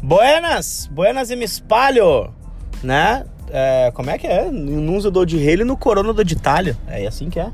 Buenas, 0.00 0.88
buenas 0.92 1.28
e 1.28 1.34
me 1.34 1.44
espalho, 1.44 2.32
né? 2.80 3.24
É, 3.50 3.90
como 3.92 4.08
é 4.10 4.18
que 4.18 4.28
é? 4.28 4.48
Num 4.48 4.96
usa 4.96 5.10
do 5.10 5.26
de 5.26 5.36
rei 5.36 5.54
e 5.54 5.64
no 5.64 5.76
corona 5.76 6.12
do 6.12 6.24
de 6.24 6.34
Itália. 6.34 6.76
É 6.86 7.04
assim 7.08 7.28
que 7.28 7.40
é. 7.40 7.50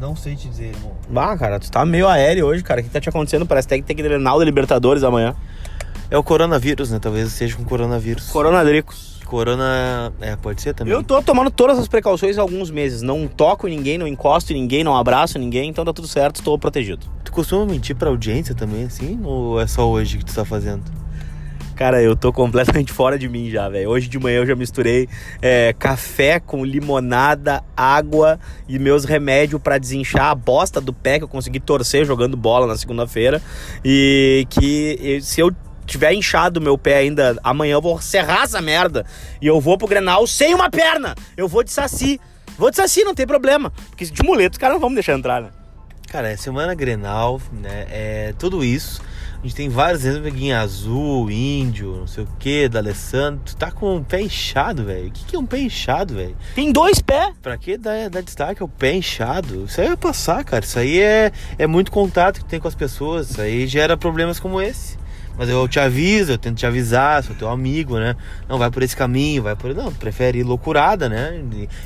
Não 0.00 0.16
sei 0.16 0.34
te 0.34 0.48
dizer, 0.48 0.74
irmão. 0.74 0.96
Bah, 1.08 1.36
cara, 1.38 1.60
tu 1.60 1.70
tá 1.70 1.86
meio 1.86 2.08
aéreo 2.08 2.46
hoje, 2.46 2.64
cara. 2.64 2.80
O 2.80 2.84
que 2.84 2.90
tá 2.90 3.00
te 3.00 3.08
acontecendo? 3.08 3.46
Parece 3.46 3.68
que 3.68 3.74
tem 3.74 3.82
que 3.82 3.86
ter 3.86 3.94
que 3.94 4.02
Grenal 4.02 4.40
da 4.40 4.44
Libertadores 4.44 5.04
amanhã. 5.04 5.36
É 6.10 6.16
o 6.16 6.22
coronavírus, 6.22 6.90
né? 6.90 6.98
Talvez 7.00 7.32
seja 7.32 7.56
com 7.56 7.64
coronavírus. 7.64 8.28
Coronadricos. 8.28 9.16
Corona. 9.26 10.12
É, 10.20 10.36
pode 10.36 10.62
ser 10.62 10.72
também. 10.72 10.94
Eu 10.94 11.02
tô 11.02 11.20
tomando 11.20 11.50
todas 11.50 11.78
as 11.78 11.88
precauções 11.88 12.38
há 12.38 12.42
alguns 12.42 12.70
meses. 12.70 13.02
Não 13.02 13.26
toco 13.26 13.66
ninguém, 13.66 13.98
não 13.98 14.06
encosto 14.06 14.52
em 14.52 14.56
ninguém, 14.56 14.84
não 14.84 14.96
abraço 14.96 15.38
ninguém, 15.38 15.68
então 15.68 15.84
tá 15.84 15.92
tudo 15.92 16.06
certo, 16.06 16.36
estou 16.36 16.56
protegido. 16.58 17.04
Tu 17.24 17.32
costuma 17.32 17.66
mentir 17.66 17.96
pra 17.96 18.08
audiência 18.08 18.54
também, 18.54 18.84
assim? 18.84 19.20
Ou 19.24 19.60
é 19.60 19.66
só 19.66 19.88
hoje 19.88 20.18
que 20.18 20.24
tu 20.24 20.32
tá 20.34 20.44
fazendo? 20.44 20.84
Cara, 21.74 22.00
eu 22.00 22.16
tô 22.16 22.32
completamente 22.32 22.90
fora 22.90 23.18
de 23.18 23.28
mim 23.28 23.50
já, 23.50 23.68
velho. 23.68 23.90
Hoje 23.90 24.08
de 24.08 24.18
manhã 24.18 24.38
eu 24.38 24.46
já 24.46 24.56
misturei 24.56 25.06
é, 25.42 25.74
café 25.78 26.40
com 26.40 26.64
limonada, 26.64 27.62
água 27.76 28.40
e 28.66 28.78
meus 28.78 29.04
remédios 29.04 29.60
para 29.60 29.76
desinchar 29.76 30.30
a 30.30 30.34
bosta 30.34 30.80
do 30.80 30.92
pé 30.92 31.18
que 31.18 31.24
eu 31.24 31.28
consegui 31.28 31.60
torcer 31.60 32.06
jogando 32.06 32.34
bola 32.34 32.66
na 32.66 32.78
segunda-feira. 32.78 33.42
E 33.84 34.46
que 34.48 35.18
se 35.20 35.40
eu 35.40 35.50
tiver 35.86 36.12
inchado 36.12 36.60
meu 36.60 36.76
pé 36.76 36.98
ainda 36.98 37.38
amanhã, 37.42 37.74
eu 37.74 37.82
vou 37.82 38.00
serrar 38.00 38.42
essa 38.42 38.60
merda. 38.60 39.06
E 39.40 39.46
eu 39.46 39.60
vou 39.60 39.78
pro 39.78 39.88
Grenal 39.88 40.26
sem 40.26 40.54
uma 40.54 40.68
perna. 40.68 41.14
Eu 41.36 41.48
vou 41.48 41.62
de 41.62 41.70
saci. 41.70 42.20
Vou 42.58 42.70
de 42.70 42.76
saci, 42.76 43.04
não 43.04 43.14
tem 43.14 43.26
problema. 43.26 43.72
Porque 43.88 44.04
de 44.04 44.22
muleta 44.22 44.52
os 44.52 44.58
caras 44.58 44.74
não 44.74 44.80
vão 44.80 44.90
me 44.90 44.96
deixar 44.96 45.14
entrar, 45.14 45.40
né? 45.40 45.48
Cara, 46.08 46.30
é 46.30 46.36
semana 46.36 46.74
Grenal, 46.74 47.40
né? 47.52 47.86
É 47.90 48.34
tudo 48.38 48.64
isso. 48.64 49.02
A 49.38 49.46
gente 49.46 49.54
tem 49.54 49.68
vários 49.68 50.04
exemplos 50.04 50.40
em 50.40 50.52
azul, 50.52 51.30
índio, 51.30 51.96
não 51.98 52.06
sei 52.06 52.24
o 52.24 52.28
que, 52.38 52.68
da 52.68 52.78
Alessandro. 52.78 53.42
Tu 53.44 53.56
tá 53.56 53.70
com 53.70 53.96
um 53.96 54.02
pé 54.02 54.22
inchado, 54.22 54.84
velho. 54.84 55.08
O 55.08 55.10
que, 55.10 55.24
que 55.24 55.36
é 55.36 55.38
um 55.38 55.46
pé 55.46 55.58
inchado, 55.58 56.14
velho? 56.14 56.36
Tem 56.54 56.72
dois 56.72 57.00
pés. 57.00 57.34
Pra 57.42 57.56
que 57.58 57.76
dar, 57.76 58.08
dar 58.08 58.22
destaque 58.22 58.62
ao 58.62 58.68
pé 58.68 58.94
inchado? 58.94 59.64
Isso 59.66 59.80
aí 59.80 59.88
vai 59.88 59.96
passar, 59.96 60.42
cara. 60.42 60.64
Isso 60.64 60.78
aí 60.78 61.00
é, 61.00 61.30
é 61.58 61.66
muito 61.66 61.92
contato 61.92 62.40
que 62.40 62.46
tem 62.46 62.58
com 62.58 62.66
as 62.66 62.74
pessoas. 62.74 63.30
Isso 63.30 63.40
aí 63.40 63.66
gera 63.66 63.96
problemas 63.96 64.40
como 64.40 64.60
esse. 64.60 64.96
Mas 65.38 65.48
eu 65.48 65.66
te 65.68 65.78
aviso, 65.78 66.32
eu 66.32 66.38
tento 66.38 66.56
te 66.56 66.66
avisar, 66.66 67.22
sou 67.22 67.36
teu 67.36 67.48
amigo, 67.48 67.98
né? 67.98 68.16
Não 68.48 68.58
vai 68.58 68.70
por 68.70 68.82
esse 68.82 68.96
caminho, 68.96 69.42
vai 69.42 69.54
por. 69.54 69.74
Não, 69.74 69.92
prefere 69.92 70.38
ir 70.38 70.42
loucurada, 70.42 71.08
né? 71.08 71.40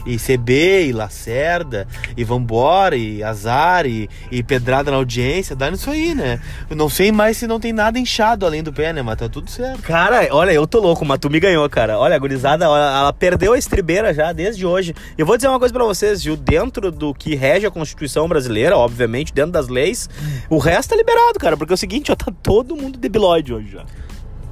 E, 0.07 0.15
e 0.15 0.17
CB, 0.17 0.87
e 0.87 0.93
Lacerda, 0.93 1.87
e 2.17 2.23
vambora, 2.23 2.97
e 2.97 3.23
azar, 3.23 3.87
e, 3.87 4.09
e 4.31 4.43
pedrada 4.43 4.91
na 4.91 4.97
audiência, 4.97 5.57
dá 5.57 5.71
nisso 5.71 5.91
aí, 5.91 6.15
né? 6.15 6.41
Eu 6.69 6.77
não 6.77 6.89
sei 6.89 7.11
mais 7.11 7.37
se 7.37 7.47
não 7.47 7.59
tem 7.59 7.73
nada 7.73 7.99
inchado 7.99 8.47
além 8.47 8.63
do 8.63 8.73
pé, 8.73 8.93
né? 8.93 9.03
Mas 9.03 9.17
tá 9.17 9.29
tudo 9.29 9.51
certo. 9.51 9.83
Cara, 9.83 10.29
olha, 10.31 10.53
eu 10.53 10.67
tô 10.67 10.81
louco, 10.81 11.05
mas 11.05 11.19
tu 11.19 11.29
me 11.29 11.41
ganhou, 11.41 11.69
cara. 11.69 11.99
Olha, 11.99 12.15
a 12.15 12.19
gurizada, 12.19 12.65
ela, 12.65 13.13
perdeu 13.13 13.53
a 13.53 13.59
estribeira 13.59 14.15
já 14.15 14.33
desde 14.33 14.65
hoje. 14.65 14.95
Eu 15.19 15.27
vou 15.27 15.37
dizer 15.37 15.49
uma 15.49 15.59
coisa 15.59 15.75
para 15.75 15.85
vocês, 15.85 16.23
viu? 16.23 16.37
Dentro 16.37 16.91
do 16.93 17.13
que 17.13 17.35
rege 17.35 17.67
a 17.67 17.71
Constituição 17.71 18.29
brasileira, 18.29 18.77
obviamente, 18.77 19.33
dentro 19.33 19.53
das 19.53 19.69
leis, 19.69 20.09
o 20.49 20.59
resto 20.59 20.95
é 20.95 20.97
liberado, 20.97 21.39
cara. 21.39 21.57
Porque 21.57 21.73
é 21.73 21.75
o 21.75 21.79
seguinte, 21.79 22.09
já 22.09 22.17
tá 22.17 22.33
todo 22.43 22.77
mundo 22.77 22.99
debilóide 22.99 23.40
hoje 23.49 23.71
já. 23.71 23.85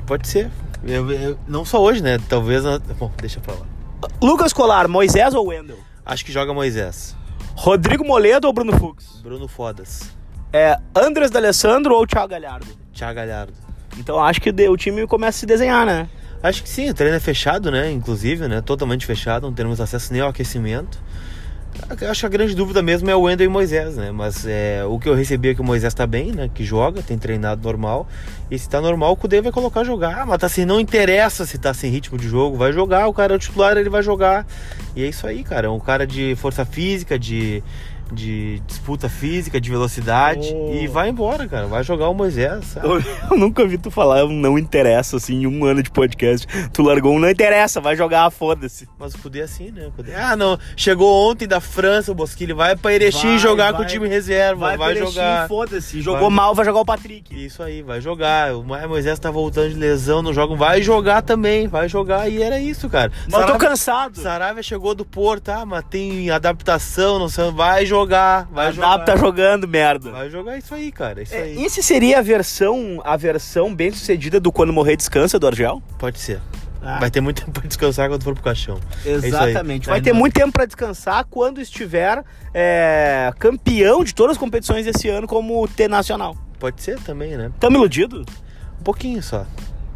Pode 0.06 0.27
ser. 0.27 0.50
Eu, 0.84 1.11
eu, 1.11 1.39
não 1.47 1.64
só 1.64 1.83
hoje, 1.83 2.03
né? 2.03 2.19
Talvez. 2.28 2.62
Bom, 2.98 3.12
deixa 3.20 3.41
pra 3.41 3.55
lá. 3.55 3.67
Lucas 4.22 4.53
Colar, 4.53 4.89
Moisés 4.89 5.34
ou 5.34 5.48
Wendel? 5.48 5.78
Acho 6.05 6.25
que 6.25 6.33
joga 6.33 6.55
Moisés. 6.55 7.16
Rodrigo 7.55 8.05
Moledo 8.05 8.47
ou 8.47 8.53
Bruno 8.53 8.72
Fux? 8.78 9.20
Bruno 9.22 9.48
Fodas. 9.48 10.10
É 10.53 10.78
Andres 10.94 11.31
D'Alessandro 11.31 11.94
ou 11.94 12.06
Thiago 12.06 12.28
Galhardo? 12.28 12.66
Thiago 12.94 13.16
Galhardo. 13.16 13.53
Então 13.98 14.22
acho 14.22 14.41
que 14.41 14.50
o 14.50 14.77
time 14.77 15.06
começa 15.06 15.37
a 15.37 15.41
se 15.41 15.47
desenhar, 15.47 15.84
né? 15.84 16.09
Acho 16.43 16.62
que 16.62 16.69
sim, 16.69 16.88
o 16.88 16.94
treino 16.94 17.16
é 17.16 17.21
fechado, 17.21 17.71
né? 17.71 17.91
Inclusive, 17.91 18.47
né? 18.47 18.60
Totalmente 18.60 19.04
fechado, 19.04 19.43
não 19.43 19.53
temos 19.53 19.81
acesso 19.81 20.12
nem 20.12 20.22
ao 20.22 20.31
aquecimento. 20.31 20.98
Acho 22.11 22.21
que 22.21 22.27
a 22.27 22.28
grande 22.28 22.55
dúvida 22.55 22.83
mesmo 22.83 23.09
é 23.11 23.16
o 23.16 23.22
Wendel 23.22 23.47
e 23.47 23.49
Moisés, 23.49 23.97
né? 23.97 24.11
Mas 24.11 24.47
é, 24.47 24.84
o 24.84 24.99
que 24.99 25.09
eu 25.09 25.15
recebi 25.15 25.50
é 25.50 25.55
que 25.55 25.61
o 25.61 25.65
Moisés 25.65 25.94
tá 25.94 26.06
bem, 26.06 26.33
né? 26.33 26.50
Que 26.53 26.65
joga, 26.65 27.03
tem 27.03 27.16
treinado 27.16 27.62
normal. 27.62 28.06
E 28.50 28.59
se 28.59 28.69
tá 28.69 28.81
normal, 28.81 29.12
o 29.12 29.16
Cudê 29.16 29.41
vai 29.41 29.53
colocar 29.53 29.84
jogar. 29.84 30.22
Ah, 30.22 30.27
mas 30.27 30.43
assim, 30.43 30.65
não 30.65 30.81
interessa 30.81 31.47
se 31.47 31.56
tá 31.56 31.72
sem 31.72 31.91
ritmo 31.91 32.19
de 32.19 32.28
jogo, 32.28 32.56
vai 32.56 32.72
jogar. 32.72 33.06
O 33.06 33.12
cara 33.12 33.34
é 33.34 33.37
o 33.37 33.39
titular, 33.39 33.77
ele 33.77 33.89
vai 33.89 34.03
jogar. 34.03 34.47
E 34.94 35.03
é 35.03 35.06
isso 35.06 35.27
aí, 35.27 35.43
cara. 35.44 35.66
É 35.66 35.71
um 35.71 35.81
cara 35.81 36.06
de 36.06 36.34
força 36.37 36.65
física, 36.65 37.19
de 37.19 37.62
de 38.12 38.60
disputa 38.66 39.08
física, 39.08 39.60
de 39.60 39.70
velocidade 39.70 40.52
oh. 40.54 40.74
e 40.74 40.86
vai 40.86 41.08
embora, 41.08 41.46
cara. 41.46 41.66
Vai 41.66 41.82
jogar 41.82 42.08
o 42.08 42.14
Moisés. 42.14 42.64
Sabe? 42.66 42.86
Eu 43.30 43.36
nunca 43.36 43.66
vi 43.66 43.78
tu 43.78 43.91
falar 43.91 44.26
não 44.26 44.58
interessa 44.58 45.16
assim 45.16 45.42
em 45.42 45.46
um 45.46 45.64
ano 45.64 45.82
de 45.82 45.91
podcast. 45.91 46.47
Tu 46.72 46.82
largou 46.82 47.14
um 47.14 47.18
não 47.18 47.30
interessa, 47.30 47.80
vai 47.80 47.97
jogar, 47.97 48.30
foda-se. 48.30 48.88
Mas 48.98 49.14
podia 49.14 49.44
assim, 49.44 49.70
né? 49.70 49.91
Podia... 49.94 50.16
Ah, 50.18 50.36
não. 50.36 50.58
Chegou 50.76 51.30
ontem 51.30 51.47
da 51.47 51.60
França 51.60 52.12
o 52.12 52.14
Bosquilha, 52.14 52.54
vai 52.54 52.76
pra 52.76 52.92
Erechim 52.92 53.38
jogar 53.38 53.72
vai, 53.72 53.74
com 53.74 53.82
o 53.82 53.86
time 53.86 54.08
reserva, 54.08 54.68
vai, 54.68 54.76
vai 54.76 54.97
jogar. 54.97 55.48
foda-se. 55.48 56.00
Jogou 56.00 56.28
vai... 56.28 56.36
mal, 56.36 56.54
vai 56.54 56.64
jogar 56.64 56.80
o 56.80 56.84
Patrick. 56.84 57.44
Isso 57.44 57.62
aí, 57.62 57.82
vai 57.82 58.00
jogar. 58.00 58.54
O 58.54 58.64
Moisés 58.64 59.18
tá 59.18 59.30
voltando 59.30 59.70
de 59.70 59.76
lesão, 59.76 60.22
não 60.22 60.32
joga, 60.32 60.54
vai 60.54 60.82
jogar 60.82 61.22
também, 61.22 61.68
vai 61.68 61.88
jogar 61.88 62.28
e 62.28 62.42
era 62.42 62.58
isso, 62.60 62.88
cara. 62.88 63.12
Mas 63.30 63.47
tô 63.47 63.58
cansado. 63.58 64.20
Saravia 64.20 64.62
chegou 64.62 64.94
do 64.94 65.04
Porto, 65.04 65.50
ah, 65.50 65.66
mas 65.66 65.84
tem 65.91 66.30
adaptação, 66.30 67.18
não 67.18 67.28
sei, 67.28 67.50
vai 67.50 67.84
jogar 67.84 67.97
jogar, 68.00 68.48
vai 68.50 68.72
jogar. 68.72 68.98
tá 69.04 69.16
jogando 69.16 69.69
merda. 69.69 70.10
Vai 70.10 70.31
jogar 70.31 70.59
isso 70.59 70.75
aí, 70.75 70.92
cara, 70.92 71.22
isso 71.22 71.34
é, 71.34 71.42
aí. 71.42 71.64
Esse 71.64 71.82
seria 71.82 72.19
a 72.19 72.22
versão, 72.22 73.00
a 73.04 73.16
versão 73.16 73.75
bem 73.75 73.91
sucedida 73.91 74.38
do 74.41 74.53
quando 74.53 74.72
morrer 74.72 74.97
descansa 74.97 75.38
do 75.38 75.47
Argel? 75.47 75.82
Pode 75.98 76.19
ser. 76.19 76.41
Ah. 76.82 76.98
Vai 77.00 77.10
ter 77.10 77.20
muito 77.20 77.44
tempo 77.44 77.53
pra 77.60 77.66
descansar 77.66 78.09
quando 78.09 78.22
for 78.22 78.34
pro 78.34 78.42
caixão. 78.42 78.78
É 79.04 79.10
Exatamente. 79.10 79.88
É 79.88 79.92
Vai 79.92 80.00
ter 80.00 80.12
muito 80.12 80.34
tempo 80.34 80.53
para 80.53 80.64
descansar 80.64 81.25
quando 81.28 81.60
estiver 81.60 82.25
é, 82.54 83.32
campeão 83.38 84.04
de 84.04 84.15
todas 84.15 84.32
as 84.32 84.38
competições 84.38 84.84
desse 84.84 85.09
ano 85.09 85.26
como 85.26 85.66
T 85.69 85.88
Nacional. 85.88 86.36
Pode 86.59 86.82
ser 86.82 86.98
também, 87.00 87.36
né? 87.36 87.53
Tamo 87.59 87.76
iludido? 87.76 88.25
Um 88.80 88.82
pouquinho 88.82 89.22
só. 89.22 89.44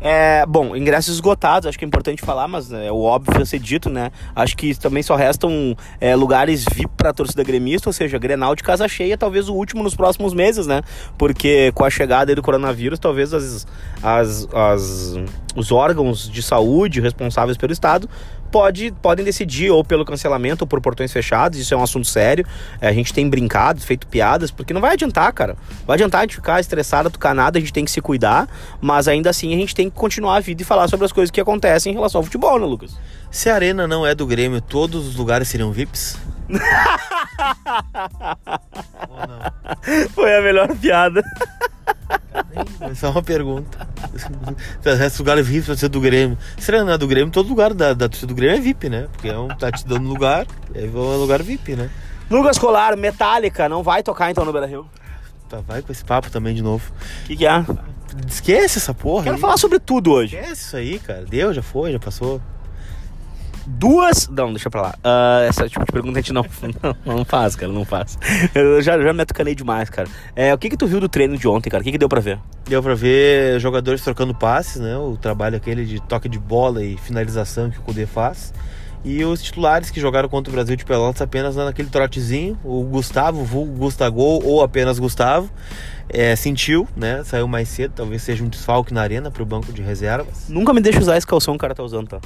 É, 0.04 0.44
bom, 0.46 0.74
ingressos 0.74 1.14
esgotados, 1.14 1.68
acho 1.68 1.78
que 1.78 1.84
é 1.84 1.88
importante 1.88 2.20
falar, 2.22 2.48
mas 2.48 2.72
é 2.72 2.90
o 2.90 3.02
óbvio 3.02 3.40
a 3.40 3.46
ser 3.46 3.60
dito, 3.60 3.88
né? 3.88 4.10
Acho 4.34 4.56
que 4.56 4.74
também 4.74 5.00
só 5.00 5.14
restam 5.14 5.76
é, 6.00 6.16
lugares 6.16 6.64
VIP 6.64 6.90
para 6.96 7.12
torcida 7.12 7.44
gremista, 7.44 7.88
ou 7.88 7.92
seja, 7.92 8.18
Grenal 8.18 8.56
de 8.56 8.64
casa 8.64 8.88
cheia, 8.88 9.16
talvez 9.16 9.48
o 9.48 9.54
último 9.54 9.80
nos 9.80 9.94
próximos 9.94 10.34
meses, 10.34 10.66
né? 10.66 10.82
Porque 11.16 11.70
com 11.72 11.84
a 11.84 11.90
chegada 11.90 12.34
do 12.34 12.42
coronavírus, 12.42 12.98
talvez 12.98 13.32
as, 13.32 13.64
as, 14.02 14.48
as, 14.52 15.14
os 15.54 15.70
órgãos 15.70 16.28
de 16.28 16.42
saúde 16.42 17.00
responsáveis 17.00 17.56
pelo 17.56 17.72
Estado 17.72 18.08
pode, 18.52 18.92
podem 19.00 19.24
decidir 19.24 19.70
ou 19.70 19.82
pelo 19.82 20.04
cancelamento 20.04 20.64
ou 20.64 20.68
por 20.68 20.80
portões 20.80 21.10
fechados, 21.10 21.58
isso 21.58 21.72
é 21.72 21.76
um 21.76 21.82
assunto 21.82 22.06
sério. 22.06 22.46
É, 22.80 22.86
a 22.86 22.92
gente 22.92 23.12
tem 23.12 23.28
brincado, 23.28 23.80
feito 23.80 24.06
piadas, 24.06 24.50
porque 24.50 24.74
não 24.74 24.80
vai 24.80 24.92
adiantar, 24.92 25.32
cara. 25.32 25.56
Vai 25.86 25.94
adiantar 25.94 26.20
a 26.20 26.24
gente 26.24 26.36
ficar 26.36 26.60
estressado, 26.60 27.10
tocar 27.10 27.34
nada, 27.34 27.58
a 27.58 27.60
gente 27.60 27.72
tem 27.72 27.84
que 27.84 27.90
se 27.90 28.00
cuidar, 28.00 28.46
mas 28.80 29.08
ainda 29.08 29.30
assim 29.30 29.52
a 29.54 29.56
gente 29.56 29.74
tem 29.74 29.88
que 29.88 29.96
continuar 29.96 30.36
a 30.36 30.40
vida 30.40 30.60
e 30.60 30.64
falar 30.64 30.86
sobre 30.86 31.06
as 31.06 31.12
coisas 31.12 31.30
que 31.30 31.40
acontecem 31.40 31.92
em 31.92 31.94
relação 31.94 32.18
ao 32.20 32.24
futebol, 32.24 32.58
né, 32.58 32.66
Lucas? 32.66 32.94
Se 33.30 33.48
a 33.48 33.54
arena 33.54 33.88
não 33.88 34.06
é 34.06 34.14
do 34.14 34.26
Grêmio, 34.26 34.60
todos 34.60 35.08
os 35.08 35.16
lugares 35.16 35.48
seriam 35.48 35.72
VIPs? 35.72 36.18
Foi 40.14 40.36
a 40.36 40.42
melhor 40.42 40.68
piada. 40.76 41.22
É 42.80 42.94
só 42.94 43.10
uma 43.10 43.22
pergunta. 43.22 43.86
Esse 44.84 45.18
lugar 45.18 45.38
é 45.38 45.42
VIP, 45.42 45.76
ser 45.76 45.88
do 45.88 46.00
Grêmio. 46.00 46.36
Será 46.58 46.78
que 46.78 46.84
não 46.84 46.92
é 46.92 46.98
do 46.98 47.06
Grêmio? 47.06 47.32
Todo 47.32 47.48
lugar 47.48 47.72
da, 47.72 47.94
da 47.94 48.08
torcida 48.08 48.28
do 48.28 48.34
Grêmio 48.34 48.56
é 48.56 48.60
VIP, 48.60 48.88
né? 48.88 49.08
Porque 49.12 49.28
é 49.28 49.38
um, 49.38 49.48
tá 49.48 49.70
te 49.70 49.86
dando 49.86 50.08
lugar, 50.08 50.46
é 50.74 50.84
um 50.84 51.16
lugar 51.16 51.42
VIP, 51.42 51.76
né? 51.76 51.90
Lucas 52.30 52.58
Colar, 52.58 52.96
Metallica, 52.96 53.68
não 53.68 53.82
vai 53.82 54.02
tocar 54.02 54.30
então 54.30 54.44
no 54.44 54.52
Beira 54.52 54.66
Rio? 54.66 54.86
Tá, 55.48 55.60
vai 55.60 55.82
com 55.82 55.92
esse 55.92 56.04
papo 56.04 56.30
também 56.30 56.54
de 56.54 56.62
novo. 56.62 56.90
O 57.24 57.26
que, 57.26 57.36
que 57.36 57.46
é? 57.46 57.64
Esquece 58.26 58.78
essa 58.78 58.94
porra. 58.94 59.24
Quero 59.24 59.36
aí. 59.36 59.40
falar 59.40 59.56
sobre 59.56 59.78
tudo 59.78 60.12
hoje. 60.12 60.36
Esquece 60.36 60.62
isso 60.62 60.76
aí, 60.76 60.98
cara. 60.98 61.24
Deu, 61.24 61.52
já 61.52 61.62
foi, 61.62 61.92
já 61.92 61.98
passou 61.98 62.40
duas. 63.66 64.28
Não, 64.28 64.52
deixa 64.52 64.70
pra 64.70 64.82
lá. 64.82 64.94
Uh, 64.98 65.48
essa 65.48 65.68
tipo 65.68 65.84
de 65.84 65.92
pergunta 65.92 66.18
a 66.18 66.22
gente 66.22 66.32
não, 66.32 66.44
não, 66.82 67.16
não, 67.16 67.24
faz, 67.24 67.56
cara, 67.56 67.72
não 67.72 67.84
faz. 67.84 68.18
Eu 68.54 68.80
já, 68.82 69.00
já 69.00 69.12
me 69.12 69.22
atucanei 69.22 69.54
demais, 69.54 69.88
cara. 69.90 70.08
É, 70.34 70.52
o 70.52 70.58
que 70.58 70.70
que 70.70 70.76
tu 70.76 70.86
viu 70.86 71.00
do 71.00 71.08
treino 71.08 71.36
de 71.36 71.48
ontem, 71.48 71.70
cara? 71.70 71.80
O 71.80 71.84
que 71.84 71.92
que 71.92 71.98
deu 71.98 72.08
pra 72.08 72.20
ver? 72.20 72.38
Deu 72.66 72.82
pra 72.82 72.94
ver 72.94 73.60
jogadores 73.60 74.02
trocando 74.02 74.34
passes, 74.34 74.80
né? 74.80 74.96
O 74.96 75.16
trabalho 75.16 75.56
aquele 75.56 75.84
de 75.84 76.00
toque 76.00 76.28
de 76.28 76.38
bola 76.38 76.84
e 76.84 76.96
finalização 76.96 77.70
que 77.70 77.78
o 77.78 77.82
Kudê 77.82 78.06
faz. 78.06 78.52
E 79.04 79.24
os 79.24 79.42
titulares 79.42 79.90
que 79.90 80.00
jogaram 80.00 80.28
contra 80.28 80.50
o 80.50 80.54
Brasil 80.54 80.76
de 80.76 80.84
Pelotas 80.84 81.20
apenas 81.20 81.56
naquele 81.56 81.88
trotezinho. 81.88 82.56
O 82.62 82.84
Gustavo, 82.84 83.40
o 83.40 83.66
Gustavo 83.66 84.20
ou 84.20 84.62
apenas 84.62 84.98
Gustavo. 84.98 85.50
É, 86.08 86.36
sentiu, 86.36 86.86
né? 86.94 87.22
Saiu 87.24 87.48
mais 87.48 87.68
cedo, 87.68 87.94
talvez 87.96 88.22
seja 88.22 88.44
um 88.44 88.48
desfalque 88.48 88.92
na 88.92 89.00
arena 89.00 89.30
pro 89.30 89.46
banco 89.46 89.72
de 89.72 89.82
reservas. 89.82 90.48
Nunca 90.48 90.72
me 90.72 90.80
deixa 90.80 91.00
usar 91.00 91.16
esse 91.16 91.26
calção 91.26 91.54
que 91.54 91.58
o 91.58 91.60
cara 91.60 91.74
tá 91.74 91.82
usando, 91.82 92.08
tá? 92.08 92.20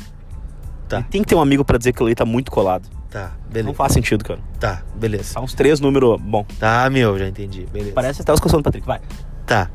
Tá. 0.89 1.01
E 1.01 1.05
tem 1.05 1.23
que 1.23 1.29
ter 1.29 1.35
um 1.35 1.41
amigo 1.41 1.65
pra 1.65 1.79
dizer 1.79 1.93
que 1.93 2.03
o 2.03 2.07
ali 2.07 2.15
tá 2.15 2.25
muito 2.25 2.51
colado. 2.51 2.89
Tá, 3.11 3.33
Não 3.47 3.53
beleza. 3.53 3.75
faz 3.75 3.93
sentido, 3.93 4.25
cara. 4.25 4.41
Tá, 4.61 4.83
beleza. 4.95 5.35
Tá 5.35 5.41
uns 5.41 5.55
três 5.55 5.81
números. 5.81 6.21
Bom, 6.21 6.45
Tá, 6.59 6.89
meu, 6.91 7.19
já 7.19 7.27
entendi. 7.27 7.67
Beleza. 7.73 7.93
parece 7.95 8.23
até 8.23 8.33
os 8.33 8.41
calções 8.41 8.61
do 8.63 8.65
Patrick. 8.65 8.87
Vai. 8.87 9.01
Tá. 9.47 9.71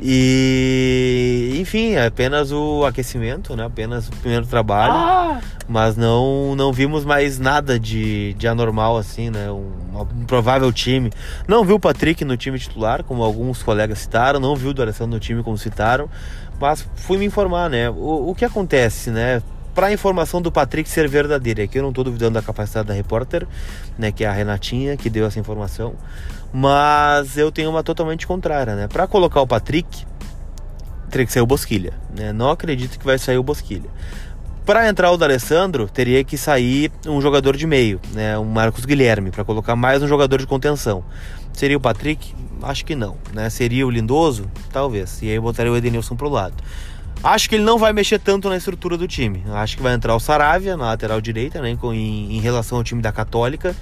E 0.00 1.56
enfim, 1.60 1.92
é 1.94 2.06
apenas 2.06 2.52
o 2.52 2.84
aquecimento, 2.84 3.56
né? 3.56 3.64
Apenas 3.64 4.08
o 4.08 4.12
primeiro 4.12 4.46
trabalho. 4.46 4.92
Ah! 4.94 5.40
Mas 5.68 5.96
não, 5.96 6.54
não 6.54 6.72
vimos 6.72 7.04
mais 7.04 7.38
nada 7.38 7.78
de, 7.78 8.34
de 8.34 8.46
anormal, 8.46 8.96
assim, 8.96 9.30
né? 9.30 9.50
Um, 9.50 9.72
um 10.20 10.24
provável 10.26 10.72
time. 10.72 11.10
Não 11.48 11.64
viu 11.64 11.76
o 11.76 11.80
Patrick 11.80 12.24
no 12.24 12.36
time 12.36 12.58
titular, 12.58 13.02
como 13.04 13.22
alguns 13.22 13.62
colegas 13.62 13.98
citaram, 14.00 14.38
não 14.38 14.54
viu 14.54 14.70
o 14.70 14.74
D'Alessandro 14.74 15.14
no 15.14 15.20
time, 15.20 15.42
como 15.42 15.58
citaram, 15.58 16.08
mas 16.60 16.86
fui 16.94 17.18
me 17.18 17.24
informar, 17.24 17.68
né? 17.68 17.90
O, 17.90 18.30
o 18.30 18.34
que 18.34 18.44
acontece, 18.44 19.10
né? 19.10 19.42
Para 19.76 19.88
a 19.88 19.92
informação 19.92 20.40
do 20.40 20.50
Patrick 20.50 20.88
ser 20.88 21.06
verdadeira, 21.06 21.62
aqui 21.62 21.78
eu 21.78 21.82
não 21.82 21.90
estou 21.90 22.02
duvidando 22.02 22.32
da 22.32 22.40
capacidade 22.40 22.88
da 22.88 22.94
repórter, 22.94 23.46
né? 23.98 24.10
Que 24.10 24.24
é 24.24 24.26
a 24.26 24.32
Renatinha, 24.32 24.96
que 24.96 25.10
deu 25.10 25.26
essa 25.26 25.38
informação, 25.38 25.94
mas 26.50 27.36
eu 27.36 27.52
tenho 27.52 27.68
uma 27.68 27.82
totalmente 27.82 28.26
contrária, 28.26 28.74
né? 28.74 28.88
Para 28.88 29.06
colocar 29.06 29.38
o 29.42 29.46
Patrick, 29.46 30.06
teria 31.10 31.26
que 31.26 31.32
sair 31.32 31.42
o 31.42 31.46
Bosquilha, 31.46 31.92
né? 32.16 32.32
Não 32.32 32.48
acredito 32.48 32.98
que 32.98 33.04
vai 33.04 33.18
sair 33.18 33.36
o 33.36 33.42
Bosquilha. 33.42 33.90
Para 34.64 34.88
entrar 34.88 35.10
o 35.10 35.18
D'Alessandro, 35.18 35.90
teria 35.90 36.24
que 36.24 36.38
sair 36.38 36.90
um 37.06 37.20
jogador 37.20 37.54
de 37.54 37.66
meio, 37.66 38.00
né? 38.14 38.38
Um 38.38 38.46
Marcos 38.46 38.86
Guilherme, 38.86 39.30
para 39.30 39.44
colocar 39.44 39.76
mais 39.76 40.02
um 40.02 40.08
jogador 40.08 40.38
de 40.38 40.46
contenção. 40.46 41.04
Seria 41.52 41.76
o 41.76 41.80
Patrick? 41.80 42.34
Acho 42.62 42.82
que 42.82 42.94
não, 42.94 43.18
né? 43.34 43.50
Seria 43.50 43.86
o 43.86 43.90
Lindoso? 43.90 44.50
Talvez. 44.72 45.20
E 45.20 45.26
aí 45.26 45.34
eu 45.34 45.42
botaria 45.42 45.70
o 45.70 45.76
Edenilson 45.76 46.16
pro 46.16 46.30
lado. 46.30 46.54
Acho 47.22 47.48
que 47.48 47.56
ele 47.56 47.64
não 47.64 47.78
vai 47.78 47.92
mexer 47.92 48.18
tanto 48.18 48.48
na 48.48 48.56
estrutura 48.56 48.96
do 48.96 49.08
time. 49.08 49.42
Acho 49.52 49.76
que 49.76 49.82
vai 49.82 49.94
entrar 49.94 50.14
o 50.14 50.20
Saravia 50.20 50.76
na 50.76 50.86
lateral 50.86 51.20
direita, 51.20 51.60
né? 51.60 51.70
Em, 51.70 52.36
em 52.36 52.40
relação 52.40 52.78
ao 52.78 52.84
time 52.84 53.02
da 53.02 53.10
Católica, 53.10 53.74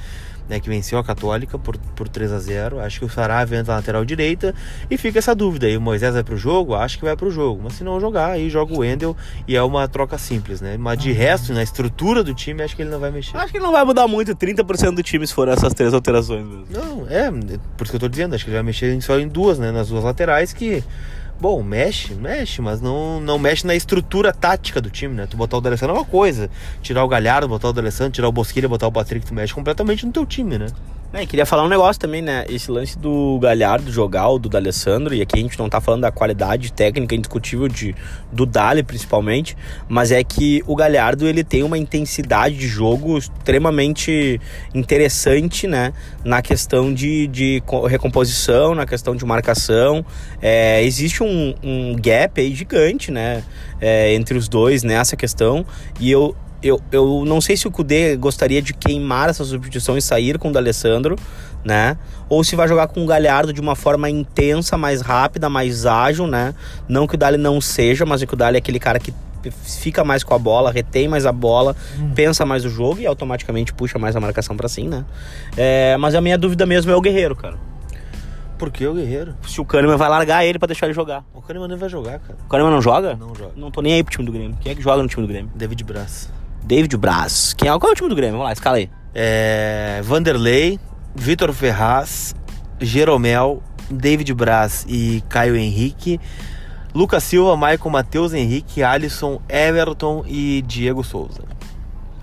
né? 0.48 0.60
Que 0.60 0.68
venceu 0.68 0.98
a 0.98 1.04
Católica 1.04 1.58
por, 1.58 1.76
por 1.76 2.08
3 2.08 2.32
a 2.32 2.38
0 2.38 2.80
Acho 2.80 3.00
que 3.00 3.04
o 3.04 3.08
Saravia 3.08 3.58
entra 3.58 3.72
na 3.72 3.78
lateral 3.78 4.04
direita 4.04 4.54
e 4.90 4.96
fica 4.96 5.18
essa 5.18 5.34
dúvida. 5.34 5.66
aí 5.66 5.76
o 5.76 5.80
Moisés 5.80 6.14
vai 6.14 6.22
pro 6.22 6.36
jogo? 6.36 6.74
Acho 6.74 6.98
que 6.98 7.04
vai 7.04 7.16
pro 7.16 7.30
jogo. 7.30 7.60
Mas 7.64 7.74
se 7.74 7.84
não 7.84 8.00
jogar, 8.00 8.30
aí 8.30 8.48
joga 8.48 8.72
o 8.72 8.78
Wendel 8.78 9.16
e 9.46 9.56
é 9.56 9.62
uma 9.62 9.86
troca 9.88 10.16
simples, 10.16 10.60
né? 10.60 10.76
Mas 10.78 10.98
de 10.98 11.12
resto, 11.12 11.52
na 11.52 11.62
estrutura 11.62 12.22
do 12.22 12.32
time, 12.34 12.62
acho 12.62 12.74
que 12.74 12.82
ele 12.82 12.90
não 12.90 13.00
vai 13.00 13.10
mexer. 13.10 13.36
Acho 13.36 13.52
que 13.52 13.60
não 13.60 13.72
vai 13.72 13.84
mudar 13.84 14.06
muito. 14.06 14.34
30% 14.34 14.94
do 14.94 15.02
time 15.02 15.26
se 15.26 15.34
for 15.34 15.48
essas 15.48 15.74
três 15.74 15.92
alterações 15.92 16.46
mesmo. 16.46 16.66
Não, 16.70 17.06
é, 17.08 17.30
por 17.76 17.84
isso 17.84 17.90
que 17.90 17.96
eu 17.96 18.00
tô 18.00 18.08
dizendo, 18.08 18.34
acho 18.34 18.44
que 18.44 18.50
ele 18.50 18.56
vai 18.56 18.64
mexer 18.64 19.00
só 19.02 19.18
em 19.18 19.28
duas, 19.28 19.58
né? 19.58 19.70
Nas 19.70 19.88
duas 19.88 20.04
laterais 20.04 20.52
que. 20.52 20.82
Bom, 21.40 21.62
mexe, 21.62 22.14
mexe, 22.14 22.62
mas 22.62 22.80
não, 22.80 23.20
não 23.20 23.38
mexe 23.38 23.66
na 23.66 23.74
estrutura 23.74 24.32
tática 24.32 24.80
do 24.80 24.88
time, 24.88 25.14
né? 25.14 25.26
Tu 25.28 25.36
botar 25.36 25.58
o 25.58 25.60
D'Alessandro 25.60 25.96
é 25.96 25.98
uma 25.98 26.04
coisa. 26.04 26.48
Tirar 26.80 27.04
o 27.04 27.08
Galhardo, 27.08 27.48
botar 27.48 27.68
o 27.68 27.72
D'Alessandro, 27.72 28.12
tirar 28.12 28.28
o 28.28 28.32
Bosquilha, 28.32 28.68
botar 28.68 28.86
o 28.86 28.92
Patrick, 28.92 29.26
tu 29.26 29.34
mexe 29.34 29.52
completamente 29.52 30.06
no 30.06 30.12
teu 30.12 30.24
time, 30.24 30.58
né? 30.58 30.66
É, 31.16 31.24
queria 31.26 31.46
falar 31.46 31.62
um 31.62 31.68
negócio 31.68 32.00
também, 32.00 32.20
né? 32.20 32.44
Esse 32.48 32.72
lance 32.72 32.98
do 32.98 33.38
Galhardo 33.40 33.88
jogar, 33.88 34.28
o 34.30 34.36
do 34.36 34.48
D'Alessandro, 34.48 35.14
e 35.14 35.22
aqui 35.22 35.38
a 35.38 35.42
gente 35.42 35.56
não 35.56 35.68
tá 35.68 35.80
falando 35.80 36.00
da 36.00 36.10
qualidade 36.10 36.72
técnica 36.72 37.14
indiscutível 37.14 37.68
de, 37.68 37.94
do 38.32 38.44
Dali, 38.44 38.82
principalmente, 38.82 39.56
mas 39.88 40.10
é 40.10 40.24
que 40.24 40.60
o 40.66 40.74
Galhardo, 40.74 41.28
ele 41.28 41.44
tem 41.44 41.62
uma 41.62 41.78
intensidade 41.78 42.56
de 42.56 42.66
jogo 42.66 43.16
extremamente 43.16 44.40
interessante, 44.74 45.68
né? 45.68 45.92
Na 46.24 46.42
questão 46.42 46.92
de, 46.92 47.28
de 47.28 47.62
co- 47.64 47.86
recomposição, 47.86 48.74
na 48.74 48.84
questão 48.84 49.14
de 49.14 49.24
marcação. 49.24 50.04
É, 50.42 50.82
existe 50.82 51.22
um, 51.22 51.54
um 51.62 51.94
gap 51.94 52.40
aí 52.40 52.52
gigante, 52.52 53.12
né? 53.12 53.44
É, 53.80 54.12
entre 54.14 54.36
os 54.36 54.48
dois 54.48 54.82
nessa 54.82 55.14
questão, 55.14 55.64
e 56.00 56.10
eu, 56.10 56.34
eu, 56.64 56.80
eu 56.90 57.24
não 57.26 57.40
sei 57.40 57.56
se 57.56 57.68
o 57.68 57.70
Kudê 57.70 58.16
gostaria 58.16 58.62
de 58.62 58.72
queimar 58.72 59.28
essa 59.28 59.44
substituição 59.44 59.98
e 59.98 60.02
sair 60.02 60.38
com 60.38 60.48
o 60.48 60.52
D'Alessandro, 60.52 61.16
né? 61.62 61.98
Ou 62.28 62.42
se 62.42 62.56
vai 62.56 62.66
jogar 62.66 62.88
com 62.88 63.04
o 63.04 63.06
Galhardo 63.06 63.52
de 63.52 63.60
uma 63.60 63.76
forma 63.76 64.08
intensa, 64.08 64.78
mais 64.78 65.02
rápida, 65.02 65.50
mais 65.50 65.84
ágil, 65.84 66.26
né? 66.26 66.54
Não 66.88 67.06
que 67.06 67.16
o 67.16 67.18
Dali 67.18 67.36
não 67.36 67.60
seja, 67.60 68.06
mas 68.06 68.22
é 68.22 68.26
que 68.26 68.32
o 68.32 68.36
Dali 68.36 68.56
é 68.56 68.58
aquele 68.58 68.80
cara 68.80 68.98
que 68.98 69.12
fica 69.50 70.02
mais 70.02 70.24
com 70.24 70.32
a 70.34 70.38
bola, 70.38 70.72
retém 70.72 71.06
mais 71.06 71.26
a 71.26 71.32
bola, 71.32 71.76
pensa 72.14 72.46
mais 72.46 72.64
o 72.64 72.70
jogo 72.70 73.00
e 73.00 73.06
automaticamente 73.06 73.74
puxa 73.74 73.98
mais 73.98 74.16
a 74.16 74.20
marcação 74.20 74.56
pra 74.56 74.68
cima, 74.68 74.98
né? 74.98 75.04
É, 75.56 75.96
mas 75.98 76.14
a 76.14 76.20
minha 76.22 76.38
dúvida 76.38 76.64
mesmo 76.64 76.90
é 76.90 76.96
o 76.96 77.00
Guerreiro, 77.00 77.36
cara. 77.36 77.58
Por 78.56 78.70
que 78.70 78.86
o 78.86 78.94
Guerreiro? 78.94 79.34
Se 79.46 79.60
o 79.60 79.64
Kahneman 79.66 79.98
vai 79.98 80.08
largar 80.08 80.46
ele 80.46 80.58
pra 80.58 80.66
deixar 80.66 80.86
ele 80.86 80.94
jogar. 80.94 81.24
O 81.34 81.42
Kahneman 81.42 81.68
nem 81.68 81.76
vai 81.76 81.90
jogar, 81.90 82.20
cara. 82.20 82.38
O 82.46 82.48
Kahneman 82.48 82.72
não 82.72 82.80
joga? 82.80 83.16
Não 83.16 83.34
joga. 83.34 83.52
Não 83.54 83.70
tô 83.70 83.82
nem 83.82 83.92
aí 83.92 84.02
pro 84.02 84.12
time 84.12 84.24
do 84.24 84.32
Grêmio. 84.32 84.56
Quem 84.60 84.72
é 84.72 84.74
que 84.74 84.80
joga 84.80 85.02
no 85.02 85.08
time 85.08 85.26
do 85.26 85.28
Grêmio? 85.30 85.50
David 85.54 85.84
Braz. 85.84 86.30
David 86.64 86.96
Braz. 86.96 87.54
Quem 87.54 87.68
é, 87.68 87.78
qual 87.78 87.90
é 87.90 87.92
o 87.92 87.94
time 87.94 88.08
do 88.08 88.14
Grêmio? 88.14 88.32
Vamos 88.32 88.46
lá, 88.46 88.52
escala 88.52 88.78
aí. 88.78 88.90
É, 89.14 90.00
Vanderlei, 90.02 90.80
Vitor 91.14 91.52
Ferraz, 91.52 92.34
Jeromel, 92.80 93.62
David 93.90 94.32
Braz 94.34 94.86
e 94.88 95.22
Caio 95.28 95.56
Henrique, 95.56 96.18
Lucas 96.94 97.24
Silva, 97.24 97.56
Maicon 97.56 97.90
Matheus 97.90 98.32
Henrique, 98.32 98.82
Alisson, 98.82 99.40
Everton 99.48 100.24
e 100.26 100.62
Diego 100.62 101.04
Souza. 101.04 101.42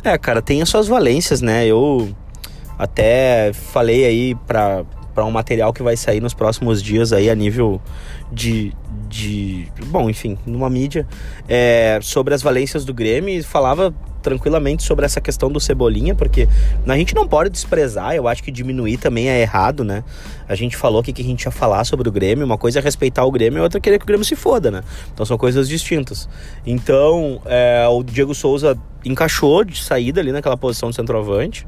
É, 0.04 0.18
cara, 0.18 0.42
tem 0.42 0.62
as 0.62 0.70
suas 0.70 0.88
valências, 0.88 1.42
né? 1.42 1.66
Eu 1.66 2.16
até 2.80 3.54
falei 3.54 4.06
aí 4.06 4.36
pra, 4.48 4.84
pra 5.14 5.24
um 5.24 5.32
material 5.32 5.72
que 5.72 5.84
vai 5.84 5.96
sair 5.96 6.20
nos 6.20 6.34
próximos 6.34 6.82
dias 6.82 7.14
aí 7.14 7.30
a 7.30 7.36
nível 7.36 7.80
de. 8.32 8.74
de 9.08 9.68
bom, 9.86 10.10
enfim, 10.10 10.38
numa 10.46 10.70
mídia, 10.70 11.08
é, 11.48 12.00
sobre 12.02 12.34
as 12.34 12.42
valências 12.42 12.84
do 12.84 12.94
Grêmio 12.94 13.30
e 13.30 13.44
falava 13.44 13.94
tranquilamente 14.22 14.84
sobre 14.84 15.06
essa 15.06 15.20
questão 15.20 15.52
do 15.52 15.60
Cebolinha, 15.60 16.16
porque 16.16 16.48
a 16.88 16.98
gente 16.98 17.16
não 17.16 17.28
pode 17.28 17.50
desprezar, 17.50 18.16
eu 18.16 18.28
acho 18.28 18.44
que 18.44 18.52
diminuir 18.52 18.98
também 18.98 19.30
é 19.30 19.42
errado, 19.42 19.84
né? 19.84 20.04
A 20.48 20.56
gente 20.56 20.78
falou 20.78 21.02
aqui 21.02 21.12
que 21.12 21.22
a 21.22 21.26
gente 21.26 21.44
ia 21.44 21.52
falar 21.52 21.84
sobre 21.84 22.08
o 22.08 22.12
Grêmio, 22.12 22.46
uma 22.46 22.58
coisa 22.58 22.80
é 22.80 22.82
respeitar 22.82 23.26
o 23.26 23.32
Grêmio 23.32 23.60
e 23.60 23.62
outra 23.62 23.80
é 23.80 23.82
querer 23.82 23.98
que 23.98 24.04
o 24.04 24.08
Grêmio 24.08 24.26
se 24.26 24.36
foda, 24.36 24.70
né? 24.72 24.84
Então 25.14 25.26
são 25.26 25.38
coisas 25.38 25.68
distintas. 25.68 26.30
Então, 26.66 27.42
é, 27.46 27.88
o 27.90 28.04
Diego 28.04 28.36
Souza 28.36 28.78
encaixou 29.04 29.64
de 29.64 29.82
saída 29.82 30.22
ali 30.22 30.32
naquela 30.32 30.58
posição 30.58 30.90
de 30.90 30.96
centroavante. 30.96 31.66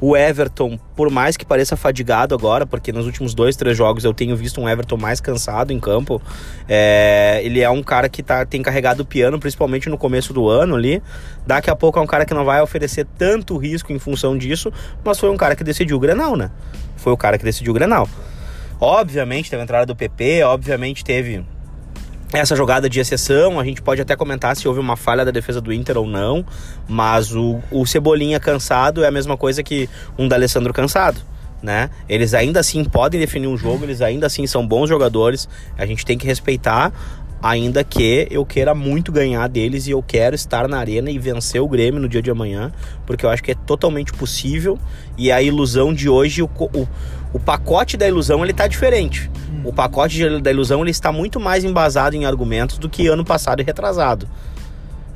O 0.00 0.16
Everton, 0.16 0.78
por 0.96 1.10
mais 1.10 1.36
que 1.36 1.44
pareça 1.44 1.76
fadigado 1.76 2.34
agora, 2.34 2.66
porque 2.66 2.90
nos 2.90 3.04
últimos 3.04 3.34
dois, 3.34 3.54
três 3.54 3.76
jogos 3.76 4.04
eu 4.04 4.14
tenho 4.14 4.34
visto 4.34 4.60
um 4.60 4.68
Everton 4.68 4.96
mais 4.96 5.20
cansado 5.20 5.72
em 5.72 5.78
campo, 5.78 6.22
é, 6.66 7.40
ele 7.44 7.60
é 7.60 7.68
um 7.68 7.82
cara 7.82 8.08
que 8.08 8.22
tá, 8.22 8.46
tem 8.46 8.62
carregado 8.62 9.02
o 9.02 9.04
piano, 9.04 9.38
principalmente 9.38 9.90
no 9.90 9.98
começo 9.98 10.32
do 10.32 10.48
ano 10.48 10.74
ali. 10.74 11.02
Daqui 11.46 11.68
a 11.68 11.76
pouco 11.76 11.98
é 11.98 12.02
um 12.02 12.06
cara 12.06 12.24
que 12.24 12.32
não 12.32 12.44
vai 12.44 12.62
oferecer 12.62 13.06
tanto 13.18 13.56
risco 13.58 13.92
em 13.92 13.98
função 13.98 14.38
disso, 14.38 14.72
mas 15.04 15.18
foi 15.18 15.28
um 15.28 15.36
cara 15.36 15.54
que 15.54 15.62
decidiu 15.62 15.98
o 15.98 16.00
Grenal, 16.00 16.36
né? 16.36 16.50
Foi 16.96 17.12
o 17.12 17.16
cara 17.16 17.36
que 17.36 17.44
decidiu 17.44 17.72
o 17.72 17.74
Grenal. 17.74 18.08
Obviamente 18.80 19.50
teve 19.50 19.60
a 19.60 19.64
entrada 19.64 19.84
do 19.84 19.94
PP, 19.94 20.42
obviamente 20.44 21.04
teve 21.04 21.44
essa 22.32 22.54
jogada 22.54 22.88
de 22.88 23.00
exceção, 23.00 23.58
a 23.58 23.64
gente 23.64 23.82
pode 23.82 24.00
até 24.00 24.14
comentar 24.14 24.54
se 24.56 24.68
houve 24.68 24.78
uma 24.78 24.96
falha 24.96 25.24
da 25.24 25.30
defesa 25.30 25.60
do 25.60 25.72
Inter 25.72 25.98
ou 25.98 26.06
não, 26.06 26.44
mas 26.88 27.34
o, 27.34 27.60
o 27.70 27.84
Cebolinha 27.84 28.38
cansado 28.38 29.02
é 29.02 29.08
a 29.08 29.10
mesma 29.10 29.36
coisa 29.36 29.62
que 29.62 29.88
um 30.16 30.28
D'Alessandro 30.28 30.72
cansado, 30.72 31.20
né? 31.62 31.90
Eles 32.08 32.32
ainda 32.32 32.60
assim 32.60 32.84
podem 32.84 33.18
definir 33.18 33.48
um 33.48 33.56
jogo, 33.56 33.84
eles 33.84 34.00
ainda 34.00 34.26
assim 34.26 34.46
são 34.46 34.66
bons 34.66 34.88
jogadores, 34.88 35.48
a 35.76 35.84
gente 35.84 36.04
tem 36.04 36.16
que 36.16 36.26
respeitar, 36.26 36.92
ainda 37.42 37.82
que 37.82 38.28
eu 38.30 38.44
queira 38.44 38.74
muito 38.74 39.10
ganhar 39.10 39.48
deles 39.48 39.86
e 39.86 39.90
eu 39.90 40.02
quero 40.02 40.34
estar 40.34 40.68
na 40.68 40.78
arena 40.78 41.10
e 41.10 41.18
vencer 41.18 41.60
o 41.60 41.68
Grêmio 41.68 42.00
no 42.00 42.08
dia 42.08 42.22
de 42.22 42.30
amanhã, 42.30 42.70
porque 43.06 43.24
eu 43.24 43.30
acho 43.30 43.42
que 43.42 43.52
é 43.52 43.54
totalmente 43.54 44.12
possível 44.12 44.78
e 45.16 45.32
a 45.32 45.42
ilusão 45.42 45.92
de 45.92 46.08
hoje, 46.08 46.42
o, 46.42 46.50
o, 46.58 46.86
o 47.32 47.38
pacote 47.38 47.96
da 47.96 48.06
ilusão 48.08 48.42
ele 48.44 48.52
tá 48.52 48.66
diferente. 48.66 49.30
O 49.64 49.72
pacote 49.72 50.16
de- 50.16 50.40
da 50.40 50.50
ilusão 50.50 50.80
ele 50.82 50.90
está 50.90 51.12
muito 51.12 51.38
mais 51.38 51.64
embasado 51.64 52.16
em 52.16 52.24
argumentos 52.24 52.78
do 52.78 52.88
que 52.88 53.06
ano 53.08 53.24
passado 53.24 53.60
e 53.60 53.64
retrasado. 53.64 54.28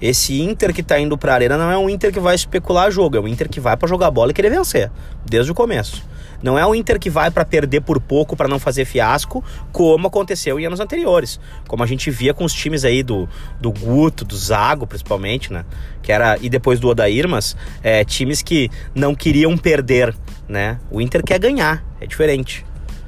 Esse 0.01 0.41
Inter 0.43 0.73
que 0.75 0.83
tá 0.83 0.99
indo 0.99 1.17
pra 1.17 1.35
arena 1.35 1.57
não 1.57 1.71
é 1.71 1.79
um 1.79 1.89
Inter 1.89 2.13
que 2.13 2.21
vai 2.21 2.35
especular 2.35 2.91
jogo, 2.91 3.17
é 3.17 3.21
um 3.21 3.29
Inter 3.29 3.49
que 3.49 3.61
vai 3.61 3.77
pra 3.77 3.89
jogar 3.89 4.11
bola 4.11 4.33
e 4.33 4.35
querer 4.35 4.51
vencer, 4.51 4.91
desde 5.25 5.51
o 5.51 5.55
começo. 5.55 6.03
Não 6.45 6.59
é 6.59 6.67
um 6.67 6.75
Inter 6.75 7.01
que 7.01 7.09
vai 7.09 7.31
pra 7.31 7.43
perder 7.43 7.81
por 7.81 7.99
pouco, 7.99 8.37
pra 8.37 8.47
não 8.47 8.59
fazer 8.59 8.85
fiasco, 8.85 9.43
como 9.73 10.09
aconteceu 10.09 10.61
em 10.61 10.67
anos 10.67 10.79
anteriores. 10.79 11.41
Como 11.67 11.83
a 11.83 11.87
gente 11.87 12.11
via 12.11 12.35
com 12.35 12.45
os 12.45 12.53
times 12.53 12.85
aí 12.85 13.03
do, 13.03 13.27
do 13.59 13.73
Guto, 13.73 14.27
do 14.27 14.37
Zago, 14.37 14.87
principalmente, 14.87 15.51
né? 15.51 15.65
Que 16.03 16.13
era, 16.13 16.37
e 16.43 16.51
depois 16.51 16.79
do 16.79 16.87
Odair, 16.89 17.27
mas 17.27 17.57
é, 17.83 18.05
times 18.05 18.43
que 18.43 18.71
não 18.95 19.15
queriam 19.15 19.57
perder, 19.57 20.15
né? 20.47 20.79
O 20.91 21.01
Inter 21.01 21.25
quer 21.25 21.39
ganhar, 21.39 21.83
é 21.99 22.07
diferente, 22.07 22.63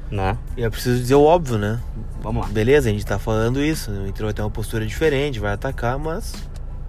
né? 0.09 0.35
E 0.57 0.63
é 0.63 0.69
preciso 0.71 0.99
dizer 0.99 1.13
o 1.13 1.21
óbvio, 1.21 1.59
né? 1.59 1.79
Vamos 2.23 2.41
lá. 2.41 2.51
Beleza, 2.51 2.89
a 2.89 2.91
gente 2.91 3.05
tá 3.05 3.19
falando 3.19 3.63
isso. 3.63 3.91
né? 3.91 4.05
O 4.05 4.07
Inter 4.07 4.25
vai 4.25 4.33
ter 4.33 4.41
uma 4.41 4.49
postura 4.49 4.83
diferente, 4.83 5.39
vai 5.39 5.53
atacar, 5.53 5.99
mas 5.99 6.33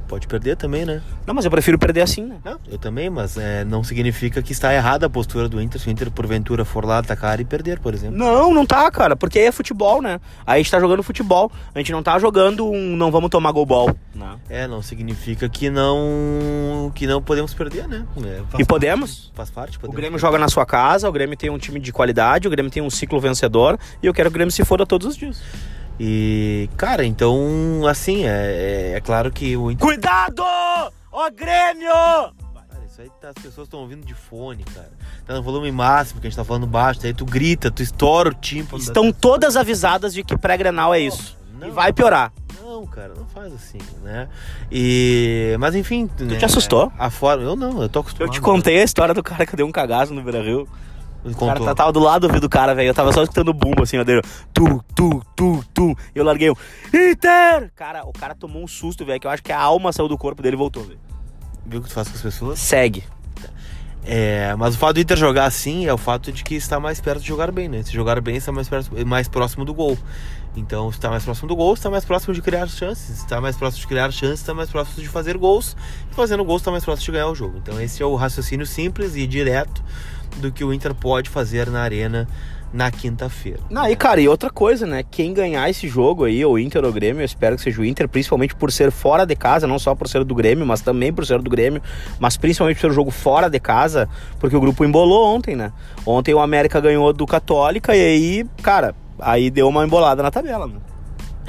pode 0.09 0.27
perder 0.27 0.57
também, 0.57 0.85
né? 0.85 1.03
Não, 1.27 1.35
mas 1.35 1.45
eu 1.45 1.51
prefiro 1.51 1.79
perder 1.79 2.01
assim, 2.01 2.25
né? 2.25 2.39
Não, 2.45 2.59
eu 2.69 2.79
também, 2.79 3.11
mas 3.11 3.37
é, 3.37 3.65
não 3.65 3.85
significa 3.85 4.43
que 4.43 4.53
está 4.53 4.73
errada 4.75 5.07
a 5.07 5.11
postura 5.11 5.49
do 5.49 5.61
Inter 5.61 5.81
se 5.81 5.89
o 5.89 5.91
Inter 5.91 6.11
porventura 6.11 6.65
for 6.65 6.85
lá 6.85 6.99
atacar 6.99 7.39
e 7.41 7.45
perder, 7.45 7.79
por 7.79 7.93
exemplo. 7.95 8.17
Não, 8.17 8.53
não 8.53 8.65
tá, 8.65 8.91
cara, 8.91 9.15
porque 9.15 9.39
aí 9.39 9.45
é 9.45 9.53
futebol, 9.53 10.01
né? 10.01 10.19
Aí 10.47 10.55
a 10.55 10.63
gente 10.63 10.71
tá 10.71 10.81
jogando 10.81 11.03
futebol, 11.03 11.53
a 11.75 11.79
gente 11.79 11.93
não 11.93 12.03
tá 12.03 12.19
jogando 12.19 12.67
um 12.69 12.97
não 12.97 13.11
vamos 13.11 13.29
tomar 13.31 13.53
gol 13.53 13.67
ball. 13.67 13.95
Não. 14.15 14.41
É, 14.49 14.67
não 14.67 14.83
significa 14.83 15.49
que 15.49 15.69
não 15.71 16.91
que 16.95 17.07
não 17.07 17.23
podemos 17.23 17.53
perder, 17.53 17.87
né? 17.87 18.05
É, 18.25 18.61
E 18.61 18.65
podemos? 18.65 19.31
parte, 19.33 19.33
faz 19.35 19.51
parte. 19.51 19.77
O 19.77 19.81
Podemos 19.81 19.97
Grêmio 19.97 20.19
joga 20.19 20.39
na 20.39 20.49
sua 20.49 20.65
casa, 20.65 21.09
o 21.09 21.13
Grêmio 21.13 21.37
tem 21.37 21.51
um 21.51 21.59
time 21.59 21.79
de 21.79 21.93
qualidade, 21.93 22.49
o 22.49 22.51
Grêmio 22.51 22.71
tem 22.71 22.83
um 22.83 22.91
ciclo 22.91 23.21
vencedor 23.21 23.79
e 24.03 24.07
eu 24.07 24.15
quero 24.15 24.31
que 24.31 24.35
o 24.35 24.39
Grêmio 24.39 24.53
se 24.53 24.65
foda 24.65 24.87
todos 24.87 25.07
os 25.07 25.17
dias. 25.17 25.43
E, 26.01 26.69
cara, 26.77 27.05
então, 27.05 27.83
assim, 27.89 28.25
é, 28.25 28.93
é, 28.93 28.93
é 28.97 29.01
claro 29.01 29.31
que 29.33 29.57
o. 29.57 29.77
Cuidado! 29.77 30.43
Ó 31.11 31.31
Grêmio! 31.31 31.89
Cara, 31.91 32.85
isso 32.87 33.01
aí 33.01 33.11
tá- 33.21 33.31
as 33.37 33.43
pessoas 33.43 33.67
estão 33.67 33.81
ouvindo 33.81 34.07
de 34.07 34.15
fone, 34.15 34.63
cara. 34.65 34.91
Tá 35.27 35.35
no 35.35 35.43
volume 35.43 35.71
máximo, 35.73 36.21
que 36.21 36.27
a 36.27 36.31
gente 36.31 36.37
tá 36.37 36.45
falando 36.45 36.67
baixo, 36.67 37.01
daí 37.03 37.13
tu 37.13 37.25
grita, 37.25 37.71
tu 37.71 37.83
estoura 37.83 38.29
o 38.31 38.35
tímpano. 38.35 38.83
Estão 38.83 39.13
todas 39.13 39.57
avisadas 39.57 40.15
de 40.15 40.23
que 40.23 40.37
pré-grenal 40.37 40.95
é 40.95 41.01
isso. 41.01 41.37
Não. 41.59 41.69
E 41.69 41.71
vai 41.71 41.93
piorar. 41.93 42.33
Não, 42.63 42.87
cara, 42.87 43.13
não 43.17 43.27
faz 43.27 43.53
assim, 43.53 43.79
né? 44.05 44.29
E. 44.71 45.57
Mas 45.59 45.75
enfim. 45.75 46.07
Tu 46.07 46.29
te 46.39 46.45
assustou? 46.45 46.93
A 46.97 47.11
forma. 47.11 47.43
Eu 47.43 47.57
não, 47.57 47.83
eu 47.83 47.89
tô 47.89 47.99
Eu 47.99 48.03
acostumado. 48.03 48.33
te 48.33 48.41
contei 48.41 48.79
a 48.81 48.85
história 48.85 49.13
do 49.13 49.23
cara 49.23 49.45
que 49.45 49.57
deu 49.57 49.67
um 49.67 49.73
cagaço 49.73 50.15
no 50.15 50.23
Beira 50.23 50.41
Rio. 50.43 50.69
Me 51.29 51.35
O 51.35 51.39
cara 51.39 51.59
contou. 51.59 51.75
tava 51.75 51.93
do 51.93 52.01
lado 52.01 52.23
do 52.23 52.27
ouvido 52.29 52.43
do 52.43 52.49
cara, 52.49 52.75
velho. 52.75 52.89
Eu 52.89 52.95
tava 52.95 53.13
só 53.13 53.23
escutando 53.23 53.49
o 53.49 53.55
bumbo 53.55 53.83
assim, 53.83 53.99
ó, 53.99 54.05
dele. 54.05 54.23
Tu, 54.53 54.85
tu, 54.95 55.23
tu, 55.37 55.65
tu. 55.73 55.97
E 56.15 56.19
eu 56.19 56.25
larguei 56.25 56.51
um. 56.51 56.55
Inter! 56.93 57.71
Cara, 57.77 58.05
o 58.05 58.13
cara 58.13 58.35
tomou 58.35 58.63
um 58.63 58.69
susto, 58.69 59.05
velho, 59.05 59.21
que 59.21 59.27
eu 59.27 59.31
acho 59.31 59.43
que 59.43 59.53
a 59.53 59.61
alma 59.61 59.93
saiu 59.93 60.09
do 60.09 60.19
corpo 60.19 60.43
dele 60.43 60.57
e 60.57 60.59
voltou, 60.59 60.83
velho. 60.85 60.99
Viu 61.67 61.81
o 61.81 61.83
que 61.83 61.89
tu 61.89 61.95
faz 61.95 62.09
com 62.09 62.15
as 62.17 62.23
pessoas? 62.23 62.59
Segue. 62.59 63.05
É, 64.11 64.55
mas 64.57 64.75
o 64.75 64.79
fato 64.79 64.95
do 64.95 65.01
Inter 65.01 65.19
jogar 65.19 65.45
assim 65.45 65.87
é 65.87 65.93
o 65.93 65.99
fato 65.99 66.33
de 66.33 66.43
que 66.43 66.55
está 66.55 66.81
mais 66.81 66.99
perto 66.99 67.21
de 67.21 67.29
jogar 67.29 67.53
bem, 67.53 67.69
né? 67.69 67.83
Se 67.83 67.93
jogar 67.93 68.19
bem, 68.23 68.37
está 68.37 68.51
mais, 68.51 68.67
perto, 68.67 69.07
mais 69.07 69.29
próximo 69.29 69.67
do 69.67 69.75
gol. 69.75 69.99
Então, 70.57 70.91
se 70.91 70.97
está 70.97 71.11
mais 71.11 71.25
próximo 71.25 71.47
do 71.47 71.55
gol, 71.55 71.75
está 71.75 71.91
mais 71.91 72.07
próximo 72.07 72.33
de 72.33 72.41
criar 72.41 72.67
chances. 72.69 73.05
Se 73.17 73.25
está 73.25 73.39
mais 73.39 73.57
próximo 73.57 73.83
de 73.83 73.87
criar 73.87 74.11
chances, 74.11 74.41
está 74.41 74.55
mais 74.55 74.71
próximo 74.71 75.03
de 75.03 75.09
fazer 75.09 75.37
gols. 75.37 75.77
E 76.11 76.15
fazendo 76.15 76.43
gols, 76.43 76.63
está 76.63 76.71
mais 76.71 76.85
próximo 76.85 77.05
de 77.05 77.13
ganhar 77.13 77.29
o 77.29 77.35
jogo. 77.35 77.59
Então, 77.59 77.79
esse 77.81 78.03
é 78.03 78.07
o 78.07 78.15
raciocínio 78.17 78.65
simples 78.65 79.15
e 79.15 79.27
direto 79.27 79.85
do 80.37 80.53
que 80.53 80.65
o 80.65 80.73
Inter 80.73 80.95
pode 80.95 81.29
fazer 81.29 81.69
na 81.71 81.81
arena 81.81 82.29
na 82.73 82.91
quinta-feira. 82.91 83.61
Não, 83.71 83.89
e 83.89 83.97
cara, 83.97 84.21
e 84.21 84.29
outra 84.29 84.51
coisa, 84.51 84.87
né? 84.87 85.03
Quem 85.03 85.33
ganhar 85.33 85.69
esse 85.71 85.89
jogo 85.89 86.25
aí, 86.25 86.45
ou 86.45 86.59
Inter 86.59 86.85
ou 86.85 86.93
Grêmio, 86.93 87.23
eu 87.23 87.25
espero 87.25 87.57
que 87.57 87.63
seja 87.63 87.81
o 87.81 87.85
Inter, 87.85 88.09
principalmente 88.09 88.55
por 88.55 88.71
ser 88.71 88.91
fora 88.91 89.25
de 89.25 89.35
casa, 89.35 89.67
não 89.67 89.79
só 89.79 89.95
por 89.95 90.09
ser 90.09 90.25
do 90.25 90.35
Grêmio, 90.35 90.67
mas 90.67 90.81
também 90.81 91.13
por 91.13 91.25
ser 91.25 91.41
do 91.41 91.49
Grêmio, 91.49 91.83
mas 92.19 92.37
principalmente 92.37 92.77
por 92.77 92.81
ser 92.83 92.91
o 92.91 92.93
jogo 92.93 93.11
fora 93.11 93.49
de 93.49 93.59
casa, 93.59 94.09
porque 94.39 94.57
o 94.57 94.61
grupo 94.61 94.85
embolou 94.85 95.35
ontem, 95.35 95.57
né? 95.57 95.73
Ontem 96.05 96.35
o 96.35 96.41
América 96.41 96.81
ganhou 96.81 97.13
do 97.13 97.27
Católica 97.27 97.97
e 97.97 98.01
aí, 98.01 98.47
cara, 98.63 98.95
aí 99.19 99.51
deu 99.51 99.69
uma 99.69 99.85
embolada 99.85 100.23
na 100.23 100.31
tabela, 100.31 100.67
né? 100.67 100.75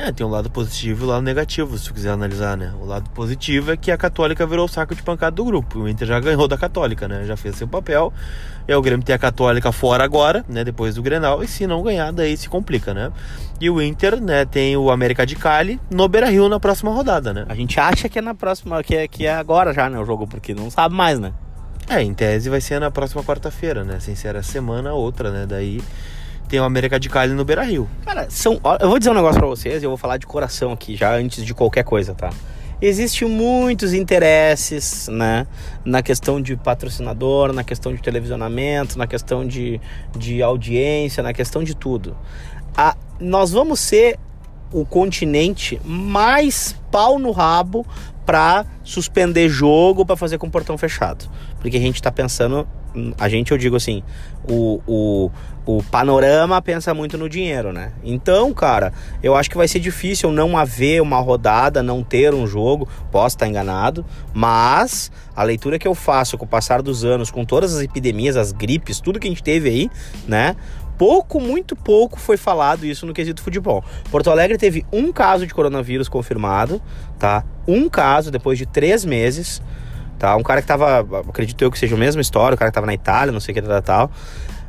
É, 0.01 0.13
tem 0.13 0.25
um 0.25 0.29
lado 0.29 0.49
positivo 0.49 1.03
e 1.03 1.05
um 1.05 1.09
lado 1.09 1.23
negativo, 1.23 1.77
se 1.77 1.83
tu 1.83 1.93
quiser 1.93 2.11
analisar, 2.11 2.55
né? 2.55 2.73
O 2.81 2.85
lado 2.85 3.09
positivo 3.09 3.73
é 3.73 3.75
que 3.75 3.91
a 3.91 3.97
Católica 3.97 4.47
virou 4.47 4.63
o 4.63 4.67
saco 4.67 4.95
de 4.95 5.03
pancada 5.03 5.35
do 5.35 5.43
grupo. 5.43 5.79
O 5.79 5.89
Inter 5.89 6.07
já 6.07 6.17
ganhou 6.21 6.47
da 6.47 6.57
Católica, 6.57 7.05
né? 7.05 7.25
Já 7.25 7.35
fez 7.35 7.57
seu 7.57 7.67
papel. 7.67 8.13
E 8.65 8.73
o 8.73 8.81
Grêmio 8.81 9.05
tem 9.05 9.13
a 9.13 9.19
Católica 9.19 9.73
fora 9.73 10.01
agora, 10.01 10.45
né? 10.47 10.63
Depois 10.63 10.95
do 10.95 11.03
Grenal. 11.03 11.43
E 11.43 11.49
se 11.49 11.67
não 11.67 11.83
ganhar, 11.83 12.13
daí 12.13 12.37
se 12.37 12.47
complica, 12.47 12.93
né? 12.93 13.11
E 13.59 13.69
o 13.69 13.81
Inter, 13.81 14.21
né? 14.21 14.45
Tem 14.45 14.77
o 14.77 14.89
América 14.89 15.25
de 15.25 15.35
Cali 15.35 15.77
no 15.91 16.07
Beira-Rio 16.07 16.47
na 16.47 16.61
próxima 16.61 16.93
rodada, 16.93 17.33
né? 17.33 17.45
A 17.49 17.53
gente 17.53 17.77
acha 17.77 18.07
que 18.07 18.19
é 18.19 18.21
na 18.21 18.33
próxima, 18.33 18.81
que 18.81 18.95
é, 18.95 19.05
que 19.05 19.25
é 19.25 19.35
agora 19.35 19.73
já, 19.73 19.89
né, 19.89 19.99
o 19.99 20.05
jogo, 20.05 20.25
porque 20.25 20.55
não 20.55 20.71
sabe 20.71 20.95
mais, 20.95 21.19
né? 21.19 21.33
É, 21.89 22.01
em 22.01 22.13
tese 22.13 22.49
vai 22.49 22.61
ser 22.61 22.79
na 22.79 22.89
próxima 22.89 23.21
quarta-feira, 23.21 23.83
né? 23.83 23.99
Sem 23.99 24.15
ser 24.15 24.37
a 24.37 24.43
semana, 24.43 24.93
outra, 24.93 25.29
né? 25.29 25.45
Daí 25.45 25.81
tem 26.49 26.59
o 26.59 26.63
América 26.63 26.99
de 26.99 27.07
Cali 27.07 27.33
no 27.33 27.45
Beira-Rio. 27.45 27.87
Cara, 28.03 28.27
são, 28.29 28.59
eu 28.81 28.89
vou 28.89 28.97
dizer 28.97 29.11
um 29.11 29.13
negócio 29.13 29.39
pra 29.39 29.47
vocês, 29.47 29.83
eu 29.83 29.89
vou 29.89 29.97
falar 29.97 30.17
de 30.17 30.25
coração 30.25 30.71
aqui, 30.73 30.95
já 30.95 31.15
antes 31.15 31.45
de 31.45 31.53
qualquer 31.53 31.83
coisa, 31.83 32.15
tá? 32.15 32.31
Existem 32.81 33.27
muitos 33.27 33.93
interesses, 33.93 35.07
né? 35.09 35.45
Na 35.85 36.01
questão 36.01 36.41
de 36.41 36.55
patrocinador, 36.55 37.53
na 37.53 37.63
questão 37.63 37.93
de 37.93 38.01
televisionamento, 38.01 38.97
na 38.97 39.05
questão 39.05 39.45
de, 39.45 39.79
de 40.17 40.41
audiência, 40.41 41.21
na 41.21 41.33
questão 41.33 41.63
de 41.63 41.75
tudo. 41.75 42.17
A, 42.75 42.95
nós 43.19 43.51
vamos 43.51 43.79
ser 43.79 44.17
o 44.71 44.85
continente 44.85 45.79
mais 45.83 46.75
pau 46.91 47.19
no 47.19 47.31
rabo 47.31 47.85
pra 48.25 48.65
suspender 48.83 49.49
jogo, 49.49 50.05
pra 50.05 50.15
fazer 50.15 50.37
com 50.37 50.49
portão 50.49 50.77
fechado. 50.77 51.29
Porque 51.59 51.77
a 51.77 51.79
gente 51.79 52.01
tá 52.01 52.11
pensando, 52.11 52.67
a 53.17 53.27
gente 53.29 53.51
eu 53.51 53.57
digo 53.57 53.75
assim, 53.75 54.01
o, 54.47 54.81
o, 54.87 55.31
o 55.65 55.83
panorama 55.83 56.61
pensa 56.61 56.93
muito 56.93 57.17
no 57.17 57.27
dinheiro, 57.27 57.73
né? 57.73 57.91
Então, 58.03 58.53
cara, 58.53 58.93
eu 59.21 59.35
acho 59.35 59.49
que 59.49 59.57
vai 59.57 59.67
ser 59.67 59.79
difícil 59.79 60.31
não 60.31 60.57
haver 60.57 61.01
uma 61.01 61.19
rodada, 61.19 61.83
não 61.83 62.03
ter 62.03 62.33
um 62.33 62.47
jogo, 62.47 62.87
posso 63.11 63.35
estar 63.35 63.47
enganado, 63.47 64.05
mas 64.33 65.11
a 65.35 65.43
leitura 65.43 65.77
que 65.77 65.87
eu 65.87 65.93
faço 65.93 66.37
com 66.37 66.45
o 66.45 66.47
passar 66.47 66.81
dos 66.81 67.03
anos, 67.03 67.29
com 67.29 67.43
todas 67.45 67.75
as 67.75 67.81
epidemias, 67.81 68.37
as 68.37 68.51
gripes, 68.51 68.99
tudo 68.99 69.19
que 69.19 69.27
a 69.27 69.31
gente 69.31 69.43
teve 69.43 69.69
aí, 69.69 69.89
né? 70.27 70.55
pouco, 70.99 71.39
muito 71.39 71.77
pouco 71.77 72.19
foi 72.19 72.35
falado 72.35 72.85
isso 72.85 73.05
no 73.05 73.13
quesito 73.13 73.41
futebol. 73.41 73.81
Porto 74.11 74.29
Alegre 74.29 74.57
teve 74.57 74.85
um 74.91 75.13
caso 75.13 75.47
de 75.47 75.53
coronavírus 75.53 76.09
confirmado, 76.09 76.81
tá? 77.17 77.45
Um 77.65 77.87
caso 77.87 78.29
depois 78.29 78.57
de 78.57 78.65
três 78.65 79.05
meses, 79.05 79.61
tá? 80.19 80.35
Um 80.35 80.43
cara 80.43 80.61
que 80.61 80.67
tava, 80.67 80.99
acredito 81.27 81.61
eu 81.63 81.71
que 81.71 81.79
seja 81.79 81.95
a 81.95 81.97
mesma 81.97 82.21
história, 82.21 82.55
o 82.55 82.57
cara 82.57 82.69
que 82.69 82.75
tava 82.75 82.85
na 82.85 82.93
Itália, 82.93 83.31
não 83.31 83.39
sei 83.39 83.53
o 83.53 83.55
que 83.55 83.61
tal, 83.61 83.81
tal. 83.81 84.11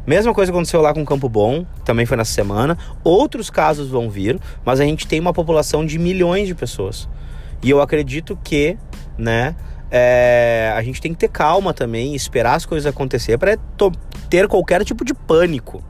Mesma 0.07 0.33
coisa 0.33 0.50
aconteceu 0.50 0.80
lá 0.80 0.95
com 0.95 1.04
Campo 1.04 1.28
Bom, 1.28 1.66
também 1.85 2.07
foi 2.07 2.16
nessa 2.16 2.33
semana. 2.33 2.78
Outros 3.04 3.50
casos 3.50 3.90
vão 3.90 4.09
vir, 4.09 4.40
mas 4.64 4.80
a 4.80 4.85
gente 4.85 5.07
tem 5.07 5.21
uma 5.21 5.33
população 5.33 5.85
de 5.85 5.99
milhões 5.99 6.47
de 6.47 6.54
pessoas. 6.54 7.09
E 7.62 7.69
eu 7.69 7.83
acredito 7.83 8.38
que, 8.42 8.78
né, 9.19 9.54
é, 9.90 10.73
a 10.75 10.83
gente 10.83 11.00
tem 11.00 11.12
que 11.12 11.19
ter 11.19 11.28
calma 11.28 11.75
também, 11.75 12.14
esperar 12.14 12.54
as 12.54 12.64
coisas 12.64 12.87
acontecer 12.87 13.37
para 13.37 13.59
ter 14.30 14.49
qualquer 14.49 14.83
tipo 14.85 15.04
de 15.04 15.12
pânico 15.12 15.85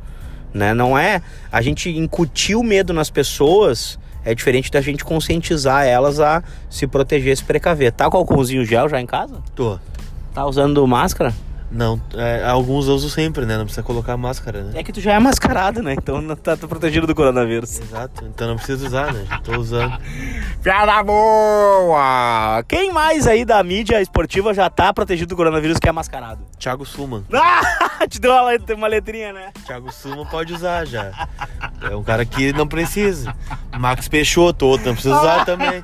né? 0.52 0.74
Não 0.74 0.96
é 0.96 1.22
a 1.50 1.62
gente 1.62 1.90
incutir 1.90 2.56
o 2.56 2.62
medo 2.62 2.92
nas 2.92 3.10
pessoas, 3.10 3.98
é 4.24 4.34
diferente 4.34 4.70
da 4.70 4.80
gente 4.80 5.04
conscientizar 5.04 5.86
elas 5.86 6.20
a 6.20 6.42
se 6.68 6.86
proteger, 6.86 7.36
se 7.36 7.44
precaver. 7.44 7.92
Tá 7.92 8.10
com 8.10 8.16
álcoolzinho 8.16 8.64
gel 8.64 8.88
já 8.88 9.00
em 9.00 9.06
casa? 9.06 9.42
Tô. 9.54 9.78
Tá 10.34 10.46
usando 10.46 10.86
máscara? 10.86 11.34
Não, 11.70 12.00
é, 12.14 12.44
alguns 12.44 12.88
eu 12.88 12.94
uso 12.94 13.08
sempre, 13.08 13.46
né? 13.46 13.56
Não 13.56 13.64
precisa 13.64 13.82
colocar 13.82 14.16
máscara, 14.16 14.62
né? 14.64 14.80
É 14.80 14.82
que 14.82 14.92
tu 14.92 15.00
já 15.00 15.12
é 15.12 15.18
mascarado, 15.18 15.82
né? 15.82 15.94
Então 15.94 16.20
não 16.20 16.34
tá, 16.34 16.56
tá 16.56 16.66
protegido 16.66 17.06
do 17.06 17.14
coronavírus. 17.14 17.80
Exato, 17.80 18.24
então 18.24 18.48
não 18.48 18.56
precisa 18.56 18.86
usar, 18.86 19.12
né? 19.12 19.24
Já 19.28 19.38
tô 19.38 19.58
usando. 19.58 19.96
Piada 20.62 21.02
boa! 21.02 22.62
Quem 22.66 22.92
mais 22.92 23.26
aí 23.26 23.44
da 23.44 23.62
mídia 23.62 24.02
esportiva 24.02 24.52
já 24.52 24.68
tá 24.68 24.92
protegido 24.92 25.28
do 25.28 25.36
coronavírus 25.36 25.78
que 25.78 25.88
é 25.88 25.92
mascarado? 25.92 26.40
Thiago 26.58 26.84
Suman. 26.84 27.24
Ah! 27.32 28.06
Te 28.06 28.20
deu 28.20 28.32
uma, 28.32 28.50
uma 28.76 28.86
letrinha, 28.86 29.32
né? 29.32 29.50
Thiago 29.66 29.92
Suman 29.92 30.24
pode 30.26 30.52
usar 30.54 30.86
já. 30.86 31.28
É 31.82 31.94
um 31.94 32.02
cara 32.02 32.24
que 32.24 32.52
não 32.52 32.66
precisa. 32.66 33.34
Max 33.78 34.08
Peixoto, 34.08 34.66
outro 34.66 34.86
não 34.86 34.94
precisa 34.94 35.16
usar 35.16 35.44
também. 35.44 35.82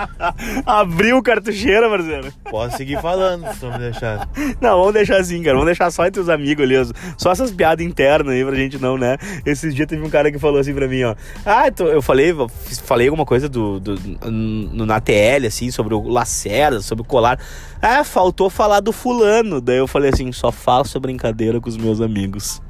Abriu 0.66 1.22
cartucheira, 1.22 1.88
Marcelo. 1.88 2.32
Posso 2.50 2.76
seguir 2.76 3.00
falando, 3.00 3.52
se 3.54 3.64
não 3.64 3.72
me 3.72 3.78
deixar. 3.78 4.28
Não, 4.60 4.78
vamos 4.78 4.94
deixar 4.94 5.13
assim, 5.18 5.42
cara. 5.42 5.54
Vamos 5.54 5.66
deixar 5.66 5.90
só 5.90 6.06
entre 6.06 6.20
os 6.20 6.28
amigos 6.28 6.64
ali. 6.64 6.74
Só 7.16 7.30
essas 7.30 7.50
piadas 7.50 7.84
internas 7.84 8.34
aí 8.34 8.44
pra 8.44 8.54
gente 8.54 8.78
não, 8.80 8.96
né? 8.98 9.16
Esses 9.46 9.74
dias 9.74 9.86
teve 9.88 10.02
um 10.04 10.10
cara 10.10 10.30
que 10.30 10.38
falou 10.38 10.60
assim 10.60 10.74
pra 10.74 10.86
mim, 10.88 11.02
ó. 11.04 11.14
Ah, 11.44 11.70
tô- 11.70 11.86
eu 11.86 12.02
falei, 12.02 12.34
falei 12.84 13.08
alguma 13.08 13.24
coisa 13.24 13.48
do, 13.48 13.78
do- 13.80 13.98
no, 14.30 14.84
na 14.86 15.00
TL, 15.00 15.46
assim, 15.46 15.70
sobre 15.70 15.94
o 15.94 16.02
Lacerda, 16.08 16.80
sobre 16.80 17.02
o 17.02 17.04
colar. 17.06 17.38
Ah, 17.80 18.02
faltou 18.04 18.48
falar 18.50 18.80
do 18.80 18.92
fulano. 18.92 19.60
Daí 19.60 19.78
eu 19.78 19.86
falei 19.86 20.10
assim, 20.10 20.30
só 20.32 20.50
faço 20.50 20.98
brincadeira 20.98 21.60
com 21.60 21.68
os 21.68 21.76
meus 21.76 22.00
amigos. 22.00 22.60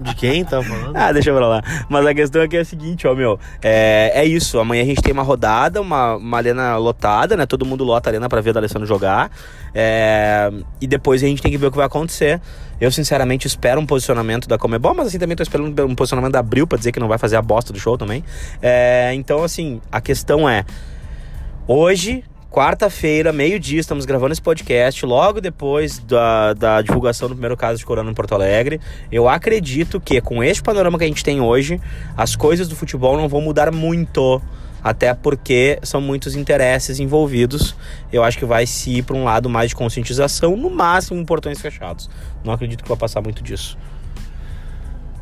De 0.00 0.14
quem 0.14 0.44
tá 0.44 0.62
falando? 0.62 0.96
Ah, 0.96 1.12
deixa 1.12 1.32
pra 1.32 1.46
lá. 1.46 1.62
Mas 1.88 2.06
a 2.06 2.14
questão 2.14 2.42
aqui 2.42 2.56
é 2.56 2.60
a 2.60 2.64
seguinte, 2.64 3.06
ó, 3.06 3.14
meu. 3.14 3.38
É, 3.62 4.12
é 4.14 4.24
isso. 4.24 4.58
Amanhã 4.58 4.82
a 4.82 4.86
gente 4.86 5.02
tem 5.02 5.12
uma 5.12 5.22
rodada, 5.22 5.80
uma, 5.80 6.16
uma 6.16 6.36
arena 6.36 6.76
lotada, 6.76 7.36
né? 7.36 7.46
Todo 7.46 7.64
mundo 7.64 7.84
lota 7.84 8.08
a 8.08 8.10
arena 8.10 8.28
pra 8.28 8.40
ver 8.40 8.50
o 8.50 8.52
D'Alessandro 8.52 8.86
jogar. 8.86 9.30
É, 9.74 10.50
e 10.80 10.86
depois 10.86 11.22
a 11.22 11.26
gente 11.26 11.42
tem 11.42 11.50
que 11.50 11.58
ver 11.58 11.66
o 11.66 11.70
que 11.70 11.76
vai 11.76 11.86
acontecer. 11.86 12.40
Eu, 12.80 12.90
sinceramente, 12.90 13.46
espero 13.46 13.80
um 13.80 13.86
posicionamento 13.86 14.48
da 14.48 14.58
Comebol, 14.58 14.94
mas 14.94 15.08
assim 15.08 15.18
também 15.18 15.36
tô 15.36 15.42
esperando 15.42 15.84
um 15.86 15.94
posicionamento 15.94 16.32
da 16.32 16.40
Abril 16.40 16.66
pra 16.66 16.76
dizer 16.76 16.92
que 16.92 17.00
não 17.00 17.08
vai 17.08 17.18
fazer 17.18 17.36
a 17.36 17.42
bosta 17.42 17.72
do 17.72 17.78
show 17.78 17.96
também. 17.96 18.24
É, 18.60 19.12
então, 19.14 19.42
assim, 19.42 19.80
a 19.90 20.00
questão 20.00 20.48
é. 20.48 20.64
Hoje, 21.66 22.22
quarta-feira, 22.56 23.34
meio-dia, 23.34 23.78
estamos 23.78 24.06
gravando 24.06 24.32
esse 24.32 24.40
podcast, 24.40 25.04
logo 25.04 25.42
depois 25.42 25.98
da, 25.98 26.54
da 26.54 26.80
divulgação 26.80 27.28
do 27.28 27.34
primeiro 27.34 27.54
caso 27.54 27.78
de 27.78 27.84
corona 27.84 28.10
em 28.10 28.14
Porto 28.14 28.32
Alegre. 28.32 28.80
Eu 29.12 29.28
acredito 29.28 30.00
que 30.00 30.18
com 30.22 30.42
este 30.42 30.62
panorama 30.62 30.96
que 30.96 31.04
a 31.04 31.06
gente 31.06 31.22
tem 31.22 31.38
hoje, 31.38 31.78
as 32.16 32.34
coisas 32.34 32.66
do 32.66 32.74
futebol 32.74 33.14
não 33.14 33.28
vão 33.28 33.42
mudar 33.42 33.70
muito 33.70 34.40
até 34.82 35.12
porque 35.12 35.78
são 35.82 36.00
muitos 36.00 36.34
interesses 36.34 36.98
envolvidos. 36.98 37.76
Eu 38.10 38.24
acho 38.24 38.38
que 38.38 38.46
vai 38.46 38.66
se 38.66 38.88
ir 38.88 39.02
para 39.02 39.16
um 39.16 39.24
lado 39.24 39.50
mais 39.50 39.68
de 39.68 39.76
conscientização, 39.76 40.56
no 40.56 40.70
máximo 40.70 41.20
em 41.20 41.26
portões 41.26 41.60
fechados. 41.60 42.08
Não 42.42 42.54
acredito 42.54 42.82
que 42.82 42.88
vai 42.88 42.96
passar 42.96 43.20
muito 43.20 43.42
disso. 43.42 43.76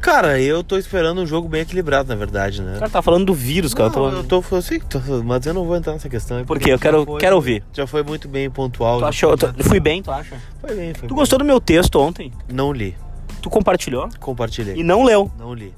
Cara, 0.04 0.38
eu 0.38 0.62
tô 0.62 0.76
esperando 0.76 1.22
um 1.22 1.26
jogo 1.26 1.48
bem 1.48 1.62
equilibrado, 1.62 2.06
na 2.10 2.14
verdade, 2.14 2.60
né? 2.60 2.76
O 2.76 2.78
cara 2.78 2.90
tá 2.90 3.00
falando 3.00 3.24
do 3.24 3.32
vírus, 3.32 3.72
cara. 3.72 3.88
Não, 3.88 4.10
eu 4.10 4.16
eu 4.18 4.24
tô, 4.24 4.44
eu 4.52 4.60
sei 4.60 4.78
que 4.78 4.84
tô, 4.84 5.00
mas 5.24 5.46
eu 5.46 5.54
não 5.54 5.64
vou 5.64 5.74
entrar 5.76 5.94
nessa 5.94 6.10
questão. 6.10 6.36
Por 6.40 6.46
porque 6.58 6.64
quê? 6.66 6.72
Eu 6.74 6.78
quero- 6.78 7.06
foi- 7.06 7.20
quero 7.20 7.34
ouvir. 7.36 7.64
Já 7.72 7.86
foi 7.86 8.02
muito 8.02 8.28
bem 8.28 8.50
pontual. 8.50 8.98
Tu 8.98 9.00
já 9.00 9.08
achou, 9.08 9.34
tu- 9.36 9.54
fui 9.64 9.80
bem, 9.80 10.02
tu 10.02 10.10
acha? 10.10 10.36
Foi 10.60 10.74
bem, 10.76 10.92
foi 10.92 11.08
Tu 11.08 11.14
bem. 11.14 11.18
gostou 11.18 11.38
do 11.38 11.44
meu 11.44 11.58
texto 11.58 11.98
ontem? 11.98 12.30
Não 12.52 12.70
li. 12.70 12.94
Tu 13.40 13.48
compartilhou? 13.48 14.10
Compartilhei. 14.20 14.76
E 14.76 14.82
não 14.82 15.04
leu. 15.04 15.30
Não 15.38 15.54
li. 15.54 15.72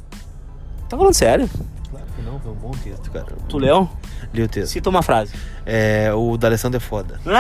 Tá 0.89 0.97
falando 0.97 1.15
sério? 1.15 1.49
Claro 1.89 2.07
que 2.17 2.23
não, 2.23 2.41
foi 2.41 2.51
um 2.51 2.55
bom 2.57 2.71
texto, 2.73 3.09
cara. 3.13 3.27
Tu 3.49 3.59
leu? 3.59 3.89
Li 4.35 4.43
o 4.43 4.49
texto. 4.49 4.73
Cita 4.73 4.91
uma 4.91 5.03
frase. 5.03 5.33
É, 5.65 6.13
o 6.13 6.37
da 6.37 6.49
Alessandro 6.49 6.79
é 6.79 6.81
foda. 6.81 7.21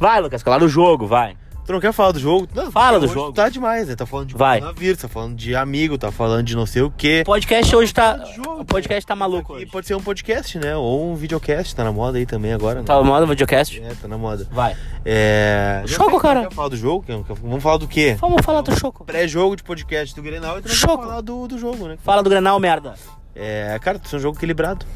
Vai, 0.00 0.20
Lucas, 0.20 0.42
falar 0.42 0.58
do 0.58 0.68
jogo, 0.68 1.06
vai. 1.06 1.36
Tu 1.66 1.72
não 1.72 1.80
quer 1.80 1.92
falar 1.92 2.12
do 2.12 2.20
jogo? 2.20 2.46
Não, 2.54 2.70
Fala 2.70 3.00
do 3.00 3.08
jogo. 3.08 3.32
Tá 3.32 3.48
demais, 3.48 3.88
né? 3.88 3.96
Tá 3.96 4.06
falando 4.06 4.28
de 4.28 4.36
Vai. 4.36 4.60
coronavírus, 4.60 5.02
tá 5.02 5.08
falando 5.08 5.34
de 5.34 5.56
amigo, 5.56 5.98
tá 5.98 6.12
falando 6.12 6.44
de 6.44 6.54
não 6.54 6.64
sei 6.64 6.82
o 6.82 6.90
quê. 6.92 7.22
O 7.22 7.26
podcast 7.26 7.74
hoje 7.74 7.92
tá. 7.92 8.24
jogo, 8.36 8.60
O 8.60 8.64
podcast 8.64 9.04
tá 9.04 9.16
maluco. 9.16 9.54
E 9.54 9.56
Hoje. 9.56 9.66
pode 9.66 9.86
ser 9.88 9.96
um 9.96 10.00
podcast, 10.00 10.58
né? 10.60 10.76
Ou 10.76 11.10
um 11.10 11.16
videocast, 11.16 11.74
tá 11.74 11.82
na 11.82 11.90
moda 11.90 12.18
aí 12.18 12.24
também 12.26 12.52
agora. 12.52 12.78
né? 12.80 12.84
Tá 12.86 13.02
moda 13.02 13.26
videocast? 13.26 13.80
É, 13.82 13.94
tá 14.00 14.06
na 14.06 14.16
moda. 14.16 14.46
Vai. 14.50 14.76
É. 15.04 15.78
não 15.80 15.88
Choco, 15.88 16.10
sei, 16.12 16.20
cara. 16.20 16.42
Quer 16.46 16.54
falar 16.54 16.68
do 16.68 16.76
jogo? 16.76 17.04
Quer- 17.04 17.22
quer- 17.24 17.34
Vamos 17.42 17.62
falar 17.62 17.78
do 17.78 17.88
quê? 17.88 18.16
Vamos 18.20 18.44
falar 18.44 18.60
do 18.60 18.78
Choco. 18.78 19.04
Pré-jogo 19.04 19.56
de 19.56 19.64
podcast 19.64 20.14
do 20.14 20.22
Grenal 20.22 20.58
e 20.58 20.62
tu 20.62 20.68
não 20.68 20.74
Choco. 20.74 21.02
falar 21.02 21.20
do, 21.20 21.48
do 21.48 21.58
jogo, 21.58 21.88
né? 21.88 21.96
Fala 22.02 22.22
do 22.22 22.30
Grenal, 22.30 22.60
merda. 22.60 22.94
É, 23.34 23.76
cara, 23.82 23.98
tu 23.98 24.14
é 24.14 24.18
um 24.18 24.22
jogo 24.22 24.38
equilibrado. 24.38 24.86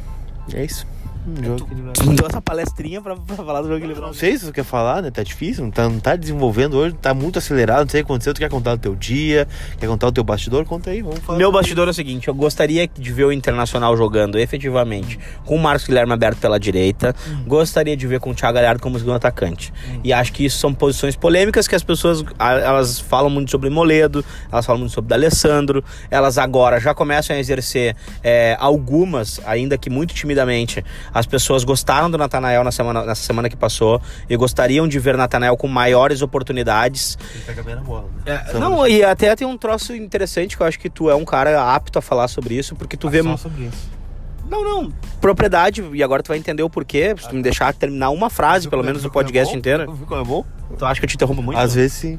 É 0.54 0.64
isso. 0.64 0.86
Um 1.26 1.44
jogo. 1.44 1.68
Tu 1.92 2.06
me 2.06 2.16
deu 2.16 2.26
essa 2.26 2.40
palestrinha 2.40 3.00
pra, 3.00 3.14
pra 3.16 3.36
falar 3.36 3.60
do 3.60 3.68
jogo 3.68 3.78
Não 3.80 3.86
equilibrado. 3.86 4.14
sei 4.14 4.36
se 4.38 4.46
tu 4.46 4.52
quer 4.52 4.64
falar, 4.64 5.02
né? 5.02 5.10
Tá 5.10 5.22
difícil, 5.22 5.64
não 5.64 5.70
tá, 5.70 5.88
não 5.88 6.00
tá 6.00 6.16
desenvolvendo 6.16 6.74
hoje, 6.78 6.94
tá 7.00 7.12
muito 7.12 7.38
acelerado, 7.38 7.82
não 7.82 7.88
sei 7.88 8.00
o 8.00 8.04
que 8.04 8.10
aconteceu. 8.10 8.34
Tu 8.34 8.38
quer 8.40 8.48
contar 8.48 8.72
o 8.74 8.78
teu 8.78 8.94
dia, 8.96 9.46
quer 9.78 9.86
contar 9.86 10.06
o 10.08 10.12
teu 10.12 10.24
bastidor? 10.24 10.64
Conta 10.64 10.90
aí, 10.90 11.02
vamos 11.02 11.18
falar. 11.20 11.38
Meu 11.38 11.52
bastidor 11.52 11.88
é 11.88 11.90
o 11.90 11.94
seguinte, 11.94 12.28
eu 12.28 12.34
gostaria 12.34 12.88
de 12.88 13.12
ver 13.12 13.24
o 13.24 13.32
Internacional 13.32 13.96
jogando 13.96 14.38
efetivamente 14.38 15.18
com 15.44 15.56
o 15.56 15.58
Marcos 15.58 15.86
Guilherme 15.86 16.12
aberto 16.12 16.38
pela 16.38 16.58
direita, 16.58 17.14
gostaria 17.46 17.96
de 17.96 18.06
ver 18.06 18.20
com 18.20 18.30
o 18.30 18.34
Thiago 18.34 18.54
Galhardo 18.54 18.80
como 18.82 18.98
segundo 18.98 19.16
atacante. 19.16 19.72
E 20.02 20.12
acho 20.12 20.32
que 20.32 20.44
isso 20.44 20.58
são 20.58 20.72
posições 20.72 21.16
polêmicas 21.16 21.68
que 21.68 21.74
as 21.74 21.82
pessoas 21.82 22.24
elas 22.38 22.98
falam 22.98 23.30
muito 23.30 23.50
sobre 23.50 23.68
Moledo, 23.70 24.24
elas 24.50 24.64
falam 24.66 24.80
muito 24.80 24.92
sobre 24.92 25.08
D'Alessandro, 25.08 25.84
elas 26.10 26.38
agora 26.38 26.80
já 26.80 26.94
começam 26.94 27.36
a 27.36 27.38
exercer 27.38 27.94
é, 28.22 28.56
algumas, 28.58 29.40
ainda 29.46 29.76
que 29.76 29.90
muito 29.90 30.14
timidamente, 30.14 30.84
as 31.12 31.26
pessoas 31.26 31.64
gostaram 31.64 32.10
do 32.10 32.16
Natanael 32.18 32.62
na 32.64 32.72
semana, 32.72 33.04
nessa 33.04 33.22
semana 33.22 33.48
que 33.48 33.56
passou 33.56 34.00
e 34.28 34.36
gostariam 34.36 34.86
de 34.88 34.98
ver 34.98 35.16
Natanael 35.16 35.56
com 35.56 35.68
maiores 35.68 36.22
oportunidades. 36.22 37.16
Ele 37.34 37.44
pega 37.44 37.62
bem 37.62 37.74
na 37.74 37.82
bola. 37.82 38.08
né? 38.24 38.44
É, 38.48 38.58
não, 38.58 38.86
e 38.86 39.02
até 39.02 39.34
tem 39.36 39.46
um 39.46 39.56
troço 39.56 39.94
interessante 39.94 40.56
que 40.56 40.62
eu 40.62 40.66
acho 40.66 40.78
que 40.78 40.90
tu 40.90 41.10
é 41.10 41.14
um 41.14 41.24
cara 41.24 41.74
apto 41.74 41.98
a 41.98 42.02
falar 42.02 42.28
sobre 42.28 42.54
isso, 42.54 42.74
porque 42.76 42.96
tu 42.96 43.08
vê. 43.08 43.22
Só 43.22 43.36
sobre 43.36 43.64
isso. 43.64 44.00
Não, 44.48 44.64
não. 44.64 44.92
Propriedade, 45.20 45.80
e 45.92 46.02
agora 46.02 46.24
tu 46.24 46.28
vai 46.28 46.36
entender 46.36 46.62
o 46.64 46.68
porquê. 46.68 47.14
Se 47.16 47.28
tu 47.28 47.36
me 47.36 47.42
deixar 47.42 47.72
terminar 47.72 48.10
uma 48.10 48.28
frase, 48.28 48.68
pelo 48.68 48.82
menos, 48.82 49.02
do 49.02 49.10
podcast 49.10 49.56
inteiro. 49.56 49.92
Viu 49.92 50.06
como 50.06 50.20
é 50.20 50.24
bom? 50.24 50.44
Tu 50.76 50.84
acha 50.84 51.00
que 51.00 51.04
eu 51.04 51.08
te 51.08 51.14
interrompo 51.14 51.40
muito? 51.40 51.58
Às 51.58 51.74
vezes 51.74 51.92
sim. 51.92 52.18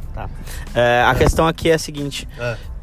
É, 0.74 1.04
a 1.06 1.14
questão 1.14 1.46
aqui 1.46 1.70
é 1.70 1.74
a 1.74 1.80
seguinte: 1.80 2.28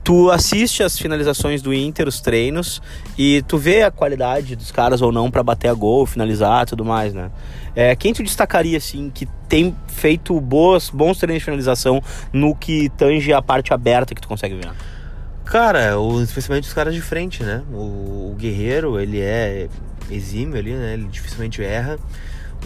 tu 0.08 0.30
assiste 0.30 0.82
as 0.82 0.98
finalizações 0.98 1.60
do 1.60 1.74
Inter, 1.74 2.08
os 2.08 2.18
treinos, 2.18 2.80
e 3.18 3.42
tu 3.42 3.58
vê 3.58 3.82
a 3.82 3.90
qualidade 3.90 4.56
dos 4.56 4.72
caras 4.72 5.02
ou 5.02 5.12
não 5.12 5.30
pra 5.30 5.42
bater 5.42 5.68
a 5.68 5.74
gol, 5.74 6.06
finalizar 6.06 6.64
tudo 6.64 6.82
mais, 6.82 7.12
né? 7.12 7.30
É, 7.76 7.94
quem 7.94 8.14
tu 8.14 8.22
destacaria, 8.22 8.78
assim, 8.78 9.10
que 9.14 9.28
tem 9.50 9.76
feito 9.86 10.40
boas, 10.40 10.88
bons 10.88 11.18
treinos 11.18 11.42
de 11.42 11.44
finalização 11.44 12.02
no 12.32 12.54
que 12.56 12.88
tange 12.96 13.34
a 13.34 13.42
parte 13.42 13.74
aberta 13.74 14.14
que 14.14 14.20
tu 14.22 14.28
consegue 14.28 14.54
ver? 14.54 14.70
Cara, 15.44 16.00
o- 16.00 16.22
especialmente 16.22 16.64
os 16.66 16.72
caras 16.72 16.94
de 16.94 17.02
frente, 17.02 17.42
né? 17.42 17.60
O, 17.70 18.30
o 18.32 18.36
Guerreiro, 18.38 18.98
ele 18.98 19.20
é 19.20 19.68
exímio 20.10 20.56
ali, 20.58 20.72
né? 20.72 20.94
Ele 20.94 21.04
dificilmente 21.04 21.62
erra. 21.62 21.98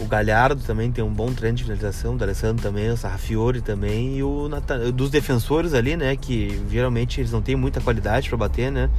O 0.01 0.05
Galhardo 0.05 0.61
também 0.63 0.91
tem 0.91 1.03
um 1.03 1.13
bom 1.13 1.31
treino 1.31 1.55
de 1.55 1.63
finalização, 1.63 2.15
o 2.15 2.17
D'Alessandro 2.17 2.63
também, 2.63 2.89
o 2.89 2.97
Sarrafiore 2.97 3.61
também, 3.61 4.17
e 4.17 4.23
o 4.23 4.49
Natan- 4.49 4.89
dos 4.91 5.09
defensores 5.11 5.73
ali, 5.73 5.95
né? 5.95 6.15
Que 6.15 6.61
geralmente 6.69 7.21
eles 7.21 7.31
não 7.31 7.41
têm 7.41 7.55
muita 7.55 7.79
qualidade 7.79 8.27
para 8.27 8.37
bater, 8.37 8.71
né? 8.71 8.89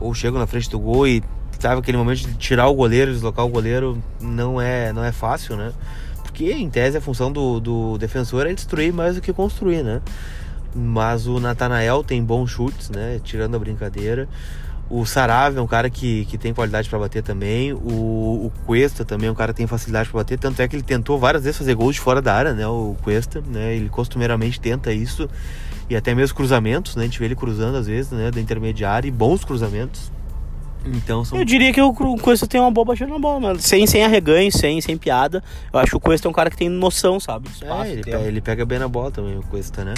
Ou 0.00 0.14
chegam 0.14 0.38
na 0.38 0.46
frente 0.46 0.70
do 0.70 0.78
gol 0.78 1.06
e 1.06 1.22
sabe 1.58 1.80
aquele 1.80 1.98
momento 1.98 2.18
de 2.18 2.34
tirar 2.34 2.68
o 2.68 2.74
goleiro, 2.74 3.12
deslocar 3.12 3.44
o 3.44 3.48
goleiro, 3.48 4.00
não 4.20 4.60
é, 4.60 4.92
não 4.92 5.02
é 5.02 5.10
fácil, 5.10 5.56
né? 5.56 5.72
Porque 6.22 6.52
em 6.52 6.70
tese 6.70 6.96
a 6.96 7.00
função 7.00 7.32
do, 7.32 7.58
do 7.58 7.98
defensor 7.98 8.46
é 8.46 8.52
destruir 8.54 8.92
mais 8.92 9.16
do 9.16 9.20
que 9.20 9.32
construir, 9.32 9.82
né? 9.82 10.00
Mas 10.74 11.26
o 11.26 11.40
Natanael 11.40 12.04
tem 12.04 12.22
bons 12.22 12.50
chutes, 12.50 12.90
né? 12.90 13.18
Tirando 13.24 13.56
a 13.56 13.58
brincadeira. 13.58 14.28
O 14.88 15.04
Sarave 15.04 15.58
é 15.58 15.60
um 15.60 15.66
cara 15.66 15.90
que, 15.90 16.24
que 16.26 16.38
tem 16.38 16.54
qualidade 16.54 16.88
para 16.88 16.98
bater 16.98 17.22
também. 17.22 17.72
O, 17.72 17.76
o 18.46 18.52
Cuesta 18.64 19.04
também 19.04 19.28
é 19.28 19.32
um 19.32 19.34
cara 19.34 19.52
que 19.52 19.56
tem 19.56 19.66
facilidade 19.66 20.08
para 20.08 20.18
bater. 20.20 20.38
Tanto 20.38 20.62
é 20.62 20.68
que 20.68 20.76
ele 20.76 20.82
tentou 20.84 21.18
várias 21.18 21.42
vezes 21.42 21.58
fazer 21.58 21.74
gols 21.74 21.96
de 21.96 22.00
fora 22.00 22.22
da 22.22 22.32
área, 22.32 22.52
né? 22.52 22.66
O 22.68 22.94
Cuesta, 23.02 23.42
né? 23.46 23.74
Ele 23.74 23.88
costumeiramente 23.88 24.60
tenta 24.60 24.92
isso. 24.92 25.28
E 25.90 25.96
até 25.96 26.14
mesmo 26.14 26.36
cruzamentos, 26.36 26.94
né? 26.94 27.02
A 27.02 27.06
gente 27.06 27.18
vê 27.18 27.24
ele 27.24 27.34
cruzando 27.34 27.76
às 27.76 27.86
vezes, 27.88 28.12
né? 28.12 28.30
Da 28.30 28.40
intermediária 28.40 29.08
e 29.08 29.10
bons 29.10 29.44
cruzamentos. 29.44 30.12
Então 30.84 31.24
são 31.24 31.36
Eu 31.36 31.44
diria 31.44 31.72
que 31.72 31.82
o 31.82 31.92
Cuesta 32.16 32.46
tem 32.46 32.60
uma 32.60 32.70
boa 32.70 32.84
batida 32.84 33.08
na 33.10 33.18
bola, 33.18 33.40
mano. 33.40 33.58
Sem, 33.60 33.88
sem 33.88 34.04
arreganho, 34.04 34.52
sem, 34.52 34.80
sem 34.80 34.96
piada. 34.96 35.42
Eu 35.72 35.80
acho 35.80 35.90
que 35.90 35.96
o 35.96 36.00
Cuesta 36.00 36.28
é 36.28 36.30
um 36.30 36.32
cara 36.32 36.48
que 36.48 36.56
tem 36.56 36.68
noção, 36.68 37.18
sabe? 37.18 37.48
do 37.48 37.52
espaço, 37.52 37.82
É, 37.82 37.90
ele, 37.92 38.02
tempo. 38.04 38.18
pe- 38.18 38.24
ele 38.28 38.40
pega 38.40 38.64
bem 38.64 38.78
na 38.78 38.86
bola 38.86 39.10
também, 39.10 39.36
o 39.36 39.42
Cuesta, 39.42 39.84
né? 39.84 39.94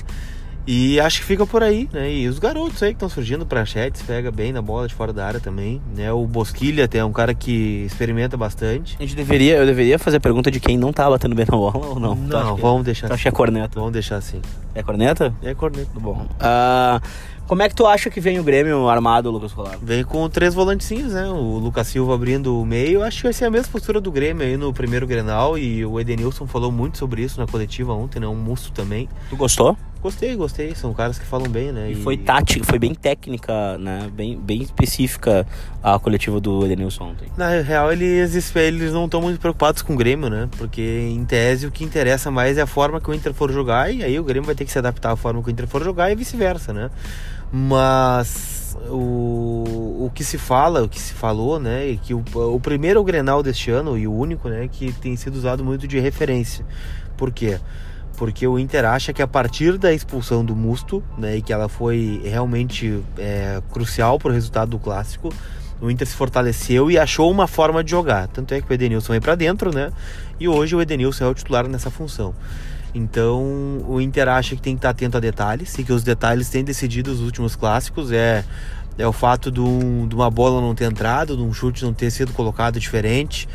E 0.70 1.00
acho 1.00 1.20
que 1.20 1.24
fica 1.24 1.46
por 1.46 1.62
aí, 1.62 1.88
né? 1.90 2.12
E 2.12 2.28
os 2.28 2.38
garotos 2.38 2.83
aí 2.83 2.90
que 2.90 2.96
estão 2.96 3.09
surgindo, 3.09 3.46
Prachetes 3.46 4.02
pega 4.02 4.31
bem 4.31 4.52
na 4.52 4.61
bola 4.61 4.87
de 4.87 4.92
fora 4.94 5.14
da 5.14 5.26
área 5.26 5.40
também, 5.40 5.81
né? 5.96 6.12
O 6.12 6.26
Bosquilha 6.26 6.85
até 6.85 6.98
é 6.98 7.04
um 7.07 7.11
cara 7.12 7.33
que 7.33 7.85
experimenta 7.87 8.37
bastante. 8.37 8.94
A 8.98 9.02
gente 9.02 9.16
deveria, 9.16 9.57
eu 9.57 9.64
deveria 9.64 9.98
fazer 9.98 10.18
a 10.18 10.20
pergunta 10.20 10.50
de 10.50 10.61
quem 10.61 10.76
não 10.76 10.92
tá 10.92 11.09
batendo 11.09 11.35
bem 11.35 11.46
na 11.50 11.57
bola 11.57 11.87
ou 11.87 11.98
não? 11.98 12.14
Não, 12.14 12.57
que- 12.57 12.61
vamos 12.61 12.85
deixar 12.85 13.07
assim. 13.07 13.14
acha 13.14 13.22
que 13.22 13.28
é 13.28 13.33
corneta? 13.33 13.70
Vamos 13.76 13.92
deixar 13.92 14.16
assim. 14.16 14.42
É 14.74 14.83
corneta? 14.83 15.35
É 15.42 15.54
corneta. 15.54 15.88
Bom. 15.94 16.26
Ah, 16.38 17.00
como 17.46 17.62
é 17.62 17.68
que 17.70 17.74
tu 17.74 17.87
acha 17.87 18.11
que 18.11 18.20
vem 18.20 18.38
o 18.38 18.44
Grêmio 18.44 18.90
armado, 18.90 19.31
Lucas 19.31 19.54
Colado? 19.54 19.78
Vem 19.83 20.04
com 20.04 20.28
três 20.28 20.52
volantezinhos, 20.52 21.14
né? 21.14 21.28
O 21.28 21.57
Lucas 21.59 21.87
Silva 21.87 22.14
abrindo 22.14 22.61
o 22.61 22.66
meio. 22.66 23.02
Acho 23.02 23.16
que 23.18 23.22
vai 23.22 23.33
ser 23.33 23.46
a 23.46 23.50
mesma 23.50 23.72
postura 23.72 24.02
do 24.02 24.12
Grêmio 24.12 24.46
aí 24.46 24.59
no 24.59 24.70
primeiro 24.70 25.07
Grenal. 25.07 25.57
E 25.57 25.83
o 25.87 25.98
Edenilson 25.98 26.46
falou 26.46 26.70
muito 26.70 26.98
sobre 26.98 27.22
isso 27.22 27.40
na 27.40 27.46
coletiva 27.46 27.94
ontem, 27.94 28.20
né? 28.20 28.26
Um 28.26 28.35
musto 28.37 28.70
também. 28.70 29.09
Tu 29.31 29.37
gostou? 29.37 29.74
Gostei, 30.01 30.37
gostei. 30.37 30.75
São 30.75 30.95
caras 30.95 31.19
que 31.19 31.27
falam 31.27 31.49
bem, 31.49 31.73
né? 31.73 31.91
E 31.91 31.95
foi 31.97 32.17
tática, 32.17 32.65
foi 32.65 32.79
bem 32.79 32.95
técnica, 32.95 33.77
né? 33.79 34.09
Bem, 34.13 34.39
bem 34.39 34.63
específica 34.63 35.47
a 35.83 35.99
coletiva 35.99 36.41
do 36.41 36.65
Edenilson 36.65 37.11
ontem. 37.11 37.29
Na 37.37 37.49
real, 37.61 37.93
eles, 37.93 38.55
eles 38.55 38.93
não 38.93 39.07
estão 39.07 39.21
muito 39.21 39.41
preocupados 39.41 39.83
com 39.83 39.95
o 39.95 39.97
Grêmio, 39.97 40.31
né? 40.31 40.49
Porque, 40.57 41.09
em 41.11 41.25
tese, 41.25 41.67
o 41.67 41.71
que 41.71 41.85
interessa 41.85 42.31
mais 42.31 42.59
é 42.59 42.63
a 42.63 42.67
forma 42.67 43.01
que 43.01 43.11
o 43.11 43.15
Inter 43.15 43.35
for 43.35 43.51
jogar. 43.51 43.93
E 43.93 44.05
aí 44.05 44.19
o 44.19 44.25
Grêmio 44.25 44.47
vai 44.47 44.55
ter 44.55 44.65
que 44.65 44.71
se 44.71 44.79
adaptar 44.79 45.13
à 45.13 45.17
forma 45.17 45.43
que 45.43 45.49
o 45.49 45.51
Inter 45.51 45.67
for 45.67 45.83
jogar 45.83 46.13
e 46.13 46.15
vice-versa, 46.15 46.73
né? 46.73 46.91
Mas 47.51 48.77
o, 48.89 50.05
o 50.07 50.13
que 50.15 50.23
se 50.23 50.39
fala, 50.39 50.85
o 50.85 50.89
que 50.89 51.01
se 51.01 51.13
falou, 51.13 51.59
né? 51.59 51.91
É 51.91 51.97
que 51.97 52.15
o, 52.15 52.23
o 52.35 52.61
primeiro 52.61 53.03
Grenal 53.03 53.43
deste 53.43 53.71
ano, 53.71 53.99
e 53.99 54.07
o 54.07 54.13
único, 54.13 54.49
né? 54.49 54.69
Que 54.71 54.93
tem 54.93 55.17
sido 55.17 55.35
usado 55.35 55.65
muito 55.65 55.89
de 55.89 55.99
referência. 55.99 56.65
Por 57.17 57.33
quê? 57.33 57.59
Porque 58.18 58.46
o 58.46 58.59
Inter 58.59 58.85
acha 58.85 59.12
que 59.12 59.22
a 59.22 59.26
partir 59.28 59.78
da 59.78 59.92
expulsão 59.92 60.44
do 60.44 60.57
Musto, 60.57 61.02
né? 61.16 61.37
E 61.37 61.42
que 61.42 61.52
ela 61.52 61.68
foi 61.68 62.20
realmente 62.24 63.02
é, 63.16 63.62
crucial 63.72 64.18
para 64.18 64.31
o 64.31 64.35
resultado 64.35 64.70
do 64.70 64.78
Clássico 64.78 65.33
o 65.81 65.90
Inter 65.90 66.07
se 66.07 66.14
fortaleceu 66.14 66.90
e 66.90 66.98
achou 66.98 67.31
uma 67.31 67.46
forma 67.46 67.85
de 67.85 67.90
jogar. 67.92 68.26
Tanto 68.28 68.52
é 68.52 68.61
que 68.61 68.68
o 68.68 68.74
Edenilson 68.74 69.12
veio 69.12 69.22
para 69.22 69.35
dentro, 69.35 69.72
né? 69.72 69.92
E 70.40 70.48
hoje 70.48 70.74
o 70.74 70.83
Edenilson 70.83 71.24
é 71.24 71.28
o 71.28 71.35
titular 71.35 71.68
nessa 71.68 71.90
função. 71.90 72.35
Então 72.94 73.85
o 73.87 74.00
Inter 74.00 74.28
acha 74.28 74.57
que 74.57 74.62
tem 74.62 74.74
que 74.74 74.78
estar 74.78 74.90
atento 74.90 75.16
a 75.16 75.20
detalhes 75.20 75.78
e 75.78 75.85
que 75.85 75.92
os 75.92 76.02
detalhes 76.02 76.48
têm 76.48 76.64
decidido 76.64 77.12
os 77.12 77.20
últimos 77.20 77.54
clássicos. 77.54 78.11
É, 78.11 78.44
é 78.96 79.07
o 79.07 79.12
fato 79.12 79.50
de, 79.50 79.61
um- 79.61 80.09
de 80.09 80.14
uma 80.16 80.31
bola 80.31 80.61
não 80.61 80.74
ter 80.74 80.87
entrado, 80.90 81.37
de 81.37 81.42
um 81.42 81.52
chute 81.52 81.85
não 81.85 81.92
ter 81.92 82.11
sido 82.11 82.33
colocado 82.33 82.81
diferente. 82.81 83.48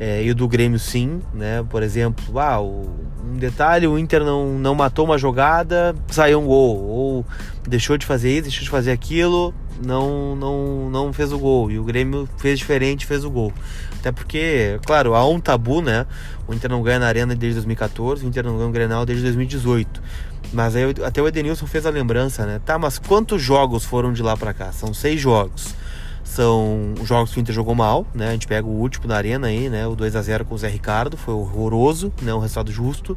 É, 0.00 0.22
e 0.22 0.30
o 0.30 0.34
do 0.34 0.46
Grêmio 0.46 0.78
sim, 0.78 1.20
né? 1.34 1.64
Por 1.68 1.82
exemplo, 1.82 2.38
ah, 2.38 2.60
o- 2.60 2.88
um 3.24 3.36
detalhe, 3.36 3.86
o 3.86 3.98
Inter 3.98 4.22
não, 4.24 4.46
não 4.58 4.74
matou 4.74 5.04
uma 5.04 5.18
jogada, 5.18 5.94
saiu 6.08 6.40
um 6.40 6.46
gol. 6.46 6.76
Ou 6.86 7.26
deixou 7.66 7.98
de 7.98 8.06
fazer 8.06 8.30
isso, 8.32 8.42
deixou 8.44 8.62
de 8.62 8.70
fazer 8.70 8.92
aquilo, 8.92 9.52
não, 9.84 10.36
não, 10.36 10.88
não 10.90 11.12
fez 11.12 11.32
o 11.32 11.38
gol. 11.38 11.68
E 11.70 11.78
o 11.80 11.84
Grêmio 11.84 12.28
fez 12.38 12.58
diferente, 12.60 13.06
fez 13.06 13.24
o 13.24 13.30
gol. 13.30 13.52
Até 13.98 14.12
porque, 14.12 14.78
claro, 14.86 15.14
há 15.16 15.28
um 15.28 15.40
tabu, 15.40 15.82
né? 15.82 16.06
O 16.46 16.54
Inter 16.54 16.70
não 16.70 16.80
ganha 16.82 17.00
na 17.00 17.06
Arena 17.08 17.34
desde 17.34 17.56
2014, 17.56 18.24
o 18.24 18.28
Inter 18.28 18.44
não 18.44 18.56
ganha 18.56 18.68
o 18.68 18.72
Grenal 18.72 19.04
desde 19.04 19.24
2018. 19.24 20.00
Mas 20.52 20.76
aí 20.76 20.84
até 21.04 21.20
o 21.20 21.26
Edenilson 21.26 21.66
fez 21.66 21.84
a 21.84 21.90
lembrança, 21.90 22.46
né? 22.46 22.60
Tá, 22.64 22.78
mas 22.78 22.98
quantos 23.00 23.42
jogos 23.42 23.84
foram 23.84 24.12
de 24.12 24.22
lá 24.22 24.36
pra 24.36 24.54
cá? 24.54 24.70
São 24.70 24.94
seis 24.94 25.20
jogos. 25.20 25.74
São 26.28 26.94
jogos 27.04 27.32
que 27.32 27.38
o 27.38 27.40
Inter 27.40 27.54
jogou 27.54 27.74
mal, 27.74 28.06
né? 28.14 28.28
A 28.28 28.32
gente 28.32 28.46
pega 28.46 28.66
o 28.66 28.70
último 28.70 29.08
da 29.08 29.16
arena 29.16 29.46
aí, 29.46 29.70
né? 29.70 29.86
O 29.86 29.96
2 29.96 30.14
a 30.14 30.22
0 30.22 30.44
com 30.44 30.54
o 30.54 30.58
Zé 30.58 30.68
Ricardo, 30.68 31.16
foi 31.16 31.32
horroroso, 31.32 32.12
né? 32.20 32.34
Um 32.34 32.38
resultado 32.38 32.70
justo. 32.70 33.16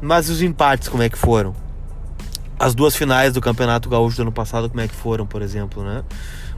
Mas 0.00 0.30
os 0.30 0.40
empates 0.40 0.88
como 0.88 1.02
é 1.02 1.08
que 1.08 1.18
foram? 1.18 1.54
As 2.58 2.74
duas 2.74 2.94
finais 2.94 3.32
do 3.34 3.40
Campeonato 3.40 3.88
Gaúcho 3.88 4.16
do 4.16 4.22
ano 4.22 4.32
passado 4.32 4.68
como 4.68 4.80
é 4.80 4.86
que 4.86 4.94
foram, 4.94 5.26
por 5.26 5.42
exemplo, 5.42 5.82
né? 5.82 6.04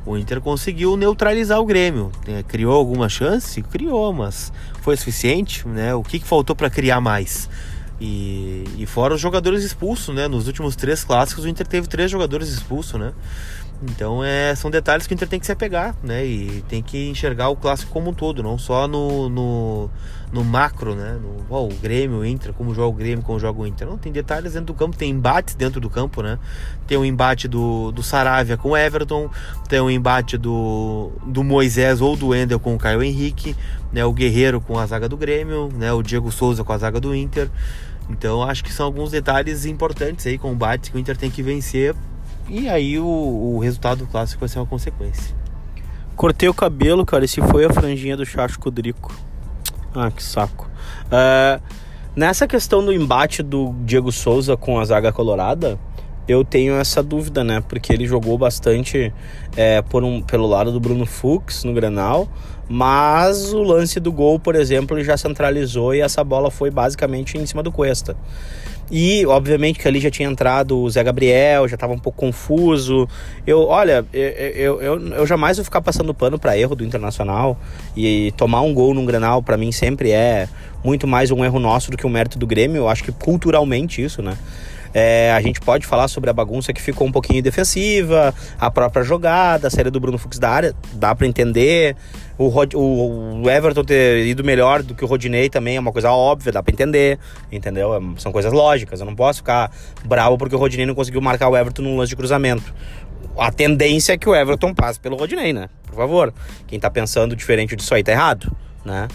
O 0.05 0.17
Inter 0.17 0.41
conseguiu 0.41 0.97
neutralizar 0.97 1.59
o 1.59 1.65
Grêmio. 1.65 2.13
Criou 2.47 2.75
alguma 2.75 3.09
chance? 3.09 3.61
Criou, 3.63 4.13
mas 4.13 4.53
foi 4.83 4.97
suficiente, 4.97 5.67
né? 5.67 5.95
O 5.95 6.03
que, 6.03 6.19
que 6.19 6.27
faltou 6.27 6.55
para 6.55 6.69
criar 6.69 7.01
mais? 7.01 7.49
E, 7.99 8.65
e 8.79 8.87
fora 8.87 9.15
os 9.15 9.21
jogadores 9.21 9.65
expulsos, 9.65 10.15
né? 10.15 10.29
Nos 10.29 10.47
últimos 10.47 10.77
três 10.77 11.05
clássicos 11.05 11.45
o 11.45 11.49
Inter 11.49 11.67
teve 11.67 11.87
três 11.87 12.11
jogadores 12.11 12.49
expulsos, 12.49 13.01
né? 13.01 13.13
Então 13.83 14.23
é, 14.23 14.55
são 14.55 14.71
detalhes 14.71 15.07
que 15.07 15.15
o 15.15 15.17
Inter 15.17 15.27
tem 15.27 15.41
que 15.41 15.47
se 15.47 15.53
apegar, 15.53 15.95
né? 16.03 16.25
E 16.25 16.63
tem 16.69 16.83
que 16.83 17.09
enxergar 17.09 17.49
o 17.49 17.57
clássico 17.57 17.91
como 17.91 18.11
um 18.11 18.13
todo, 18.15 18.43
não 18.43 18.59
só 18.59 18.87
no, 18.87 19.31
no, 19.31 19.91
no 20.31 20.45
macro, 20.45 20.95
né? 20.95 21.19
No, 21.21 21.47
oh, 21.49 21.65
o 21.65 21.75
Grêmio, 21.75 22.19
o 22.19 22.25
Inter, 22.25 22.53
como 22.53 22.75
joga 22.75 22.89
o 22.89 22.93
Grêmio, 22.93 23.25
como 23.25 23.41
joga 23.41 23.59
o 23.59 23.67
Inter. 23.67 23.89
Não, 23.89 23.97
tem 23.97 24.13
detalhes 24.13 24.53
dentro 24.53 24.67
do 24.67 24.75
campo, 24.75 24.97
tem 24.97 25.11
embates 25.11 25.55
dentro 25.55 25.81
do 25.81 25.89
campo, 25.89 26.23
né? 26.23 26.39
Tem 26.87 26.99
o 26.99 27.01
um 27.01 27.05
embate 27.07 27.49
do, 27.49 27.91
do 27.91 28.03
Saravia 28.03 28.59
com 28.59 28.71
o 28.71 28.77
Everton, 28.77 29.31
tem 29.67 29.81
o 29.81 29.85
um 29.85 29.91
embate 29.91 30.37
do, 30.37 31.11
do 31.27 31.43
Moisés 31.43 32.03
ou 32.03 32.17
do 32.17 32.35
Endel 32.35 32.61
com 32.61 32.75
o 32.75 32.79
Caio 32.79 33.03
Henrique, 33.03 33.57
né? 33.91 34.05
O 34.05 34.13
Guerreiro 34.13 34.61
com 34.61 34.79
a 34.79 34.85
zaga 34.85 35.09
do 35.09 35.17
Grêmio, 35.17 35.71
né? 35.75 35.91
O 35.91 36.03
Diego 36.03 36.31
Souza 36.31 36.63
com 36.63 36.73
a 36.75 36.79
zaga 36.79 37.01
do 37.01 37.15
Inter. 37.15 37.49
Então 38.11 38.43
acho 38.43 38.63
que 38.63 38.73
são 38.73 38.85
alguns 38.85 39.11
detalhes 39.11 39.65
importantes 39.65 40.27
aí, 40.27 40.37
combates 40.37 40.91
que 40.91 40.97
o 40.97 40.99
Inter 40.99 41.17
tem 41.17 41.31
que 41.31 41.43
vencer 41.43 41.95
e 42.51 42.69
aí 42.69 42.99
o, 42.99 43.07
o 43.07 43.59
resultado 43.61 44.07
clássico 44.07 44.41
vai 44.41 44.49
ser 44.49 44.59
uma 44.59 44.67
consequência. 44.67 45.35
Cortei 46.17 46.49
o 46.49 46.55
cabelo, 46.55 47.07
cara, 47.07 47.25
e 47.25 47.29
se 47.29 47.41
foi 47.41 47.65
a 47.65 47.71
franjinha 47.71 48.17
do 48.17 48.27
Chacho 48.27 48.59
Codrico. 48.59 49.15
Ah, 49.95 50.11
que 50.11 50.23
saco. 50.23 50.69
Uh, 51.07 51.63
nessa 52.15 52.47
questão 52.47 52.85
do 52.85 52.93
embate 52.93 53.43
do 53.43 53.75
Diego 53.85 54.11
Souza 54.11 54.57
com 54.57 54.79
a 54.79 54.85
zaga 54.85 55.13
colorada, 55.13 55.79
eu 56.31 56.45
tenho 56.45 56.75
essa 56.75 57.03
dúvida, 57.03 57.43
né? 57.43 57.63
Porque 57.69 57.93
ele 57.93 58.07
jogou 58.07 58.39
bastante 58.39 59.13
é, 59.57 59.83
por 59.83 60.05
um, 60.05 60.23
pelo 60.23 60.47
lado 60.47 60.71
do 60.71 60.79
Bruno 60.79 61.05
Fux 61.05 61.65
no 61.65 61.73
Granal, 61.73 62.29
mas 62.69 63.53
o 63.53 63.63
lance 63.63 63.99
do 63.99 64.13
gol, 64.13 64.39
por 64.39 64.55
exemplo, 64.55 64.97
ele 64.97 65.05
já 65.05 65.17
centralizou 65.17 65.93
e 65.93 66.01
essa 66.01 66.23
bola 66.23 66.51
foi 66.51 66.71
basicamente 66.71 67.37
em 67.37 67.45
cima 67.45 67.63
do 67.63 67.73
Cuesta. 67.73 68.17
E, 68.93 69.25
obviamente, 69.27 69.79
que 69.79 69.87
ali 69.87 70.01
já 70.01 70.11
tinha 70.11 70.29
entrado 70.29 70.77
o 70.77 70.91
Zé 70.91 71.03
Gabriel, 71.03 71.69
já 71.69 71.75
estava 71.75 71.93
um 71.93 71.99
pouco 71.99 72.19
confuso. 72.19 73.09
Eu, 73.47 73.69
olha, 73.69 74.05
eu, 74.13 74.81
eu, 74.81 75.01
eu, 75.13 75.27
jamais 75.27 75.59
vou 75.59 75.65
ficar 75.65 75.81
passando 75.81 76.13
pano 76.13 76.41
para 76.41 76.59
erro 76.59 76.75
do 76.75 76.85
Internacional. 76.85 77.57
E 77.97 78.33
tomar 78.37 78.63
um 78.63 78.75
gol 78.75 78.93
num 78.93 79.05
Granal, 79.05 79.43
para 79.45 79.57
mim, 79.57 79.71
sempre 79.71 80.11
é 80.11 80.49
muito 80.83 81.07
mais 81.07 81.31
um 81.31 81.45
erro 81.45 81.61
nosso 81.61 81.91
do 81.91 81.97
que 81.97 82.05
um 82.05 82.11
mérito 82.11 82.37
do 82.37 82.49
Grêmio. 82.49 82.79
Eu 82.79 82.89
acho 82.89 83.05
que 83.05 83.13
culturalmente 83.13 84.03
isso, 84.03 84.23
né? 84.23 84.37
É, 84.93 85.33
a 85.33 85.41
gente 85.41 85.61
pode 85.61 85.87
falar 85.87 86.09
sobre 86.09 86.31
a 86.31 86.33
bagunça 86.33 86.73
que 86.73 86.83
ficou 86.83 87.07
um 87.07 87.13
pouquinho 87.13 87.43
defensiva, 87.43 88.35
a 88.59 88.71
própria 88.71 89.03
jogada, 89.05 89.69
a 89.69 89.71
saída 89.71 89.91
do 89.91 90.01
Bruno 90.01 90.19
Fux 90.19 90.39
da 90.39 90.51
área, 90.51 90.75
dá 90.93 91.15
para 91.15 91.27
entender. 91.27 91.97
O, 92.37 92.49
Rod, 92.49 92.75
o, 92.75 93.43
o, 93.43 93.51
Everton 93.51 93.85
ter 93.85 94.27
ido 94.27 94.43
melhor 94.43 94.83
do 94.83 94.95
que 94.95 95.05
o 95.05 95.07
Rodinei 95.07 95.51
também 95.51 95.77
é 95.77 95.81
uma 95.81 95.93
coisa 95.93 96.11
óbvia, 96.11 96.51
dá 96.51 96.63
para 96.63 96.73
entender, 96.73 97.19
entendeu? 97.53 97.95
É, 97.95 98.01
são 98.19 98.33
coisas 98.33 98.53
lógicas. 98.53 98.99
Eu 99.01 99.07
não 99.07 99.15
posso 99.15 99.41
ficar 99.41 99.71
bravo 100.05 100.39
porque 100.39 100.55
o 100.55 100.59
Rodinei 100.59 100.87
não 100.87 100.95
conseguiu 100.95 101.21
marcar 101.21 101.49
o 101.49 101.57
Everton 101.57 101.83
num 101.83 101.97
lance 101.97 102.11
de 102.11 102.17
cruzamento. 102.17 102.75
A 103.39 103.53
tendência 103.53 104.15
é 104.15 104.19
que 104.19 104.29
o 104.29 104.35
Everton 104.35 104.75
passe 104.75 104.99
pelo 104.99 105.17
Rodinei, 105.17 105.53
né? 105.53 105.69
Por 105.87 105.95
favor. 105.95 106.33
Quem 106.67 106.81
tá 106.81 106.91
pensando 106.91 107.37
diferente 107.37 107.77
disso 107.77 107.95
aí 107.95 108.03
tá 108.03 108.13
errado, 108.13 108.51
né? 108.85 109.07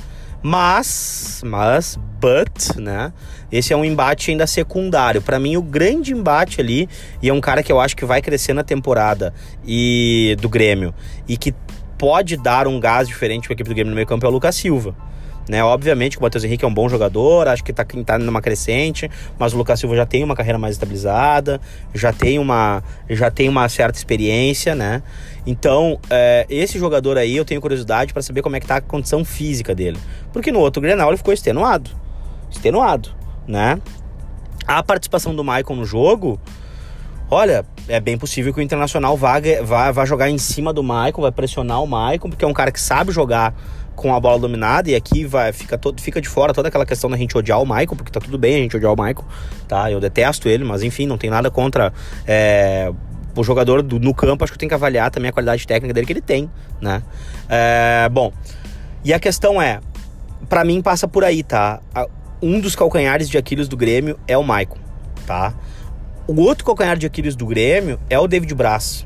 Mas, 0.42 1.42
mas, 1.44 1.98
but, 2.22 2.76
né? 2.78 3.12
Esse 3.52 3.74
é 3.74 3.78
um 3.78 3.86
embate 3.86 4.32
ainda 4.32 4.48
secundário. 4.48 5.22
Para 5.22 5.40
mim, 5.40 5.58
o 5.58 5.62
grande 5.62 6.14
embate 6.14 6.60
ali, 6.62 6.90
e 7.22 7.30
é 7.30 7.34
um 7.34 7.42
cara 7.42 7.62
que 7.62 7.72
eu 7.72 7.80
acho 7.80 7.96
que 7.96 8.06
vai 8.06 8.22
crescer 8.22 8.54
na 8.54 8.64
temporada 8.64 9.34
e 9.66 10.36
do 10.42 10.50
Grêmio, 10.50 10.94
e 11.28 11.38
que 11.38 11.54
pode 11.98 12.38
dar 12.38 12.68
um 12.68 12.80
gás 12.80 13.08
diferente 13.08 13.44
para 13.44 13.54
a 13.54 13.56
equipe 13.56 13.70
do 13.70 13.74
Grêmio 13.74 13.92
no 13.92 13.96
meio 13.96 14.08
campo 14.08 14.26
é 14.26 14.30
o 14.30 14.32
Lucas 14.32 14.56
Silva. 14.56 14.96
Né? 15.48 15.64
Obviamente 15.64 16.18
que 16.18 16.20
o 16.20 16.24
Matheus 16.24 16.44
Henrique 16.44 16.66
é 16.66 16.68
um 16.68 16.74
bom 16.74 16.90
jogador, 16.90 17.48
acho 17.48 17.64
que 17.64 17.72
está 17.72 17.86
tá 17.86 18.18
numa 18.18 18.42
crescente, 18.42 19.10
mas 19.38 19.54
o 19.54 19.58
Lucas 19.58 19.80
Silva 19.80 19.96
já 19.96 20.06
tem 20.06 20.24
uma 20.24 20.36
carreira 20.36 20.58
mais 20.58 20.74
estabilizada, 20.74 21.62
já 21.94 22.12
tem 22.12 22.40
uma, 22.40 22.84
já 23.10 23.30
tem 23.30 23.48
uma 23.48 23.70
certa 23.70 23.98
experiência, 23.98 24.74
né? 24.74 25.04
Então, 25.46 26.00
é, 26.10 26.48
esse 26.50 26.80
jogador 26.80 27.18
aí 27.18 27.38
eu 27.38 27.46
tenho 27.46 27.62
curiosidade 27.62 28.12
para 28.12 28.24
saber 28.24 28.42
como 28.42 28.56
é 28.56 28.60
que 28.60 28.66
tá 28.66 28.78
a 28.78 28.82
condição 28.82 29.24
física 29.24 29.76
dele. 29.76 30.00
Porque 30.34 30.52
no 30.52 30.60
outro 30.60 30.82
Grenal 30.82 31.10
ele 31.10 31.18
ficou 31.18 31.34
extenuado. 31.34 31.92
Extenuado, 32.50 33.16
né? 33.48 33.80
A 34.68 34.82
participação 34.82 35.36
do 35.36 35.44
Maicon 35.44 35.76
no 35.76 35.86
jogo, 35.86 36.40
olha, 37.30 37.66
é 37.88 38.00
bem 38.00 38.18
possível 38.18 38.54
que 38.54 38.60
o 38.60 38.64
Internacional 38.64 39.16
vá, 39.16 39.36
vá, 39.64 39.92
vá 39.92 40.06
jogar 40.06 40.30
em 40.30 40.38
cima 40.38 40.74
do 40.74 40.84
Maicon, 40.84 41.22
vai 41.22 41.32
pressionar 41.32 41.82
o 41.84 41.88
Maicon, 41.88 42.30
porque 42.30 42.44
é 42.44 42.48
um 42.48 42.54
cara 42.54 42.72
que 42.72 42.82
sabe 42.82 43.12
jogar 43.12 43.54
com 43.96 44.14
a 44.14 44.20
bola 44.20 44.38
dominada 44.38 44.90
e 44.90 44.96
aqui 44.96 45.24
vai 45.24 45.54
fica 45.54 45.78
todo 45.78 46.02
fica 46.02 46.20
de 46.20 46.28
fora 46.28 46.54
toda 46.54 46.68
aquela 46.68 46.86
questão 46.86 47.10
da 47.10 47.16
gente 47.16 47.38
odiar 47.38 47.62
o 47.62 47.66
Michael, 47.66 47.96
porque 47.96 48.12
tá 48.12 48.20
tudo 48.20 48.38
bem 48.38 48.56
a 48.56 48.58
gente 48.58 48.76
odiar 48.76 48.92
o 48.92 48.96
Michael, 48.96 49.26
tá? 49.68 49.90
Eu 49.90 50.00
detesto 50.00 50.50
ele, 50.50 50.64
mas 50.64 50.84
enfim, 50.84 51.08
não 51.08 51.18
tem 51.18 51.30
nada 51.30 51.50
contra 51.50 51.94
é, 52.28 52.92
o 53.36 53.44
jogador 53.44 53.82
do, 53.82 54.00
no 54.00 54.14
campo, 54.14 54.44
acho 54.44 54.54
que 54.54 54.60
tem 54.60 54.68
que 54.68 54.76
avaliar 54.76 55.10
também 55.12 55.30
a 55.30 55.32
qualidade 55.34 55.66
técnica 55.66 55.94
dele 55.94 56.06
que 56.06 56.14
ele 56.14 56.22
tem, 56.22 56.50
né? 56.82 57.02
É, 57.48 58.10
bom, 58.10 58.34
e 59.04 59.14
a 59.14 59.20
questão 59.20 59.62
é, 59.62 59.80
para 60.50 60.64
mim 60.66 60.82
passa 60.82 61.08
por 61.08 61.24
aí, 61.24 61.44
tá? 61.44 61.80
Um 62.46 62.60
dos 62.60 62.76
calcanhares 62.76 63.28
de 63.28 63.40
Aquiles 63.40 63.68
do 63.68 63.76
Grêmio 63.76 64.20
é 64.28 64.38
o 64.38 64.44
Michael, 64.44 64.78
tá? 65.26 65.52
O 66.28 66.40
outro 66.42 66.64
calcanhar 66.64 66.96
de 66.96 67.08
Aquiles 67.08 67.36
do 67.36 67.44
Grêmio 67.44 68.00
é 68.08 68.20
o 68.20 68.28
David 68.28 68.54
Braz, 68.54 69.04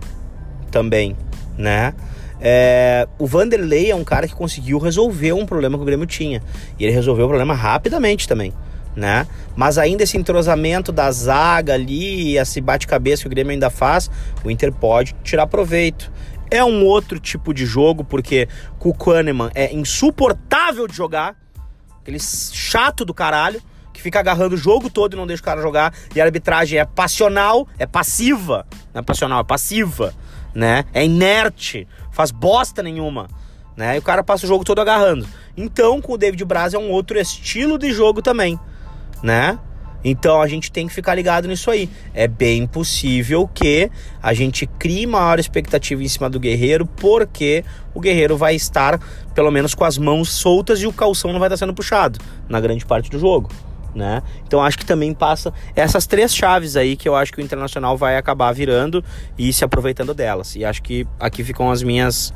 também, 0.70 1.16
né? 1.58 1.94
É, 2.42 3.08
o 3.18 3.26
Vanderlei 3.26 3.92
é 3.92 3.96
um 3.96 4.04
cara 4.04 4.28
que 4.28 4.36
conseguiu 4.36 4.78
resolver 4.78 5.32
um 5.32 5.46
problema 5.46 5.78
que 5.78 5.82
o 5.82 5.86
Grêmio 5.86 6.06
tinha. 6.06 6.44
E 6.78 6.84
ele 6.84 6.92
resolveu 6.92 7.28
o 7.28 7.28
problema 7.30 7.54
rapidamente 7.54 8.28
também. 8.28 8.52
Né? 8.94 9.26
Mas 9.56 9.78
ainda 9.78 10.04
esse 10.04 10.18
entrosamento 10.18 10.92
da 10.92 11.10
zaga 11.10 11.76
ali, 11.76 12.38
esse 12.38 12.60
bate-cabeça 12.60 13.22
que 13.22 13.28
o 13.28 13.30
Grêmio 13.30 13.54
ainda 13.54 13.70
faz, 13.70 14.12
o 14.44 14.52
Inter 14.52 14.74
pode 14.74 15.16
tirar 15.24 15.48
proveito. 15.48 16.12
É 16.52 16.62
um 16.62 16.84
outro 16.84 17.18
tipo 17.22 17.54
de 17.54 17.66
jogo, 17.66 18.04
porque 18.04 18.50
o 18.84 18.94
Kahneman 18.94 19.50
é 19.56 19.74
insuportável 19.74 20.88
de 20.88 20.94
jogar, 20.94 21.38
aquele 22.10 22.20
chato 22.20 23.06
do 23.06 23.14
caralho, 23.14 23.62
que 23.94 24.02
fica 24.02 24.20
agarrando 24.20 24.56
o 24.56 24.58
jogo 24.58 24.90
todo 24.90 25.14
e 25.14 25.16
não 25.16 25.28
deixa 25.28 25.42
o 25.42 25.46
cara 25.46 25.62
jogar, 25.62 25.94
e 26.16 26.20
a 26.20 26.26
arbitragem 26.26 26.80
é 26.80 26.86
passional, 26.86 27.68
é 27.78 27.86
passiva, 27.86 28.66
não 28.94 29.00
é 29.00 29.04
passional, 29.04 29.42
é 29.42 29.44
passiva, 29.44 30.14
né? 30.54 30.84
É 30.94 31.06
inerte 31.06 31.88
faz 32.12 32.32
bosta 32.32 32.84
nenhuma, 32.84 33.28
né? 33.78 33.96
E 33.96 34.00
o 34.00 34.02
cara 34.02 34.22
passa 34.22 34.46
o 34.46 34.48
jogo 34.48 34.66
todo 34.66 34.82
agarrando. 34.82 35.26
Então, 35.56 36.02
com 36.02 36.14
o 36.14 36.18
David 36.18 36.44
Braz 36.44 36.74
é 36.74 36.78
um 36.78 36.90
outro 36.90 37.18
estilo 37.18 37.78
de 37.78 37.94
jogo 37.94 38.22
também, 38.22 38.60
né? 39.24 39.58
Então 40.04 40.42
a 40.42 40.48
gente 40.48 40.72
tem 40.72 40.88
que 40.88 40.94
ficar 40.94 41.16
ligado 41.16 41.48
nisso 41.48 41.70
aí. 41.70 41.90
É 42.14 42.28
bem 42.28 42.66
possível 42.66 43.48
que 43.48 43.90
a 44.22 44.34
gente 44.34 44.66
crie 44.66 45.06
maior 45.06 45.40
expectativa 45.40 46.04
em 46.04 46.08
cima 46.08 46.30
do 46.30 46.40
guerreiro, 46.40 46.86
porque 46.86 47.64
o 47.94 48.00
guerreiro 48.00 48.38
vai 48.38 48.56
estar 48.56 49.00
pelo 49.40 49.52
menos 49.52 49.74
com 49.74 49.86
as 49.86 49.98
mãos 49.98 50.34
soltas 50.34 50.82
e 50.82 50.86
o 50.86 50.92
calção 50.92 51.32
não 51.32 51.40
vai 51.40 51.48
estar 51.48 51.56
sendo 51.56 51.74
puxado 51.74 52.20
na 52.50 52.60
grande 52.60 52.86
parte 52.86 53.10
do 53.10 53.18
jogo 53.18 53.50
né? 53.96 54.22
Então 54.46 54.62
acho 54.62 54.78
que 54.78 54.86
também 54.86 55.14
passa 55.14 55.54
essas 55.74 56.06
três 56.06 56.36
chaves 56.36 56.76
aí 56.76 56.98
que 56.98 57.08
eu 57.08 57.16
acho 57.16 57.32
que 57.32 57.40
o 57.40 57.42
Internacional 57.42 57.98
vai 57.98 58.18
acabar 58.18 58.52
virando 58.52 59.04
e 59.38 59.52
se 59.54 59.64
aproveitando 59.64 60.14
delas. 60.14 60.58
E 60.58 60.66
acho 60.66 60.84
que 60.84 61.08
aqui 61.18 61.42
ficam 61.42 61.72
as 61.72 61.82
minhas 61.82 62.34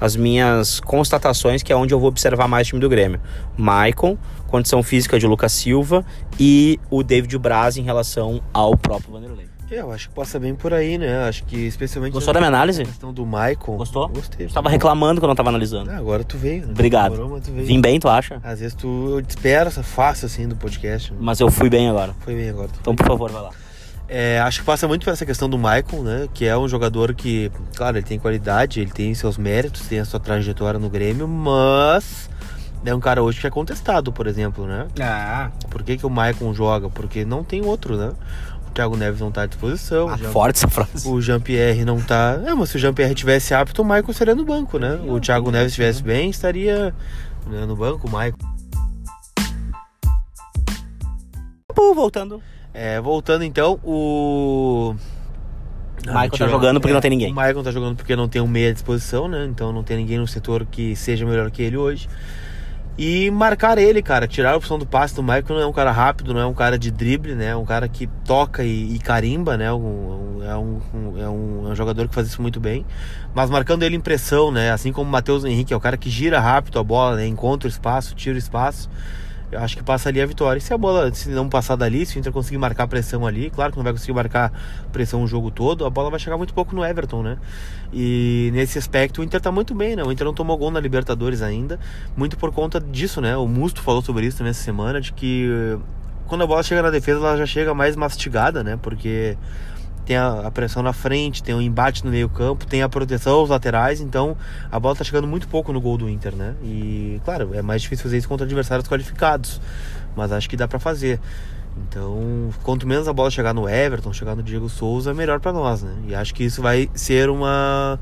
as 0.00 0.16
minhas 0.16 0.80
constatações, 0.80 1.62
que 1.62 1.72
é 1.72 1.76
onde 1.76 1.94
eu 1.94 2.00
vou 2.00 2.08
observar 2.08 2.48
mais 2.48 2.66
o 2.66 2.70
time 2.70 2.80
do 2.80 2.88
Grêmio. 2.88 3.20
Maicon, 3.56 4.18
condição 4.48 4.82
física 4.82 5.16
de 5.16 5.26
Lucas 5.26 5.52
Silva 5.52 6.04
e 6.40 6.80
o 6.90 7.04
David 7.04 7.38
Braz 7.38 7.76
em 7.76 7.82
relação 7.82 8.42
ao 8.52 8.76
próprio 8.76 9.12
Vanderlei. 9.12 9.45
É, 9.70 9.80
eu 9.80 9.90
acho 9.90 10.08
que 10.08 10.14
passa 10.14 10.38
bem 10.38 10.54
por 10.54 10.72
aí, 10.72 10.96
né? 10.96 11.28
Acho 11.28 11.42
que 11.44 11.56
especialmente. 11.66 12.12
Gostou 12.12 12.32
da 12.32 12.38
minha 12.40 12.48
análise? 12.48 12.82
A 12.82 12.84
questão 12.84 13.12
do 13.12 13.26
Michael. 13.26 13.56
Gostou? 13.56 14.08
Gostei. 14.08 14.46
Estava 14.46 14.68
reclamando 14.68 15.20
quando 15.20 15.30
eu 15.30 15.36
tava 15.36 15.48
analisando. 15.48 15.90
Ah, 15.90 15.96
agora 15.96 16.22
tu 16.22 16.38
veio, 16.38 16.66
né? 16.66 16.72
Obrigado. 16.72 17.12
Demorou, 17.12 17.40
tu 17.40 17.50
veio. 17.50 17.66
Vim 17.66 17.80
bem, 17.80 17.98
tu 17.98 18.08
acha? 18.08 18.40
Às 18.44 18.60
vezes 18.60 18.74
tu 18.74 19.16
eu 19.16 19.22
te 19.22 19.30
espero 19.30 19.70
fácil 19.70 20.26
assim 20.26 20.46
do 20.46 20.54
podcast. 20.54 21.12
Né? 21.12 21.18
Mas 21.20 21.40
eu 21.40 21.50
fui 21.50 21.68
bem 21.68 21.88
agora. 21.88 22.14
Foi 22.20 22.34
bem 22.34 22.48
agora. 22.48 22.70
Então, 22.80 22.94
por 22.94 23.06
favor, 23.06 23.30
vai 23.30 23.42
lá. 23.42 23.50
É, 24.08 24.38
acho 24.38 24.60
que 24.60 24.66
passa 24.66 24.86
muito 24.86 25.04
por 25.04 25.12
essa 25.12 25.26
questão 25.26 25.48
do 25.48 25.58
Michael, 25.58 26.02
né? 26.04 26.28
Que 26.32 26.44
é 26.46 26.56
um 26.56 26.68
jogador 26.68 27.12
que, 27.12 27.50
claro, 27.74 27.96
ele 27.96 28.06
tem 28.06 28.20
qualidade, 28.20 28.80
ele 28.80 28.92
tem 28.92 29.12
seus 29.14 29.36
méritos, 29.36 29.88
tem 29.88 29.98
a 29.98 30.04
sua 30.04 30.20
trajetória 30.20 30.78
no 30.78 30.88
Grêmio, 30.88 31.26
mas 31.26 32.30
é 32.84 32.94
um 32.94 33.00
cara 33.00 33.20
hoje 33.20 33.40
que 33.40 33.46
é 33.48 33.50
contestado, 33.50 34.12
por 34.12 34.28
exemplo, 34.28 34.64
né? 34.64 34.86
Ah. 35.00 35.50
Por 35.68 35.82
que, 35.82 35.96
que 35.96 36.06
o 36.06 36.10
Michael 36.10 36.54
joga? 36.54 36.88
Porque 36.88 37.24
não 37.24 37.42
tem 37.42 37.64
outro, 37.64 37.96
né? 37.96 38.12
Thiago 38.76 38.94
Neves 38.94 39.20
não 39.20 39.30
tá 39.32 39.42
à 39.42 39.46
disposição. 39.46 40.10
Ah, 40.10 40.18
Jean- 40.18 40.30
forte 40.30 40.56
essa 40.56 40.68
frase. 40.68 41.08
O 41.08 41.18
Jean-Pierre 41.18 41.82
não 41.82 41.98
tá. 41.98 42.38
É, 42.44 42.52
mas 42.52 42.68
se 42.68 42.76
o 42.76 42.78
Jean-Pierre 42.78 43.14
tivesse 43.14 43.54
apto, 43.54 43.80
o 43.80 43.84
Michael 43.84 44.10
estaria 44.10 44.34
no 44.34 44.44
banco, 44.44 44.78
né? 44.78 45.00
O 45.08 45.18
Thiago 45.18 45.50
Neves 45.50 45.68
estivesse 45.72 46.02
bem, 46.02 46.28
estaria 46.28 46.94
né, 47.46 47.64
no 47.64 47.74
banco, 47.74 48.06
o 48.06 48.10
Michael. 48.10 48.34
Pô, 51.74 51.94
voltando. 51.94 52.42
É, 52.74 53.00
voltando 53.00 53.44
então, 53.44 53.80
o. 53.82 54.94
O 56.06 56.08
Michael 56.08 56.30
tá 56.30 56.46
jogando 56.46 56.78
porque 56.78 56.92
não 56.92 57.00
tem 57.00 57.10
ninguém. 57.10 57.32
O 57.32 57.34
Michael 57.34 57.62
tá 57.62 57.70
jogando 57.70 57.96
porque 57.96 58.14
não 58.14 58.28
tem 58.28 58.42
um 58.42 58.46
meia 58.46 58.68
à 58.68 58.72
disposição, 58.74 59.26
né? 59.26 59.46
Então 59.46 59.72
não 59.72 59.82
tem 59.82 59.96
ninguém 59.96 60.18
no 60.18 60.28
setor 60.28 60.66
que 60.66 60.94
seja 60.94 61.24
melhor 61.24 61.50
que 61.50 61.62
ele 61.62 61.78
hoje. 61.78 62.08
E 62.98 63.30
marcar 63.30 63.76
ele, 63.76 64.00
cara, 64.00 64.26
tirar 64.26 64.52
a 64.52 64.56
opção 64.56 64.78
do 64.78 64.86
passe 64.86 65.14
do 65.14 65.22
Michael 65.22 65.44
não 65.50 65.60
é 65.60 65.66
um 65.66 65.72
cara 65.72 65.90
rápido, 65.92 66.32
não 66.32 66.40
é 66.40 66.46
um 66.46 66.54
cara 66.54 66.78
de 66.78 66.90
drible, 66.90 67.34
né? 67.34 67.48
É 67.48 67.56
um 67.56 67.64
cara 67.64 67.88
que 67.88 68.06
toca 68.24 68.64
e, 68.64 68.94
e 68.94 68.98
carimba, 68.98 69.54
né? 69.56 69.70
Um- 69.70 70.38
um- 70.38 70.42
é, 70.42 70.56
um, 70.56 70.80
é, 71.18 71.28
um, 71.28 71.68
é 71.68 71.70
um 71.72 71.74
jogador 71.74 72.08
que 72.08 72.14
faz 72.14 72.28
isso 72.28 72.40
muito 72.40 72.58
bem. 72.58 72.86
Mas 73.34 73.50
marcando 73.50 73.82
ele 73.82 73.96
em 73.96 74.00
pressão, 74.00 74.50
né? 74.50 74.70
Assim 74.70 74.92
como 74.92 75.08
o 75.08 75.12
Matheus 75.12 75.44
Henrique, 75.44 75.74
é 75.74 75.76
o 75.76 75.80
cara 75.80 75.96
que 75.98 76.08
gira 76.08 76.40
rápido 76.40 76.78
a 76.78 76.82
bola, 76.82 77.16
né? 77.16 77.26
Encontra 77.26 77.68
o 77.68 77.70
espaço, 77.70 78.14
tira 78.14 78.34
o 78.34 78.38
espaço. 78.38 78.88
Eu 79.50 79.60
acho 79.60 79.76
que 79.76 79.82
passaria 79.82 80.24
a 80.24 80.26
vitória. 80.26 80.58
E 80.58 80.60
se 80.60 80.74
a 80.74 80.78
bola, 80.78 81.12
se 81.14 81.28
não 81.28 81.48
passar 81.48 81.76
dali, 81.76 82.04
se 82.04 82.16
o 82.16 82.18
Inter 82.18 82.32
conseguir 82.32 82.58
marcar 82.58 82.88
pressão 82.88 83.26
ali, 83.26 83.48
claro 83.48 83.70
que 83.70 83.78
não 83.78 83.84
vai 83.84 83.92
conseguir 83.92 84.12
marcar 84.12 84.52
pressão 84.92 85.22
o 85.22 85.26
jogo 85.26 85.50
todo, 85.50 85.84
a 85.84 85.90
bola 85.90 86.10
vai 86.10 86.18
chegar 86.18 86.36
muito 86.36 86.52
pouco 86.52 86.74
no 86.74 86.84
Everton, 86.84 87.22
né? 87.22 87.38
E 87.92 88.50
nesse 88.52 88.76
aspecto 88.78 89.20
o 89.20 89.24
Inter 89.24 89.40
tá 89.40 89.52
muito 89.52 89.74
bem, 89.74 89.94
né? 89.94 90.02
O 90.02 90.10
Inter 90.10 90.26
não 90.26 90.34
tomou 90.34 90.56
gol 90.58 90.70
na 90.70 90.80
Libertadores 90.80 91.42
ainda, 91.42 91.78
muito 92.16 92.36
por 92.36 92.52
conta 92.52 92.80
disso, 92.80 93.20
né? 93.20 93.36
O 93.36 93.46
Musto 93.46 93.80
falou 93.82 94.02
sobre 94.02 94.26
isso 94.26 94.42
nessa 94.42 94.62
semana, 94.62 95.00
de 95.00 95.12
que 95.12 95.48
eh, 95.48 95.78
quando 96.26 96.42
a 96.42 96.46
bola 96.46 96.62
chega 96.62 96.82
na 96.82 96.90
defesa, 96.90 97.20
ela 97.20 97.36
já 97.36 97.46
chega 97.46 97.72
mais 97.72 97.94
mastigada, 97.94 98.64
né? 98.64 98.76
Porque 98.82 99.38
tem 100.06 100.16
a, 100.16 100.46
a 100.46 100.50
pressão 100.50 100.82
na 100.82 100.92
frente, 100.92 101.42
tem 101.42 101.54
o 101.54 101.60
embate 101.60 102.04
no 102.04 102.10
meio 102.10 102.28
campo, 102.28 102.64
tem 102.66 102.80
a 102.82 102.88
proteção 102.88 103.34
aos 103.40 103.50
laterais, 103.50 104.00
então 104.00 104.36
a 104.70 104.78
bola 104.80 104.94
tá 104.96 105.02
chegando 105.04 105.26
muito 105.26 105.48
pouco 105.48 105.72
no 105.72 105.80
gol 105.80 105.98
do 105.98 106.08
Inter, 106.08 106.34
né? 106.34 106.54
E 106.62 107.20
claro, 107.24 107.50
é 107.52 107.60
mais 107.60 107.82
difícil 107.82 108.04
fazer 108.04 108.16
isso 108.18 108.28
contra 108.28 108.46
adversários 108.46 108.88
qualificados, 108.88 109.60
mas 110.16 110.30
acho 110.32 110.48
que 110.48 110.56
dá 110.56 110.66
pra 110.68 110.78
fazer. 110.78 111.20
Então, 111.88 112.48
quanto 112.62 112.86
menos 112.86 113.06
a 113.06 113.12
bola 113.12 113.30
chegar 113.30 113.52
no 113.52 113.68
Everton, 113.68 114.12
chegar 114.12 114.34
no 114.34 114.42
Diego 114.42 114.68
Souza, 114.68 115.12
melhor 115.12 115.40
pra 115.40 115.52
nós, 115.52 115.82
né? 115.82 115.92
E 116.08 116.14
acho 116.14 116.34
que 116.34 116.42
isso 116.44 116.62
vai 116.62 116.88
ser 116.94 117.28
uma 117.28 117.98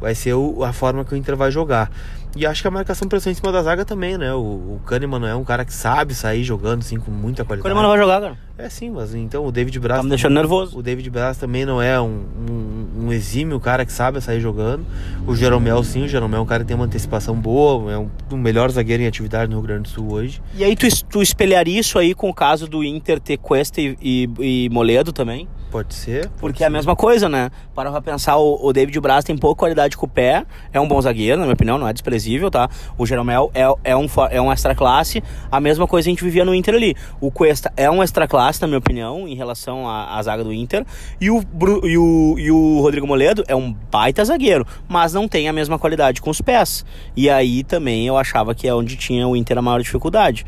vai 0.00 0.14
ser 0.16 0.34
o- 0.34 0.64
a 0.64 0.72
forma 0.72 1.04
que 1.04 1.12
o 1.14 1.16
Inter 1.16 1.36
vai 1.36 1.50
jogar. 1.50 1.88
E 2.34 2.44
acho 2.46 2.60
que 2.62 2.66
a 2.66 2.70
marcação 2.70 3.06
pressão 3.06 3.30
em 3.30 3.34
cima 3.34 3.52
da 3.52 3.62
zaga 3.62 3.84
também, 3.84 4.16
né? 4.18 4.32
O, 4.34 4.38
o 4.40 4.80
Kahneman 4.86 5.20
não 5.20 5.28
é 5.28 5.34
um 5.36 5.44
cara 5.44 5.64
que 5.64 5.72
sabe 5.72 6.14
sair 6.14 6.42
jogando 6.42 6.80
assim 6.80 6.98
com 6.98 7.10
muita 7.10 7.42
O 7.42 7.46
qualidade. 7.46 7.62
Kahneman 7.62 7.82
não 7.82 7.90
vai 7.90 7.98
jogar, 7.98 8.20
cara. 8.20 8.38
É 8.58 8.68
sim, 8.68 8.90
mas 8.90 9.14
então 9.14 9.46
o 9.46 9.50
David 9.50 9.78
Braz. 9.80 9.98
Tá 9.98 10.02
me 10.02 10.10
deixando 10.10 10.34
nervoso. 10.34 10.78
O 10.78 10.82
David 10.82 11.08
Braz 11.08 11.38
também 11.38 11.64
não 11.64 11.80
é 11.80 12.00
um, 12.00 12.22
um, 12.48 13.06
um 13.06 13.12
exímio 13.12 13.58
cara 13.58 13.84
que 13.84 13.92
sabe 13.92 14.20
sair 14.20 14.40
jogando. 14.40 14.84
O 15.26 15.34
Jeromel 15.34 15.82
sim, 15.82 16.04
o 16.04 16.08
Jeromel 16.08 16.40
é 16.40 16.42
um 16.42 16.46
cara 16.46 16.62
que 16.62 16.68
tem 16.68 16.76
uma 16.76 16.84
antecipação 16.84 17.34
boa, 17.34 17.90
é 17.90 17.98
um, 17.98 18.08
um 18.30 18.36
melhor 18.36 18.70
zagueiro 18.70 19.02
em 19.02 19.06
atividade 19.06 19.50
no 19.50 19.56
Rio 19.58 19.66
Grande 19.66 19.82
do 19.82 19.88
Sul 19.88 20.12
hoje. 20.12 20.42
E 20.54 20.62
aí 20.62 20.76
tu, 20.76 20.86
tu 21.06 21.22
espelharia 21.22 21.80
isso 21.80 21.98
aí 21.98 22.14
com 22.14 22.28
o 22.28 22.34
caso 22.34 22.68
do 22.68 22.84
Inter 22.84 23.18
ter 23.18 23.38
Cuesta 23.38 23.80
e, 23.80 23.96
e, 24.00 24.28
e 24.38 24.68
Moledo 24.70 25.12
também? 25.12 25.48
Pode 25.72 25.94
ser. 25.94 26.28
pode 26.28 26.38
Porque 26.38 26.62
é 26.62 26.66
a 26.66 26.70
ser. 26.70 26.76
mesma 26.76 26.94
coisa, 26.94 27.30
né? 27.30 27.50
Para 27.74 27.90
pra 27.90 28.02
pensar, 28.02 28.36
o, 28.36 28.58
o 28.62 28.74
David 28.74 29.00
Braz 29.00 29.24
tem 29.24 29.34
pouca 29.38 29.60
qualidade 29.60 29.96
com 29.96 30.04
o 30.04 30.08
pé, 30.08 30.44
é 30.70 30.78
um 30.78 30.86
bom 30.86 31.00
zagueiro, 31.00 31.38
na 31.38 31.44
minha 31.44 31.54
opinião, 31.54 31.78
não 31.78 31.88
é 31.88 31.94
desprezível, 31.94 32.50
tá? 32.50 32.68
O 32.98 33.06
Jeromel 33.06 33.50
é, 33.54 33.62
é, 33.82 33.96
um, 33.96 34.06
é 34.30 34.38
um 34.38 34.52
extra 34.52 34.74
classe, 34.74 35.22
a 35.50 35.58
mesma 35.58 35.86
coisa 35.86 36.06
a 36.06 36.10
gente 36.10 36.22
vivia 36.22 36.44
no 36.44 36.54
Inter 36.54 36.74
ali. 36.74 36.94
O 37.22 37.30
Cuesta 37.30 37.72
é 37.74 37.90
um 37.90 38.02
extra 38.02 38.28
classe, 38.28 38.41
na 38.60 38.66
minha 38.66 38.78
opinião, 38.78 39.28
em 39.28 39.34
relação 39.34 39.88
à, 39.88 40.16
à 40.16 40.22
zaga 40.22 40.42
do 40.42 40.52
Inter, 40.52 40.84
e 41.20 41.30
o, 41.30 41.40
Bru- 41.42 41.86
e, 41.86 41.96
o, 41.96 42.34
e 42.38 42.50
o 42.50 42.80
Rodrigo 42.80 43.06
Moledo 43.06 43.44
é 43.46 43.54
um 43.54 43.72
baita 43.72 44.24
zagueiro, 44.24 44.66
mas 44.88 45.12
não 45.12 45.28
tem 45.28 45.48
a 45.48 45.52
mesma 45.52 45.78
qualidade 45.78 46.20
com 46.20 46.30
os 46.30 46.40
pés. 46.40 46.84
E 47.16 47.28
aí 47.30 47.62
também 47.62 48.06
eu 48.06 48.16
achava 48.16 48.54
que 48.54 48.66
é 48.66 48.74
onde 48.74 48.96
tinha 48.96 49.26
o 49.28 49.36
Inter 49.36 49.58
a 49.58 49.62
maior 49.62 49.80
dificuldade. 49.80 50.44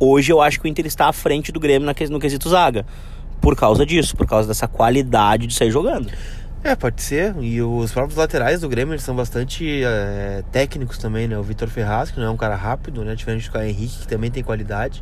Hoje 0.00 0.32
eu 0.32 0.40
acho 0.40 0.60
que 0.60 0.66
o 0.66 0.68
Inter 0.68 0.86
está 0.86 1.08
à 1.08 1.12
frente 1.12 1.50
do 1.50 1.58
Grêmio 1.58 1.92
no 2.10 2.20
quesito 2.20 2.48
zaga. 2.48 2.84
Por 3.40 3.56
causa 3.56 3.86
disso, 3.86 4.16
por 4.16 4.26
causa 4.26 4.48
dessa 4.48 4.66
qualidade 4.66 5.46
de 5.46 5.54
sair 5.54 5.70
jogando. 5.70 6.10
É, 6.64 6.74
pode 6.74 7.00
ser. 7.00 7.36
E 7.40 7.62
os 7.62 7.92
próprios 7.92 8.16
laterais 8.16 8.60
do 8.60 8.68
Grêmio 8.68 8.98
são 8.98 9.14
bastante 9.14 9.82
é, 9.84 10.42
técnicos 10.50 10.98
também, 10.98 11.28
né? 11.28 11.38
O 11.38 11.42
Vitor 11.42 11.68
Ferraz, 11.68 12.10
que 12.10 12.18
não 12.18 12.26
é 12.26 12.30
um 12.30 12.36
cara 12.36 12.56
rápido, 12.56 13.04
né? 13.04 13.14
Diferente 13.14 13.48
do 13.48 13.60
Henrique, 13.60 14.00
que 14.00 14.08
também 14.08 14.28
tem 14.28 14.42
qualidade. 14.42 15.00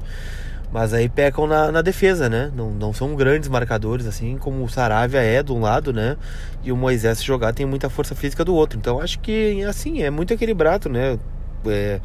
Mas 0.72 0.92
aí 0.92 1.08
pecam 1.08 1.46
na, 1.46 1.70
na 1.70 1.80
defesa, 1.80 2.28
né? 2.28 2.50
Não, 2.54 2.70
não 2.70 2.92
são 2.92 3.14
grandes 3.14 3.48
marcadores, 3.48 4.06
assim 4.06 4.36
como 4.36 4.64
o 4.64 4.68
Saravia 4.68 5.20
é 5.20 5.42
de 5.42 5.52
um 5.52 5.60
lado, 5.60 5.92
né? 5.92 6.16
E 6.62 6.72
o 6.72 6.76
Moisés 6.76 7.22
jogar 7.22 7.52
tem 7.52 7.64
muita 7.64 7.88
força 7.88 8.14
física 8.14 8.44
do 8.44 8.54
outro. 8.54 8.78
Então 8.78 9.00
acho 9.00 9.18
que, 9.20 9.62
assim, 9.64 10.02
é 10.02 10.10
muito 10.10 10.34
equilibrado, 10.34 10.88
né? 10.88 11.18
É, 11.66 12.00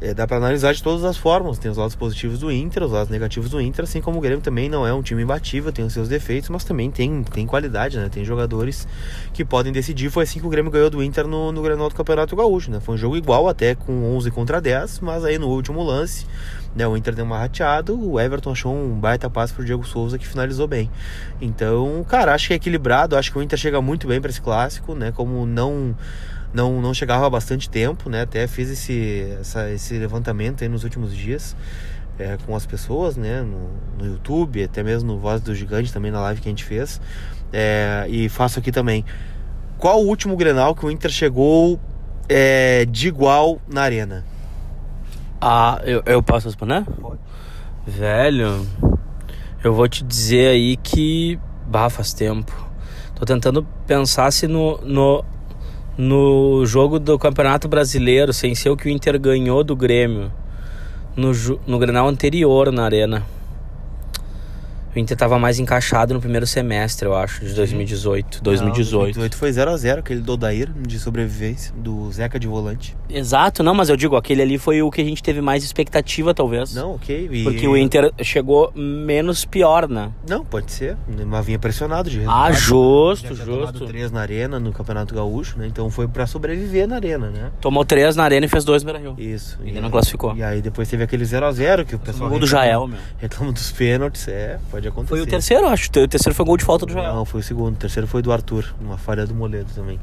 é, 0.00 0.12
dá 0.12 0.26
pra 0.26 0.36
analisar 0.36 0.74
de 0.74 0.82
todas 0.82 1.04
as 1.04 1.16
formas. 1.16 1.58
Tem 1.58 1.70
os 1.70 1.76
lados 1.76 1.96
positivos 1.96 2.38
do 2.38 2.52
Inter, 2.52 2.82
os 2.82 2.92
lados 2.92 3.08
negativos 3.08 3.50
do 3.50 3.60
Inter, 3.60 3.84
assim 3.84 4.00
como 4.00 4.18
o 4.18 4.20
Grêmio 4.20 4.42
também 4.42 4.68
não 4.68 4.86
é 4.86 4.92
um 4.92 5.02
time 5.02 5.22
imbatível, 5.22 5.72
tem 5.72 5.84
os 5.84 5.92
seus 5.92 6.08
defeitos, 6.08 6.50
mas 6.50 6.64
também 6.64 6.90
tem, 6.90 7.22
tem 7.22 7.46
qualidade, 7.46 7.96
né? 7.96 8.08
Tem 8.10 8.24
jogadores 8.24 8.86
que 9.32 9.44
podem 9.44 9.72
decidir. 9.72 10.10
Foi 10.10 10.24
assim 10.24 10.38
que 10.38 10.46
o 10.46 10.50
Grêmio 10.50 10.70
ganhou 10.70 10.90
do 10.90 11.02
Inter 11.02 11.26
no, 11.26 11.50
no 11.50 11.62
Grenal 11.62 11.88
do 11.88 11.94
Campeonato 11.94 12.36
Gaúcho, 12.36 12.70
né? 12.70 12.78
Foi 12.80 12.94
um 12.94 12.98
jogo 12.98 13.16
igual, 13.16 13.48
até 13.48 13.74
com 13.74 14.14
11 14.16 14.30
contra 14.30 14.60
10, 14.60 15.00
mas 15.00 15.24
aí 15.24 15.38
no 15.38 15.48
último 15.48 15.82
lance, 15.82 16.26
né? 16.76 16.86
O 16.86 16.96
Inter 16.96 17.14
deu 17.14 17.24
uma 17.24 17.38
rateada, 17.38 17.92
o 17.94 18.20
Everton 18.20 18.52
achou 18.52 18.74
um 18.74 19.00
baita 19.00 19.30
passe 19.30 19.52
pro 19.52 19.64
Diego 19.64 19.84
Souza 19.84 20.18
que 20.18 20.26
finalizou 20.26 20.68
bem. 20.68 20.90
Então, 21.40 22.04
cara, 22.08 22.34
acho 22.34 22.48
que 22.48 22.52
é 22.52 22.56
equilibrado, 22.56 23.16
acho 23.16 23.32
que 23.32 23.38
o 23.38 23.42
Inter 23.42 23.58
chega 23.58 23.80
muito 23.80 24.06
bem 24.06 24.20
para 24.20 24.30
esse 24.30 24.40
clássico, 24.40 24.94
né? 24.94 25.10
Como 25.10 25.46
não 25.46 25.96
não, 26.52 26.80
não 26.80 26.94
chegava 26.94 27.26
há 27.26 27.30
bastante 27.30 27.68
tempo, 27.68 28.08
né? 28.08 28.22
Até 28.22 28.46
fiz 28.46 28.70
esse, 28.70 29.36
essa, 29.40 29.70
esse 29.70 29.98
levantamento 29.98 30.62
aí 30.62 30.68
nos 30.68 30.84
últimos 30.84 31.14
dias 31.14 31.56
é, 32.18 32.38
com 32.46 32.54
as 32.54 32.66
pessoas, 32.66 33.16
né? 33.16 33.42
No, 33.42 33.70
no 33.98 34.12
YouTube, 34.12 34.62
até 34.62 34.82
mesmo 34.82 35.12
no 35.12 35.18
Voz 35.18 35.40
do 35.40 35.54
Gigante, 35.54 35.92
também 35.92 36.10
na 36.10 36.20
live 36.20 36.40
que 36.40 36.48
a 36.48 36.50
gente 36.50 36.64
fez. 36.64 37.00
É, 37.52 38.06
e 38.08 38.28
faço 38.28 38.58
aqui 38.58 38.72
também. 38.72 39.04
Qual 39.78 40.02
o 40.02 40.06
último 40.06 40.36
Grenal 40.36 40.74
que 40.74 40.84
o 40.86 40.90
Inter 40.90 41.10
chegou 41.10 41.78
é, 42.28 42.86
de 42.86 43.08
igual 43.08 43.60
na 43.68 43.82
arena? 43.82 44.24
Ah, 45.48 45.80
eu, 45.84 46.02
eu 46.06 46.20
posso 46.24 46.48
responder? 46.48 46.84
Pode. 47.00 47.20
Velho, 47.86 48.66
eu 49.62 49.72
vou 49.72 49.88
te 49.88 50.02
dizer 50.02 50.48
aí 50.48 50.76
que. 50.76 51.38
Bah, 51.64 51.88
faz 51.88 52.12
tempo. 52.12 52.52
Tô 53.14 53.24
tentando 53.24 53.64
pensar 53.86 54.32
se 54.32 54.48
no, 54.48 54.76
no, 54.78 55.24
no 55.96 56.66
jogo 56.66 56.98
do 56.98 57.16
Campeonato 57.16 57.68
Brasileiro, 57.68 58.32
sem 58.32 58.56
ser 58.56 58.70
o 58.70 58.76
que 58.76 58.88
o 58.88 58.90
Inter 58.90 59.20
ganhou 59.20 59.62
do 59.62 59.76
Grêmio, 59.76 60.32
no, 61.14 61.30
no 61.64 61.78
Grenal 61.78 62.08
anterior 62.08 62.72
na 62.72 62.82
Arena. 62.82 63.22
O 64.96 64.98
Inter 64.98 65.14
tava 65.14 65.38
mais 65.38 65.58
encaixado 65.58 66.14
no 66.14 66.20
primeiro 66.20 66.46
semestre, 66.46 67.06
eu 67.06 67.14
acho, 67.14 67.44
de 67.44 67.52
2018. 67.52 68.42
2018. 68.42 69.14
2018 69.18 69.36
foi 69.36 69.50
0x0, 69.50 69.98
aquele 69.98 70.20
do 70.22 70.32
Odair 70.32 70.70
de 70.72 70.98
sobrevivência, 70.98 71.70
do 71.76 72.10
Zeca 72.10 72.40
de 72.40 72.46
volante. 72.46 72.96
Exato, 73.10 73.62
não, 73.62 73.74
mas 73.74 73.90
eu 73.90 73.96
digo, 73.96 74.16
aquele 74.16 74.40
ali 74.40 74.56
foi 74.56 74.80
o 74.80 74.90
que 74.90 75.02
a 75.02 75.04
gente 75.04 75.22
teve 75.22 75.42
mais 75.42 75.62
expectativa, 75.62 76.32
talvez. 76.32 76.74
Não, 76.74 76.94
ok. 76.94 77.28
e- 77.30 77.44
Porque 77.44 77.68
o 77.68 77.76
Inter 77.76 78.10
chegou 78.22 78.72
menos 78.74 79.44
pior, 79.44 79.86
né? 79.86 80.10
Não, 80.26 80.42
pode 80.42 80.72
ser. 80.72 80.96
Mas 81.26 81.44
vinha 81.44 81.58
pressionado 81.58 82.08
de 82.08 82.24
Ah, 82.26 82.46
resultado. 82.48 82.54
justo, 82.54 83.34
Já 83.36 83.44
tinha 83.44 83.56
justo. 83.66 83.86
três 83.86 84.10
na 84.10 84.22
arena 84.22 84.58
no 84.58 84.72
Campeonato 84.72 85.14
Gaúcho, 85.14 85.58
né? 85.58 85.66
Então 85.66 85.90
foi 85.90 86.08
pra 86.08 86.26
sobreviver 86.26 86.88
na 86.88 86.96
arena, 86.96 87.28
né? 87.28 87.50
Tomou 87.60 87.84
três 87.84 88.16
na 88.16 88.24
arena 88.24 88.46
e 88.46 88.48
fez 88.48 88.64
dois 88.64 88.82
no 88.82 88.90
Beira-Rio. 88.90 89.14
Isso. 89.22 89.58
E 89.62 89.72
não 89.78 89.90
classificou. 89.90 90.34
E 90.34 90.42
aí 90.42 90.62
depois 90.62 90.88
teve 90.88 91.02
aquele 91.04 91.24
0x0 91.26 91.84
que 91.84 91.94
o 91.94 91.98
O 91.98 92.00
pessoal 92.00 92.30
gol 92.30 92.38
do 92.38 92.46
Jael, 92.46 92.86
meu. 92.86 92.98
Reclama 93.18 93.52
dos 93.52 93.70
pênaltis, 93.72 94.26
é, 94.28 94.58
pode 94.70 94.85
acontecer. 94.88 95.16
Foi 95.16 95.20
o 95.20 95.26
terceiro, 95.26 95.66
acho. 95.66 95.88
O 95.88 96.08
terceiro 96.08 96.34
foi 96.34 96.44
gol 96.44 96.56
de 96.56 96.64
falta 96.64 96.86
do 96.86 96.92
Jael. 96.92 97.14
Não, 97.14 97.24
foi 97.24 97.40
o 97.40 97.42
segundo. 97.42 97.74
O 97.74 97.78
terceiro 97.78 98.06
foi 98.06 98.22
do 98.22 98.32
Arthur, 98.32 98.74
uma 98.80 98.96
falha 98.96 99.26
do 99.26 99.34
Moledo 99.34 99.70
também. 99.74 100.00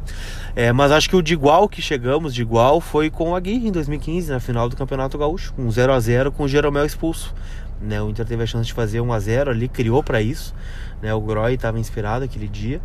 É, 0.56 0.72
mas 0.72 0.92
acho 0.92 1.10
que 1.10 1.16
o 1.16 1.22
de 1.22 1.34
igual 1.34 1.68
que 1.68 1.82
chegamos, 1.82 2.34
de 2.34 2.42
igual, 2.42 2.80
foi 2.80 3.10
com 3.10 3.32
o 3.32 3.36
Aguirre 3.36 3.68
em 3.68 3.72
2015, 3.72 4.32
na 4.32 4.40
final 4.40 4.70
do 4.70 4.76
Campeonato 4.76 5.18
Gaúcho. 5.18 5.54
Um 5.58 5.68
0x0 5.68 6.32
com 6.32 6.44
o 6.44 6.48
Jeromel 6.48 6.86
expulso. 6.86 7.34
Né, 7.82 8.02
o 8.02 8.10
Inter 8.10 8.26
teve 8.26 8.42
a 8.42 8.46
chance 8.46 8.68
de 8.68 8.74
fazer 8.74 9.00
1x0 9.00 9.50
ali, 9.50 9.68
criou 9.68 10.02
para 10.02 10.22
isso. 10.22 10.56
Né, 11.02 11.14
o 11.14 11.20
Groy 11.20 11.56
estava 11.56 11.78
inspirado 11.80 12.24
aquele 12.24 12.48
dia. 12.48 12.80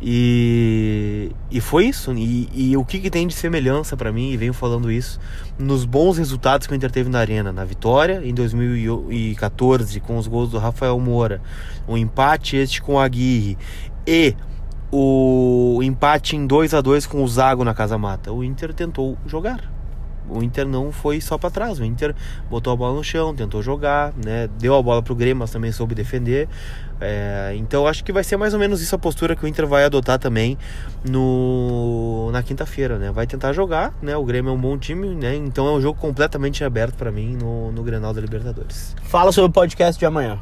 E, 0.00 1.30
e 1.50 1.60
foi 1.60 1.86
isso. 1.86 2.12
E, 2.12 2.48
e 2.54 2.76
o 2.76 2.84
que, 2.84 2.98
que 2.98 3.10
tem 3.10 3.26
de 3.26 3.34
semelhança 3.34 3.96
para 3.96 4.12
mim, 4.12 4.30
e 4.30 4.36
venho 4.36 4.52
falando 4.52 4.90
isso, 4.90 5.18
nos 5.58 5.84
bons 5.84 6.18
resultados 6.18 6.66
que 6.66 6.72
o 6.72 6.76
Inter 6.76 6.90
teve 6.90 7.08
na 7.08 7.18
Arena. 7.18 7.52
Na 7.52 7.64
vitória 7.64 8.20
em 8.24 8.34
2014, 8.34 10.00
com 10.00 10.16
os 10.18 10.26
gols 10.26 10.50
do 10.50 10.58
Rafael 10.58 10.98
Moura, 11.00 11.40
o 11.86 11.96
empate 11.96 12.56
este 12.56 12.82
com 12.82 12.94
o 12.94 12.98
Aguirre 12.98 13.56
e 14.06 14.34
o 14.90 15.80
empate 15.82 16.36
em 16.36 16.46
2 16.46 16.74
a 16.74 16.80
2 16.80 17.06
com 17.06 17.22
o 17.22 17.28
Zago 17.28 17.64
na 17.64 17.74
Casa 17.74 17.98
Mata. 17.98 18.32
O 18.32 18.44
Inter 18.44 18.72
tentou 18.72 19.16
jogar. 19.26 19.75
O 20.28 20.42
Inter 20.42 20.66
não 20.66 20.92
foi 20.92 21.20
só 21.20 21.38
para 21.38 21.50
trás. 21.50 21.78
O 21.78 21.84
Inter 21.84 22.14
botou 22.50 22.72
a 22.72 22.76
bola 22.76 22.94
no 22.94 23.04
chão, 23.04 23.34
tentou 23.34 23.62
jogar, 23.62 24.12
né? 24.24 24.48
Deu 24.58 24.74
a 24.74 24.82
bola 24.82 25.02
pro 25.02 25.14
Grêmio, 25.14 25.38
mas 25.38 25.50
também 25.50 25.72
soube 25.72 25.94
defender. 25.94 26.48
É, 27.00 27.54
então 27.56 27.86
acho 27.86 28.02
que 28.02 28.12
vai 28.12 28.24
ser 28.24 28.36
mais 28.36 28.54
ou 28.54 28.60
menos 28.60 28.80
isso 28.80 28.94
a 28.94 28.98
postura 28.98 29.36
que 29.36 29.44
o 29.44 29.48
Inter 29.48 29.66
vai 29.66 29.84
adotar 29.84 30.18
também 30.18 30.56
no 31.04 32.30
na 32.32 32.42
quinta-feira, 32.42 32.98
né? 32.98 33.10
Vai 33.10 33.26
tentar 33.26 33.52
jogar, 33.52 33.92
né? 34.00 34.16
O 34.16 34.24
Grêmio 34.24 34.50
é 34.50 34.52
um 34.52 34.60
bom 34.60 34.78
time, 34.78 35.08
né? 35.14 35.34
Então 35.34 35.66
é 35.66 35.72
um 35.72 35.80
jogo 35.80 35.98
completamente 36.00 36.64
aberto 36.64 36.94
para 36.94 37.10
mim 37.10 37.36
no, 37.36 37.70
no 37.72 37.82
Grenal 37.82 38.14
da 38.14 38.20
Libertadores. 38.20 38.94
Fala 39.02 39.32
sobre 39.32 39.50
o 39.50 39.52
podcast 39.52 39.98
de 39.98 40.06
amanhã. 40.06 40.38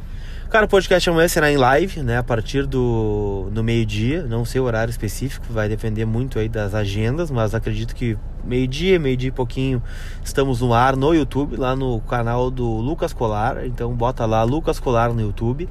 Cara, 0.51 0.67
o 0.67 0.69
podcast 0.69 1.11
amanhã 1.11 1.27
será 1.27 1.51
em 1.51 1.57
live, 1.57 2.03
né? 2.03 2.19
A 2.19 2.23
partir 2.23 2.67
do, 2.67 3.49
do 3.51 3.65
meio-dia. 3.65 4.23
Não 4.23 4.45
sei 4.45 4.61
o 4.61 4.65
horário 4.65 4.91
específico, 4.91 5.47
vai 5.51 5.69
depender 5.69 6.05
muito 6.05 6.39
aí 6.39 6.49
das 6.49 6.75
agendas, 6.75 7.31
mas 7.31 7.55
acredito 7.55 7.95
que 7.95 8.17
meio-dia, 8.45 8.99
meio-dia 8.99 9.29
e 9.29 9.33
pouquinho, 9.33 9.83
estamos 10.23 10.61
no 10.61 10.73
ar 10.73 10.97
no 10.97 11.13
YouTube, 11.13 11.57
lá 11.57 11.75
no 11.75 12.01
canal 12.03 12.51
do 12.51 12.67
Lucas 12.79 13.13
Colar. 13.13 13.67
Então 13.67 13.93
bota 13.95 14.25
lá 14.27 14.43
Lucas 14.45 14.79
Colar 14.79 15.13
no 15.13 15.21
YouTube 15.21 15.69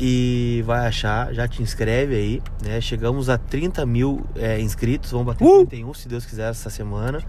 e 0.00 0.62
vai 0.64 0.86
achar, 0.86 1.34
já 1.34 1.48
te 1.48 1.60
inscreve 1.60 2.14
aí, 2.14 2.42
né? 2.62 2.80
Chegamos 2.80 3.28
a 3.28 3.36
30 3.36 3.84
mil 3.84 4.24
é, 4.36 4.60
inscritos, 4.60 5.10
vamos 5.10 5.26
bater 5.26 5.44
uh! 5.44 5.66
31 5.66 5.94
se 5.94 6.08
Deus 6.08 6.24
quiser 6.24 6.50
essa 6.50 6.70
semana. 6.70 7.20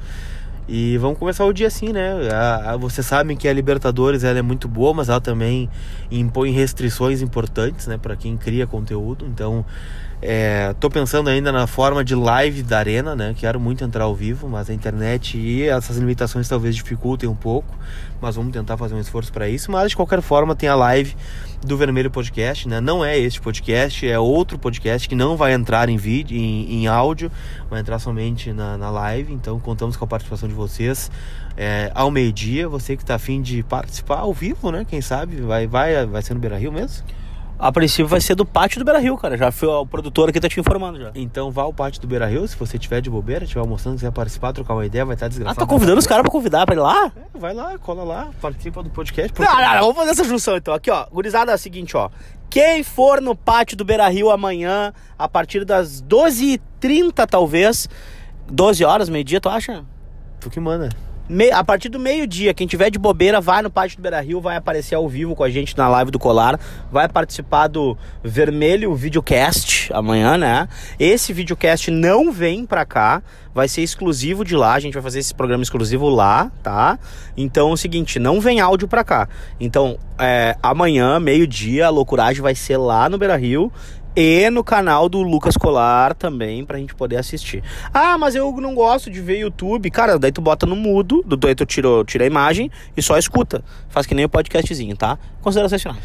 E 0.68 0.98
vamos 0.98 1.18
começar 1.18 1.46
o 1.46 1.54
dia 1.54 1.68
assim, 1.68 1.92
né? 1.92 2.12
Vocês 2.80 3.06
sabem 3.06 3.36
que 3.36 3.48
a 3.48 3.54
Libertadores 3.54 4.24
ela 4.24 4.38
é 4.38 4.42
muito 4.42 4.68
boa, 4.68 4.94
mas 4.94 5.10
ela 5.10 5.20
também 5.20 5.70
impõe 6.12 6.52
restrições 6.52 7.22
importantes, 7.22 7.88
né? 7.88 7.98
Para 7.98 8.16
quem 8.16 8.38
cria 8.38 8.68
conteúdo. 8.68 9.26
Então, 9.26 9.66
é, 10.22 10.76
tô 10.82 10.90
pensando 10.90 11.30
ainda 11.30 11.50
na 11.50 11.66
forma 11.66 12.04
de 12.04 12.14
live 12.14 12.62
da 12.62 12.80
arena, 12.80 13.16
né? 13.16 13.34
Quero 13.38 13.58
muito 13.58 13.86
entrar 13.86 14.04
ao 14.04 14.14
vivo, 14.14 14.50
mas 14.50 14.70
a 14.70 14.74
internet 14.74 15.38
e 15.38 15.64
essas 15.64 15.96
limitações 15.96 16.48
talvez 16.50 16.76
dificultem 16.76 17.30
um 17.30 17.36
pouco. 17.36 17.74
Mas 18.22 18.36
vamos 18.36 18.52
tentar 18.52 18.76
fazer 18.76 18.96
um 18.96 19.00
esforço 19.00 19.32
para 19.32 19.48
isso. 19.48 19.72
Mas 19.72 19.92
de 19.92 19.96
qualquer 19.96 20.22
forma, 20.22 20.54
tem 20.56 20.68
a 20.68 20.76
live 20.76 21.16
do 21.66 21.78
Vermelho 21.78 22.12
Podcast, 22.12 22.68
né? 22.68 22.82
Não 22.82 23.04
é 23.04 23.18
este 23.18 23.40
podcast, 23.40 24.06
é 24.06 24.20
outro 24.20 24.60
podcast 24.60 25.08
que 25.08 25.16
não 25.16 25.38
vai 25.38 25.54
entrar 25.54 25.88
em 25.88 25.96
vídeo, 25.96 26.38
em, 26.38 26.82
em 26.82 26.88
áudio, 26.88 27.32
vai 27.70 27.80
entrar 27.80 27.98
somente 27.98 28.52
na, 28.52 28.78
na 28.78 28.90
live. 28.90 29.32
Então 29.34 29.58
contamos 29.58 29.96
com 29.96 30.04
a 30.04 30.08
participação 30.08 30.50
de 30.50 30.56
vocês 30.56 31.10
é, 31.56 31.92
ao 31.96 32.12
meio-dia. 32.12 32.68
Você 32.68 32.98
que 32.98 33.04
está 33.04 33.16
afim 33.16 33.42
de 33.42 33.64
participar 33.64 34.20
ao 34.20 34.34
vivo, 34.34 34.70
né? 34.70 34.86
Quem 34.86 35.00
sabe 35.00 35.38
vai, 35.38 35.66
vai, 35.66 36.06
vai 36.06 36.22
ser 36.22 36.34
no 36.34 36.42
Beira 36.42 36.58
Rio 36.58 36.74
mesmo? 36.74 37.06
A 37.60 37.74
princípio 37.74 38.08
vai 38.08 38.22
ser 38.22 38.36
do 38.36 38.46
pátio 38.46 38.80
do 38.80 38.86
Beira 38.86 39.00
Rio, 39.00 39.18
cara. 39.18 39.38
Já 39.38 39.52
foi 39.52 39.68
o 39.68 39.86
produtor 39.86 40.30
aqui 40.30 40.40
tá 40.40 40.48
te 40.48 40.58
informando 40.58 40.98
já. 40.98 41.12
Então 41.14 41.52
vá 41.52 41.64
ao 41.64 41.74
pátio 41.74 42.00
do 42.00 42.08
Beira 42.08 42.26
Rio, 42.26 42.48
se 42.48 42.56
você 42.56 42.80
tiver 42.80 43.02
de 43.02 43.10
bobeira, 43.10 43.44
estiver 43.44 43.60
almoçando, 43.60 43.98
quiser 43.98 44.12
participar, 44.14 44.54
trocar 44.54 44.76
uma 44.76 44.86
ideia, 44.86 45.04
vai 45.04 45.16
estar 45.16 45.28
desgraçado. 45.28 45.62
Ah, 45.62 45.66
tá 45.66 45.68
convidando 45.68 46.00
os 46.00 46.08
caras 46.08 46.24
pra 46.24 46.32
convidar 46.32 46.66
pra 46.66 46.74
ir 46.74 46.80
lá? 46.80 47.12
É, 47.18 47.38
vai 47.38 47.54
lá, 47.54 47.78
cola 47.78 48.06
lá, 48.06 48.30
participa 48.42 48.82
do 48.82 48.90
podcast. 48.90 49.38
Não, 49.38 49.46
não, 49.46 49.74
não, 49.74 49.82
vamos 49.82 49.96
fazer 49.98 50.12
essa 50.12 50.24
junção 50.24 50.56
então. 50.56 50.74
Aqui, 50.74 50.90
ó. 50.90 51.06
Gurizada, 51.12 51.52
é 51.52 51.56
o 51.56 51.58
seguinte, 51.58 51.98
ó. 51.98 52.10
Quem 52.50 52.82
for 52.82 53.22
no 53.22 53.36
pátio 53.36 53.76
do 53.76 53.84
Beira 53.84 54.08
Rio 54.08 54.32
amanhã, 54.32 54.94
a 55.18 55.28
partir 55.28 55.66
das 55.66 56.02
12h30, 56.02 57.28
talvez. 57.28 57.90
12 58.50 58.86
horas, 58.86 59.10
meio-dia, 59.10 59.42
tu 59.42 59.50
acha? 59.50 59.84
Tu 60.40 60.50
que 60.50 60.62
manda 60.62 60.90
a 61.54 61.64
partir 61.64 61.90
do 61.90 62.00
meio-dia, 62.00 62.56
quem 62.56 62.66
tiver 62.66 62.90
de 62.90 62.98
bobeira, 62.98 63.40
vai 63.40 63.62
no 63.62 63.70
Pátio 63.70 63.98
do 63.98 64.02
Beira 64.02 64.20
Rio, 64.20 64.42
vai 64.42 64.58
aparecer 64.58 64.96
ao 64.96 65.08
vivo 65.08 65.36
com 65.36 65.44
a 65.44 65.50
gente 65.50 65.78
na 65.78 65.88
live 65.88 66.10
do 66.10 66.18
Colar, 66.18 66.60
vai 66.92 67.08
participar 67.08 67.68
do 67.68 67.96
Vermelho 68.24 68.96
Videocast 68.96 69.92
amanhã, 69.94 70.38
né? 70.38 70.68
Esse 71.00 71.32
videocast 71.32 71.92
não 71.92 72.32
vem 72.32 72.66
pra 72.66 72.84
cá, 72.84 73.22
vai 73.54 73.68
ser 73.68 73.82
exclusivo 73.82 74.46
de 74.46 74.56
lá, 74.56 74.74
a 74.74 74.80
gente 74.80 74.94
vai 74.94 75.04
fazer 75.04 75.20
esse 75.20 75.34
programa 75.34 75.64
exclusivo 75.64 76.10
lá, 76.10 76.52
tá? 76.64 77.00
Então 77.36 77.70
é 77.70 77.74
o 77.74 77.78
seguinte, 77.78 78.20
não 78.20 78.40
vem 78.40 78.60
áudio 78.60 78.88
pra 78.88 79.04
cá. 79.04 79.28
Então, 79.60 79.98
é, 80.18 80.56
amanhã, 80.62 81.20
meio-dia, 81.20 81.88
a 81.88 81.90
loucuragem 81.90 82.42
vai 82.42 82.56
ser 82.56 82.78
lá 82.78 83.10
no 83.10 83.18
Beira 83.18 83.36
Rio 83.36 83.72
e 84.16 84.50
no 84.50 84.64
canal 84.64 85.08
do 85.08 85.22
Lucas 85.22 85.56
Colar 85.56 86.14
também 86.14 86.66
pra 86.66 86.78
gente 86.78 86.96
poder 86.96 87.18
assistir. 87.18 87.64
Ah, 87.94 88.18
mas 88.18 88.36
eu 88.36 88.52
não 88.60 88.74
gosto 88.74 89.10
de 89.10 89.22
ver 89.22 89.40
YouTube. 89.40 89.90
Cara, 89.90 90.18
daí 90.18 90.32
tu 90.32 90.42
bota 90.42 90.66
no 90.66 90.76
mudo, 90.76 91.24
daí 91.26 91.56
tu 91.56 91.66
tira, 91.66 91.88
tira 92.06 92.24
a 92.24 92.28
imagem 92.28 92.72
e 92.98 93.02
só 93.02 93.18
escuta. 93.18 93.64
Faz 93.88 94.06
que 94.06 94.16
nem 94.16 94.26
o 94.26 94.30
podcastzinho, 94.30 94.96
tá? 94.98 95.18
Considerações 95.42 95.82
finais. 95.82 96.00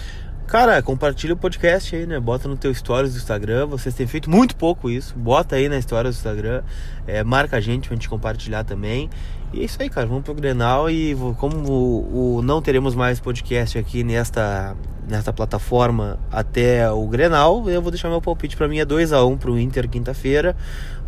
Cara, 0.47 0.81
compartilha 0.83 1.33
o 1.33 1.37
podcast 1.37 1.97
aí, 1.97 2.07
né? 2.07 2.21
Bota 2.21 2.47
no 2.47 2.57
teu 2.57 2.73
stories 2.73 3.15
do 3.15 3.17
Instagram. 3.19 3.67
Vocês 3.67 3.95
têm 3.95 4.07
feito 4.07 4.29
muito 4.29 4.55
pouco 4.55 4.91
isso. 4.91 5.15
Bota 5.17 5.57
aí 5.57 5.69
na 5.69 5.79
história 5.79 6.11
do 6.11 6.15
Instagram. 6.15 6.63
É, 7.07 7.25
marca 7.25 7.57
a 7.57 7.61
gente 7.61 7.89
pra 7.89 7.97
gente 7.97 8.09
compartilhar 8.09 8.63
também. 8.63 9.09
E 9.53 9.63
é 9.63 9.65
isso 9.65 9.81
aí, 9.81 9.89
cara. 9.89 10.07
Vamos 10.07 10.23
pro 10.23 10.35
Grenal 10.35 10.91
e 10.91 11.17
como 11.39 11.57
o, 11.71 12.37
o, 12.37 12.43
não 12.43 12.61
teremos 12.61 12.95
mais 12.95 13.19
podcast 13.19 13.79
aqui 13.79 14.05
nesta, 14.05 14.77
nesta 15.09 15.33
plataforma 15.33 16.19
até 16.31 16.91
o 16.91 17.07
Grenal, 17.09 17.69
eu 17.69 17.81
vou 17.81 17.91
deixar 17.91 18.11
meu 18.11 18.21
palpite 18.21 18.57
para 18.57 18.69
mim 18.69 18.79
é 18.79 18.85
2 18.85 19.13
a 19.13 19.25
1 19.25 19.39
pro 19.39 19.59
Inter 19.59 19.89
quinta-feira. 19.89 20.55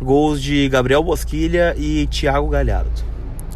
Gols 0.01 0.41
de 0.41 0.67
Gabriel 0.67 1.03
Bosquilha 1.03 1.75
e 1.77 2.07
Thiago 2.07 2.49
Galhardo. 2.49 2.91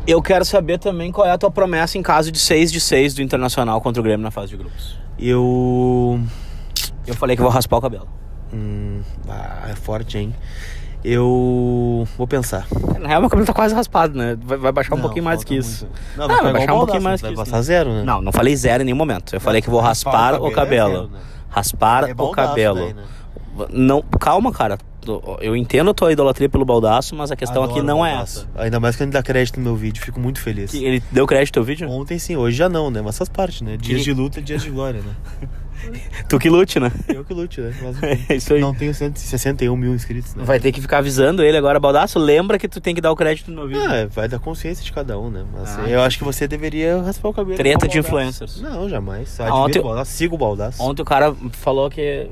Eu 0.06 0.22
quero 0.22 0.46
saber 0.46 0.78
também 0.78 1.12
qual 1.12 1.28
é 1.28 1.32
a 1.32 1.38
tua 1.38 1.52
promessa 1.52 1.98
em 1.98 2.04
caso 2.04 2.32
de 2.32 2.40
6 2.40 2.72
de 2.72 2.80
6 2.80 3.16
do 3.16 3.22
Internacional 3.22 3.82
contra 3.82 4.00
o 4.00 4.04
Grêmio 4.04 4.24
na 4.24 4.32
fase 4.32 4.52
de 4.52 4.58
grupos. 4.58 5.01
Eu 5.22 6.20
eu 7.06 7.14
falei 7.16 7.36
que 7.36 7.42
vou 7.42 7.52
raspar 7.52 7.78
o 7.78 7.82
cabelo. 7.82 8.08
Hum, 8.54 9.02
ah, 9.30 9.70
é 9.70 9.76
forte, 9.76 10.18
hein? 10.18 10.36
Eu 11.04 12.08
vou 12.18 12.28
pensar. 12.28 12.68
Na 13.00 13.08
real, 13.08 13.22
meu 13.22 13.30
cabelo 13.30 13.46
tá 13.46 13.54
quase 13.54 13.74
raspado, 13.74 14.16
né? 14.16 14.38
Vai, 14.40 14.58
vai 14.58 14.72
baixar 14.72 14.92
não, 14.92 15.00
um 15.00 15.02
pouquinho 15.02 15.26
mais 15.26 15.44
que 15.44 15.56
isso. 15.56 15.86
Muito. 15.86 16.00
Não, 16.18 16.28
não, 16.28 16.44
vai 16.44 16.54
baixar 16.54 16.74
um 16.74 16.78
pouquinho 16.78 17.02
mais 17.02 17.22
que 17.22 17.28
isso. 17.28 17.36
Vai 17.36 17.46
passar 17.46 17.62
zero, 17.62 17.92
né? 17.92 18.04
Não, 18.04 18.22
não 18.22 18.32
falei 18.32 18.56
zero 18.56 18.84
em 18.84 18.86
nenhum 18.86 18.98
momento. 18.98 19.34
Eu 19.36 19.42
falei 19.42 19.62
que 19.62 19.70
vou 19.70 19.80
raspar, 19.80 20.36
o 20.36 20.38
cabelo. 20.40 20.48
O 20.48 20.52
cabelo. 20.52 20.90
É 20.90 20.98
zero, 20.98 21.08
né? 21.10 21.20
Raspar 21.50 22.10
é 22.10 22.14
o 22.16 22.32
cabelo. 22.32 22.80
Daí, 22.80 22.94
né? 22.94 23.04
Não, 23.72 24.02
calma, 24.02 24.52
cara. 24.52 24.78
Eu 25.42 25.56
entendo 25.56 25.90
a 25.90 25.94
tua 25.94 26.12
idolatria 26.12 26.48
pelo 26.48 26.64
baldaço, 26.64 27.16
mas 27.16 27.32
a 27.32 27.36
questão 27.36 27.64
Adoro 27.64 27.80
aqui 27.80 27.86
não 27.86 28.06
é 28.06 28.22
essa. 28.22 28.48
Ainda 28.56 28.80
mais 28.80 28.96
que 28.96 29.04
ele 29.04 29.12
dá 29.12 29.24
crédito 29.24 29.60
no 29.60 29.64
meu 29.64 29.76
vídeo, 29.76 30.04
fico 30.04 30.20
muito 30.20 30.40
feliz. 30.40 30.72
Que 30.72 30.84
ele 30.84 31.04
deu 31.12 31.26
crédito 31.26 31.60
no 31.60 31.66
vídeo? 31.66 31.90
Ontem 31.90 32.20
sim, 32.20 32.36
hoje 32.36 32.58
já 32.58 32.70
não, 32.70 32.92
né? 32.92 33.02
Mas 33.02 33.18
faz 33.18 33.30
parte, 33.30 33.64
né? 33.64 33.78
Dias 33.78 34.00
que... 34.00 34.04
de 34.06 34.14
luta, 34.14 34.42
dias 34.42 34.62
de 34.62 34.70
glória, 34.70 35.02
né? 35.02 35.50
tu 36.30 36.38
que 36.38 36.50
lute, 36.50 36.80
né? 36.80 36.92
Eu 37.08 37.24
que 37.24 37.34
lute, 37.34 37.62
né? 37.62 37.74
Mas, 37.82 38.04
é 38.30 38.36
isso 38.36 38.54
aí. 38.54 38.62
Não 38.62 38.74
tenho 38.74 38.94
161 38.94 39.76
mil 39.76 39.94
inscritos, 39.94 40.36
né? 40.36 40.44
Vai 40.44 40.60
ter 40.60 40.72
que 40.72 40.82
ficar 40.82 41.00
avisando 41.00 41.44
ele 41.44 41.58
agora, 41.58 41.80
Baldaço. 41.80 42.20
Lembra 42.20 42.60
que 42.60 42.68
tu 42.68 42.80
tem 42.80 42.94
que 42.94 43.02
dar 43.02 43.12
o 43.12 43.16
crédito 43.16 43.52
no 43.52 43.68
vídeo. 43.68 43.84
Ah, 43.84 44.08
vai 44.10 44.28
dar 44.28 44.40
consciência 44.40 44.84
de 44.84 44.92
cada 44.92 45.18
um, 45.18 45.30
né? 45.30 45.44
Mas 45.52 45.78
ah, 45.80 45.90
eu 45.90 46.02
acho 46.02 46.18
que 46.18 46.24
você 46.24 46.48
deveria 46.48 47.02
raspar 47.02 47.30
o 47.30 47.34
cabelo. 47.34 47.58
Treta 47.58 47.88
de 47.88 48.00
influencers. 48.00 48.62
Não, 48.62 48.88
jamais. 48.90 49.40
Ah, 49.40 49.56
ontem, 49.56 49.80
o 49.80 49.84
Baldaço, 49.84 50.12
siga 50.12 50.36
o 50.36 50.38
Baldaço. 50.38 50.82
Ontem 50.84 51.02
o 51.02 51.06
cara 51.06 51.36
falou 51.54 51.90
que 51.90 52.30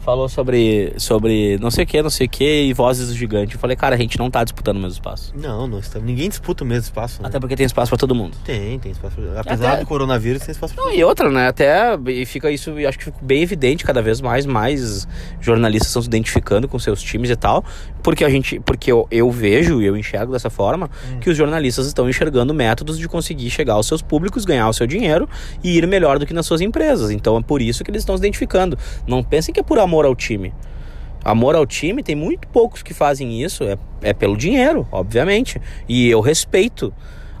falou 0.00 0.28
sobre, 0.28 0.94
sobre 0.96 1.58
não 1.58 1.70
sei 1.70 1.84
o 1.84 1.86
que, 1.86 2.02
não 2.02 2.10
sei 2.10 2.26
o 2.26 2.30
que 2.30 2.62
e 2.62 2.72
vozes 2.72 3.08
do 3.08 3.14
gigante. 3.14 3.54
Eu 3.54 3.60
falei, 3.60 3.76
cara, 3.76 3.94
a 3.94 3.98
gente 3.98 4.18
não 4.18 4.30
tá 4.30 4.42
disputando 4.44 4.76
o 4.76 4.80
mesmo 4.80 4.94
espaço. 4.94 5.32
Não, 5.36 5.66
não 5.66 5.78
está, 5.78 5.98
ninguém 5.98 6.28
disputa 6.28 6.64
o 6.64 6.66
mesmo 6.66 6.84
espaço. 6.84 7.22
Né? 7.22 7.28
Até 7.28 7.38
porque 7.38 7.56
tem 7.56 7.66
espaço 7.66 7.90
para 7.90 7.98
todo 7.98 8.14
mundo. 8.14 8.36
Tem, 8.44 8.78
tem 8.78 8.92
espaço 8.92 9.16
pra, 9.16 9.40
Apesar 9.40 9.72
Até... 9.72 9.80
do 9.80 9.86
coronavírus, 9.86 10.42
tem 10.42 10.52
espaço 10.52 10.74
pra 10.74 10.84
não, 10.84 10.92
E 10.92 11.04
outra, 11.04 11.30
né? 11.30 11.48
Até 11.48 11.98
e 12.06 12.24
fica 12.24 12.50
isso, 12.50 12.74
acho 12.86 12.98
que 12.98 13.04
fica 13.04 13.18
bem 13.20 13.42
evidente 13.42 13.84
cada 13.84 14.00
vez 14.00 14.20
mais, 14.20 14.46
mais 14.46 15.06
jornalistas 15.40 15.88
estão 15.88 16.02
se 16.02 16.08
identificando 16.08 16.68
com 16.68 16.78
seus 16.78 17.02
times 17.02 17.30
e 17.30 17.36
tal. 17.36 17.64
Porque 18.02 18.24
a 18.24 18.30
gente, 18.30 18.60
porque 18.60 18.90
eu, 18.90 19.06
eu 19.10 19.30
vejo 19.30 19.82
e 19.82 19.86
eu 19.86 19.96
enxergo 19.96 20.32
dessa 20.32 20.48
forma 20.48 20.88
hum. 21.12 21.20
que 21.20 21.28
os 21.28 21.36
jornalistas 21.36 21.86
estão 21.86 22.08
enxergando 22.08 22.54
métodos 22.54 22.98
de 22.98 23.08
conseguir 23.08 23.50
chegar 23.50 23.74
aos 23.74 23.86
seus 23.86 24.00
públicos, 24.00 24.44
ganhar 24.44 24.68
o 24.68 24.72
seu 24.72 24.86
dinheiro 24.86 25.28
e 25.62 25.76
ir 25.76 25.86
melhor 25.86 26.18
do 26.18 26.26
que 26.26 26.32
nas 26.32 26.46
suas 26.46 26.60
empresas. 26.60 27.10
Então 27.10 27.36
é 27.36 27.42
por 27.42 27.60
isso 27.60 27.84
que 27.84 27.90
eles 27.90 28.02
estão 28.02 28.16
se 28.16 28.20
identificando. 28.20 28.78
Não 29.06 29.22
pensem 29.22 29.52
que 29.52 29.60
é 29.60 29.62
por 29.62 29.78
amor 29.78 29.87
ao 30.04 30.14
time. 30.14 30.52
Amor 31.24 31.54
ao 31.54 31.66
time, 31.66 32.02
tem 32.02 32.14
muito 32.14 32.46
poucos 32.48 32.82
que 32.82 32.94
fazem 32.94 33.42
isso, 33.42 33.64
é, 33.64 33.76
é 34.02 34.12
pelo 34.12 34.36
dinheiro, 34.36 34.86
obviamente. 34.90 35.60
E 35.88 36.08
eu 36.08 36.20
respeito. 36.20 36.92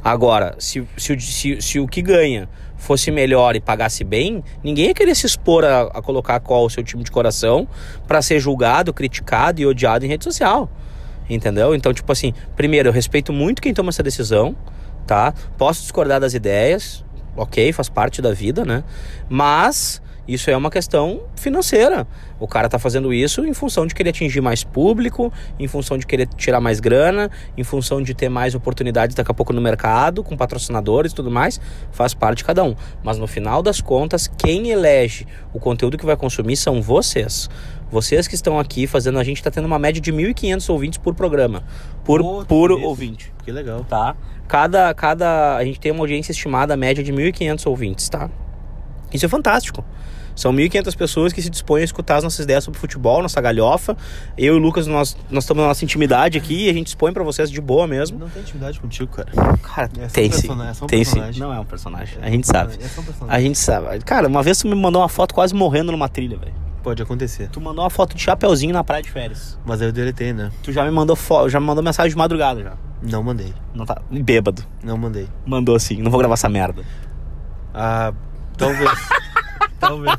Agora, 0.02 0.54
se, 0.58 0.86
se, 0.96 1.18
se, 1.20 1.60
se 1.60 1.80
o 1.80 1.86
que 1.86 2.02
ganha 2.02 2.48
fosse 2.76 3.10
melhor 3.10 3.56
e 3.56 3.60
pagasse 3.60 4.04
bem, 4.04 4.42
ninguém 4.62 4.86
ia 4.86 4.94
querer 4.94 5.14
se 5.14 5.26
expor 5.26 5.64
a, 5.64 5.82
a 5.82 6.02
colocar 6.02 6.38
qual 6.40 6.64
o 6.64 6.70
seu 6.70 6.82
time 6.82 7.02
de 7.02 7.10
coração 7.10 7.68
para 8.06 8.22
ser 8.22 8.38
julgado, 8.40 8.92
criticado 8.92 9.60
e 9.60 9.66
odiado 9.66 10.04
em 10.04 10.08
rede 10.08 10.24
social. 10.24 10.70
Entendeu? 11.28 11.74
Então, 11.74 11.92
tipo 11.92 12.10
assim, 12.10 12.32
primeiro, 12.56 12.88
eu 12.88 12.92
respeito 12.92 13.32
muito 13.32 13.60
quem 13.60 13.74
toma 13.74 13.90
essa 13.90 14.02
decisão, 14.02 14.56
tá? 15.06 15.34
Posso 15.58 15.82
discordar 15.82 16.20
das 16.20 16.32
ideias, 16.32 17.04
ok, 17.36 17.72
faz 17.72 17.88
parte 17.88 18.22
da 18.22 18.32
vida, 18.32 18.64
né? 18.64 18.82
Mas 19.28 20.00
Isso 20.28 20.50
é 20.50 20.56
uma 20.56 20.70
questão 20.70 21.22
financeira. 21.34 22.06
O 22.38 22.46
cara 22.46 22.68
tá 22.68 22.78
fazendo 22.78 23.14
isso 23.14 23.46
em 23.46 23.54
função 23.54 23.86
de 23.86 23.94
querer 23.94 24.10
atingir 24.10 24.42
mais 24.42 24.62
público, 24.62 25.32
em 25.58 25.66
função 25.66 25.96
de 25.96 26.06
querer 26.06 26.28
tirar 26.36 26.60
mais 26.60 26.80
grana, 26.80 27.30
em 27.56 27.64
função 27.64 28.02
de 28.02 28.12
ter 28.12 28.28
mais 28.28 28.54
oportunidades 28.54 29.16
daqui 29.16 29.30
a 29.30 29.34
pouco 29.34 29.54
no 29.54 29.60
mercado, 29.62 30.22
com 30.22 30.36
patrocinadores 30.36 31.12
e 31.12 31.14
tudo 31.14 31.30
mais. 31.30 31.58
Faz 31.90 32.12
parte 32.12 32.38
de 32.38 32.44
cada 32.44 32.62
um. 32.62 32.76
Mas 33.02 33.16
no 33.16 33.26
final 33.26 33.62
das 33.62 33.80
contas, 33.80 34.28
quem 34.28 34.68
elege 34.68 35.26
o 35.54 35.58
conteúdo 35.58 35.96
que 35.96 36.04
vai 36.04 36.14
consumir 36.14 36.56
são 36.56 36.82
vocês. 36.82 37.48
Vocês 37.90 38.28
que 38.28 38.34
estão 38.34 38.58
aqui 38.58 38.86
fazendo, 38.86 39.18
a 39.18 39.24
gente 39.24 39.42
tá 39.42 39.50
tendo 39.50 39.64
uma 39.64 39.78
média 39.78 39.98
de 39.98 40.12
1.500 40.12 40.68
ouvintes 40.70 40.98
por 40.98 41.14
programa. 41.14 41.62
Por, 42.04 42.20
isso. 42.72 42.86
ouvinte 42.86 43.32
Que 43.42 43.50
legal. 43.50 43.82
tá? 43.88 44.14
Cada, 44.46 44.92
cada. 44.92 45.56
A 45.56 45.64
gente 45.64 45.80
tem 45.80 45.90
uma 45.90 46.00
audiência 46.00 46.32
estimada, 46.32 46.76
média 46.76 47.02
de 47.02 47.10
1.500 47.10 47.66
ouvintes, 47.66 48.10
tá? 48.10 48.28
Isso 49.10 49.24
é 49.24 49.28
fantástico. 49.28 49.82
São 50.38 50.52
1.500 50.52 50.96
pessoas 50.96 51.32
que 51.32 51.42
se 51.42 51.50
dispõem 51.50 51.80
a 51.82 51.84
escutar 51.84 52.14
as 52.18 52.22
nossas 52.22 52.44
ideias 52.44 52.62
sobre 52.62 52.78
futebol, 52.78 53.20
nossa 53.20 53.40
galhofa. 53.40 53.96
Eu 54.36 54.54
e 54.54 54.56
o 54.56 54.60
Lucas, 54.60 54.86
nós, 54.86 55.16
nós 55.28 55.42
estamos 55.42 55.62
na 55.62 55.66
nossa 55.66 55.84
intimidade 55.84 56.38
aqui 56.38 56.66
e 56.66 56.70
a 56.70 56.72
gente 56.72 56.86
expõe 56.86 57.12
pra 57.12 57.24
vocês 57.24 57.50
de 57.50 57.60
boa 57.60 57.88
mesmo. 57.88 58.20
Não 58.20 58.28
tem 58.28 58.42
intimidade 58.42 58.78
contigo, 58.78 59.10
cara. 59.10 59.32
Cara, 59.60 59.90
É 59.98 60.08
só 60.08 60.14
tem 60.14 60.28
um 60.28 60.32
sim. 60.32 60.62
é 60.62 60.74
só 60.74 60.84
um 60.84 60.86
tem 60.86 61.02
sim. 61.04 61.10
personagem. 61.14 61.40
Não 61.40 61.52
é 61.52 61.58
um 61.58 61.64
personagem. 61.64 62.18
A 62.22 62.30
gente 62.30 62.46
sabe. 62.46 62.74
É 62.80 62.86
só 62.86 63.00
um 63.00 63.04
personagem. 63.04 63.36
A 63.36 63.40
gente 63.40 63.58
sabe. 63.58 63.98
Cara, 64.04 64.28
uma 64.28 64.40
vez 64.40 64.58
tu 64.58 64.68
me 64.68 64.76
mandou 64.76 65.02
uma 65.02 65.08
foto 65.08 65.34
quase 65.34 65.52
morrendo 65.52 65.90
numa 65.90 66.08
trilha, 66.08 66.38
velho. 66.38 66.54
Pode 66.84 67.02
acontecer. 67.02 67.48
Tu 67.50 67.60
mandou 67.60 67.82
uma 67.82 67.90
foto 67.90 68.14
de 68.14 68.22
chapeuzinho 68.22 68.72
na 68.72 68.84
praia 68.84 69.02
de 69.02 69.10
férias. 69.10 69.58
Mas 69.66 69.82
aí 69.82 69.88
eu 69.88 69.92
deletei, 69.92 70.32
né? 70.32 70.52
Tu 70.62 70.70
já 70.70 70.84
me 70.84 70.92
mandou 70.92 71.16
fo... 71.16 71.48
já 71.48 71.58
me 71.58 71.66
mandou 71.66 71.82
mensagem 71.82 72.10
de 72.10 72.16
madrugada 72.16 72.62
já. 72.62 72.74
Não 73.02 73.24
mandei. 73.24 73.52
Não 73.74 73.84
tá. 73.84 74.00
Bêbado. 74.08 74.64
Não 74.84 74.96
mandei. 74.96 75.28
Mandou 75.44 75.74
assim, 75.74 76.00
não 76.00 76.12
vou 76.12 76.18
gravar 76.20 76.34
essa 76.34 76.48
merda. 76.48 76.84
Ah, 77.74 78.12
talvez. 78.56 78.88
talvez. 79.88 80.16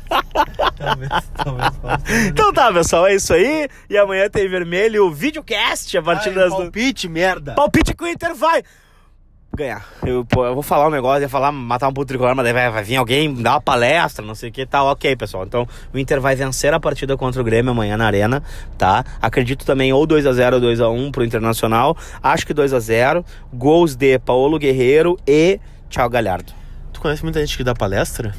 Talvez. 0.76 1.10
Talvez. 1.36 1.76
possa. 1.76 2.02
Então 2.26 2.52
tá, 2.52 2.72
pessoal, 2.72 3.06
é 3.06 3.14
isso 3.14 3.32
aí. 3.32 3.68
E 3.88 3.96
amanhã 3.96 4.28
tem 4.28 4.48
vermelho 4.48 5.10
videocast 5.10 5.96
a 5.96 6.02
partir 6.02 6.30
Ai, 6.30 6.34
das. 6.34 6.50
palpite, 6.50 7.08
merda. 7.08 7.54
Palpite 7.54 7.94
que 7.94 8.04
o 8.04 8.08
Inter 8.08 8.34
vai 8.34 8.62
ganhar. 9.54 9.84
Eu, 10.06 10.24
pô, 10.24 10.46
eu 10.46 10.54
vou 10.54 10.62
falar 10.62 10.86
um 10.86 10.90
negócio, 10.90 11.22
ia 11.22 11.28
falar 11.28 11.50
matar 11.50 11.88
um 11.88 11.92
puto 11.92 12.06
tricolor, 12.06 12.34
mas 12.34 12.44
daí 12.44 12.52
vai, 12.52 12.70
vai 12.70 12.84
vir 12.84 12.96
alguém 12.96 13.32
dar 13.34 13.52
uma 13.54 13.60
palestra, 13.60 14.24
não 14.24 14.34
sei 14.34 14.48
o 14.48 14.52
que 14.52 14.64
tal. 14.64 14.86
Ok, 14.86 15.14
pessoal. 15.16 15.44
Então 15.44 15.66
o 15.92 15.98
Inter 15.98 16.20
vai 16.20 16.34
vencer 16.36 16.72
a 16.72 16.80
partida 16.80 17.16
contra 17.16 17.40
o 17.40 17.44
Grêmio 17.44 17.72
amanhã 17.72 17.96
na 17.96 18.06
Arena, 18.06 18.42
tá? 18.78 19.04
Acredito 19.20 19.66
também 19.66 19.92
ou 19.92 20.06
2x0 20.06 20.54
ou 20.54 20.60
2x1 20.60 21.10
pro 21.10 21.24
Internacional. 21.24 21.96
Acho 22.22 22.46
que 22.46 22.54
2x0. 22.54 23.24
Gols 23.52 23.96
de 23.96 24.18
Paulo 24.18 24.58
Guerreiro 24.58 25.18
e 25.26 25.60
Thiago 25.88 26.10
Galhardo. 26.10 26.52
Tu 26.92 27.00
conhece 27.00 27.22
muita 27.22 27.40
gente 27.40 27.56
que 27.56 27.64
dá 27.64 27.74
palestra? 27.74 28.34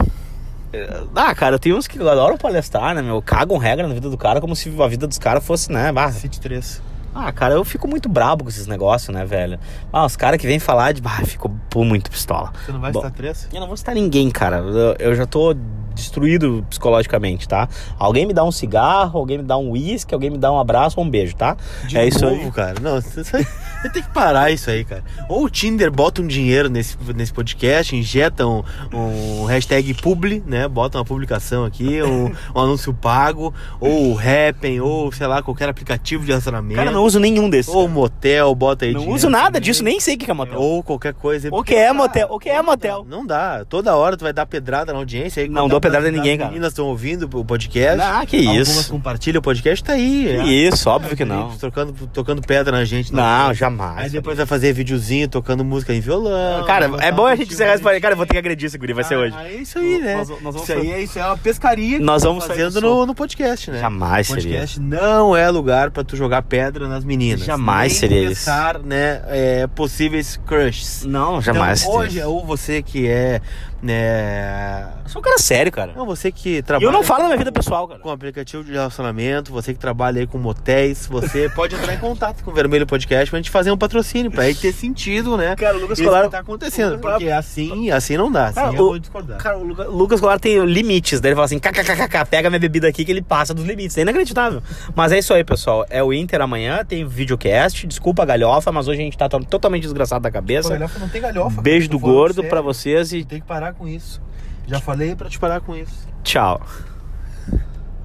Ah, 1.15 1.35
cara, 1.35 1.59
tem 1.59 1.73
uns 1.73 1.87
que 1.87 1.99
adoram 1.99 2.37
palestrar, 2.37 2.95
né, 2.95 3.01
meu? 3.01 3.21
Cagam 3.21 3.57
regra 3.57 3.87
na 3.87 3.93
vida 3.93 4.09
do 4.09 4.17
cara 4.17 4.39
como 4.39 4.55
se 4.55 4.73
a 4.81 4.87
vida 4.87 5.05
dos 5.07 5.17
caras 5.17 5.43
fosse, 5.45 5.71
né? 5.71 5.91
bah, 5.91 6.11
City 6.11 6.39
3. 6.39 6.81
Ah, 7.13 7.29
cara, 7.31 7.55
eu 7.55 7.65
fico 7.65 7.87
muito 7.89 8.07
brabo 8.07 8.45
com 8.45 8.49
esses 8.49 8.67
negócios, 8.67 9.13
né, 9.13 9.25
velho? 9.25 9.59
Ah, 9.91 10.05
os 10.05 10.15
caras 10.15 10.39
que 10.39 10.47
vêm 10.47 10.59
falar 10.59 10.93
de. 10.93 11.01
Ah, 11.03 11.25
fico 11.25 11.51
muito 11.75 12.09
pistola. 12.09 12.53
Você 12.65 12.71
não 12.71 12.79
vai 12.79 12.91
Bom. 12.91 12.99
estar 12.99 13.11
3? 13.11 13.49
Eu 13.53 13.59
não 13.59 13.67
vou 13.67 13.75
citar 13.75 13.93
ninguém, 13.93 14.29
cara. 14.31 14.57
Eu, 14.59 14.95
eu 14.97 15.15
já 15.15 15.25
tô 15.25 15.53
destruído 15.93 16.65
psicologicamente, 16.69 17.47
tá? 17.49 17.67
Alguém 17.99 18.25
me 18.25 18.33
dá 18.33 18.45
um 18.45 18.51
cigarro, 18.51 19.19
alguém 19.19 19.39
me 19.39 19.43
dá 19.43 19.57
um 19.57 19.71
uísque, 19.71 20.13
alguém 20.13 20.29
me 20.29 20.37
dá 20.37 20.51
um 20.51 20.57
abraço 20.57 20.97
ou 20.99 21.05
um 21.05 21.09
beijo, 21.09 21.35
tá? 21.35 21.57
De 21.85 21.97
é 21.97 22.07
isso 22.07 22.23
novo, 22.25 22.43
aí. 22.45 22.51
cara. 22.51 22.75
Não, 22.79 23.01
você, 23.01 23.23
você 23.81 23.89
tem 23.89 24.01
que 24.03 24.09
parar 24.09 24.51
isso 24.51 24.69
aí, 24.69 24.83
cara. 24.85 25.03
Ou 25.27 25.45
o 25.45 25.49
Tinder 25.49 25.91
bota 25.91 26.21
um 26.21 26.27
dinheiro 26.27 26.69
nesse, 26.69 26.95
nesse 27.15 27.33
podcast, 27.33 27.95
injeta 27.95 28.45
um, 28.45 28.63
um 28.93 29.45
hashtag 29.45 29.93
publi, 29.95 30.43
né? 30.45 30.67
Bota 30.67 30.97
uma 30.97 31.05
publicação 31.05 31.65
aqui, 31.65 32.01
um, 32.03 32.31
um 32.55 32.59
anúncio 32.59 32.93
pago, 32.93 33.53
ou 33.79 34.13
o 34.13 34.17
Happn, 34.19 34.79
ou 34.81 35.11
sei 35.11 35.27
lá, 35.27 35.41
qualquer 35.41 35.67
aplicativo 35.69 36.23
de 36.23 36.29
relacionamento. 36.29 36.75
Cara, 36.77 36.91
não 36.91 37.03
uso 37.03 37.19
nenhum 37.19 37.49
desses. 37.49 37.73
Ou 37.73 37.87
motel, 37.87 38.53
bota 38.53 38.85
aí 38.85 38.93
não 38.93 39.09
uso 39.09 39.29
nada 39.29 39.45
também. 39.47 39.61
disso, 39.61 39.83
nem 39.83 39.99
sei 39.99 40.15
o 40.15 40.17
que 40.17 40.29
é 40.29 40.33
motel. 40.33 40.59
Ou 40.59 40.83
qualquer 40.83 41.13
coisa. 41.13 41.49
O 41.51 41.63
que 41.63 41.73
é 41.75 41.91
motel? 41.91 42.27
O 42.29 42.39
que 42.39 42.49
é 42.49 42.61
motel? 42.61 43.05
Não 43.09 43.25
dá. 43.25 43.65
Toda 43.67 43.95
hora 43.95 44.15
tu 44.15 44.23
vai 44.23 44.33
dar 44.33 44.45
pedrada 44.45 44.93
na 44.93 44.99
audiência. 44.99 45.41
Aí, 45.43 45.49
Não 45.49 45.67
dou 45.67 45.77
as- 45.77 45.81
pedrada 45.81 46.05
em 46.07 46.11
as 46.11 46.15
ninguém, 46.17 46.37
cara. 46.37 46.49
meninas 46.49 46.71
estão 46.71 46.85
ouvindo 46.85 47.27
o 47.33 47.43
podcast. 47.43 47.99
Ah, 48.01 48.25
que 48.25 48.37
Algumas 48.45 48.67
isso. 48.67 48.91
compartilham 48.91 49.39
o 49.39 49.41
podcast, 49.41 49.83
tá 49.83 49.93
aí. 49.93 50.23
Que 50.43 50.49
é. 50.65 50.67
isso, 50.69 50.89
óbvio 50.89 51.15
que 51.17 51.25
não. 51.25 51.49
Tocando, 51.57 51.93
tocando 52.13 52.41
pedra 52.41 52.71
na 52.77 52.85
gente. 52.85 53.13
Não, 53.13 53.49
Aí 53.49 53.53
jamais. 53.55 53.70
Depois 54.11 54.37
vai 54.37 54.45
fazer 54.45 54.73
videozinho 54.73 55.27
tocando 55.27 55.63
música 55.63 55.93
em 55.93 55.99
violão. 55.99 56.65
Cara, 56.65 56.89
é 56.99 57.11
bom 57.11 57.25
a 57.25 57.35
gente 57.35 57.53
encerrar 57.53 57.73
esse. 57.75 57.83
Cara, 57.83 58.13
eu 58.13 58.17
vou 58.17 58.25
ter 58.25 58.33
que 58.33 58.39
agredir 58.39 58.67
esse 58.67 58.77
guri, 58.77 58.93
vai 58.93 59.03
ser 59.03 59.15
hoje. 59.17 59.35
Ah, 59.37 59.47
é 59.47 59.55
isso 59.55 59.77
aí, 59.79 59.99
né? 59.99 60.15
Nós- 60.15 60.29
nós 60.29 60.39
vamos 60.41 60.63
isso, 60.63 60.73
aí 60.73 60.91
é, 60.91 61.01
isso 61.01 61.19
é 61.19 61.25
uma 61.25 61.37
pescaria 61.37 61.97
que 61.97 62.03
Nós 62.03 62.23
vamos 62.23 62.43
sair 62.43 62.57
fazendo 62.57 62.73
do 62.73 62.81
no, 62.81 63.05
no 63.07 63.15
podcast, 63.15 63.71
né? 63.71 63.79
Jamais 63.79 64.29
O 64.29 64.33
seria. 64.33 64.43
podcast 64.51 64.79
não 64.79 65.35
é 65.35 65.49
lugar 65.49 65.91
pra 65.91 66.03
tu 66.03 66.15
jogar 66.15 66.41
pedra 66.43 66.87
nas 66.87 67.03
meninas. 67.03 67.41
Jamais 67.45 67.91
Nem 67.93 67.99
seria 67.99 68.23
começar, 68.23 68.79
né, 68.79 69.21
é, 69.27 69.67
possíveis 69.67 70.39
crushes. 70.45 71.05
Não, 71.05 71.41
jamais. 71.41 71.81
Então, 71.83 71.93
hoje, 71.95 72.21
ou 72.23 72.45
você 72.45 72.81
que 72.81 73.07
é, 73.07 73.41
né... 73.81 74.87
Eu 75.03 75.09
sou 75.09 75.19
um 75.19 75.23
cara 75.23 75.37
sério, 75.39 75.71
cara. 75.71 75.91
Não, 75.95 76.05
você 76.05 76.31
que 76.31 76.57
E 76.57 76.61
trabalha... 76.61 76.87
eu 76.87 76.91
não 76.91 77.03
falo 77.03 77.21
na 77.23 77.25
minha 77.27 77.37
vida 77.37 77.51
pessoal, 77.51 77.87
cara. 77.87 77.99
com 77.99 78.09
aplicativo 78.09 78.63
de 78.63 78.71
relacionamento, 78.71 79.51
você 79.51 79.73
que 79.73 79.79
trabalha 79.79 80.21
aí 80.21 80.27
com 80.27 80.37
motéis, 80.37 81.05
você 81.07 81.49
pode 81.55 81.75
entrar 81.75 81.93
em 81.93 81.97
contato 81.97 82.43
com 82.43 82.51
o 82.51 82.53
Vermelho 82.53 82.85
Podcast 82.87 83.29
pra 83.29 83.39
gente 83.39 83.49
fazer 83.49 83.71
um 83.71 83.77
patrocínio, 83.77 84.31
pra 84.31 84.43
aí 84.43 84.55
ter 84.55 84.71
sentido, 84.71 85.35
né? 85.35 85.55
Cara, 85.55 85.77
o 85.77 85.81
Lucas 85.81 85.99
Colar- 85.99 86.23
que 86.25 86.29
tá 86.31 86.39
acontecendo, 86.39 86.99
porque 86.99 87.29
assim, 87.29 87.91
assim 87.91 88.15
não 88.17 88.31
dá, 88.31 88.45
assim 88.45 88.55
Cara, 88.55 88.67
eu 88.69 88.73
o- 88.83 88.87
vou 88.89 88.99
discordar. 88.99 89.37
Cara, 89.37 89.57
o 89.57 89.63
Luca- 89.63 89.83
Lucas 89.85 90.19
Goulart 90.19 90.41
tem 90.41 90.63
limites. 90.65 91.19
Daí 91.19 91.29
ele 91.29 91.35
fala 91.35 91.45
assim: 91.45 91.59
kkkk, 91.59 92.25
pega 92.29 92.49
minha 92.49 92.59
bebida 92.59 92.87
aqui 92.87 93.03
que 93.03 93.11
ele 93.11 93.21
passa 93.21 93.53
dos 93.53 93.65
limites. 93.65 93.97
É 93.97 94.01
inacreditável. 94.01 94.61
mas 94.95 95.11
é 95.11 95.19
isso 95.19 95.33
aí, 95.33 95.43
pessoal. 95.43 95.85
É 95.89 96.01
o 96.03 96.13
Inter 96.13 96.41
amanhã, 96.41 96.83
tem 96.85 97.05
videocast. 97.05 97.85
Desculpa 97.87 98.23
a 98.23 98.25
galhofa, 98.25 98.71
mas 98.71 98.87
hoje 98.87 99.01
a 99.01 99.03
gente 99.03 99.17
tá 99.17 99.27
to- 99.27 99.43
totalmente 99.45 99.83
desgraçado 99.83 100.21
da 100.23 100.31
cabeça. 100.31 100.69
galhofa 100.69 100.99
não 100.99 101.09
tem 101.09 101.21
galhofa. 101.21 101.61
Beijo 101.61 101.89
do 101.89 101.99
gordo 101.99 102.43
pra 102.43 102.61
vocês 102.61 103.11
e 103.13 103.23
Tem 103.25 103.39
que 103.41 103.47
parar 103.47 103.70
com 103.73 103.87
isso. 103.87 104.21
Já 104.67 104.79
falei 104.79 105.15
pra 105.15 105.29
te 105.29 105.39
parar 105.39 105.61
com 105.61 105.75
isso. 105.75 106.07
tchau. 106.23 106.61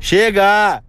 Chega! 0.01 0.83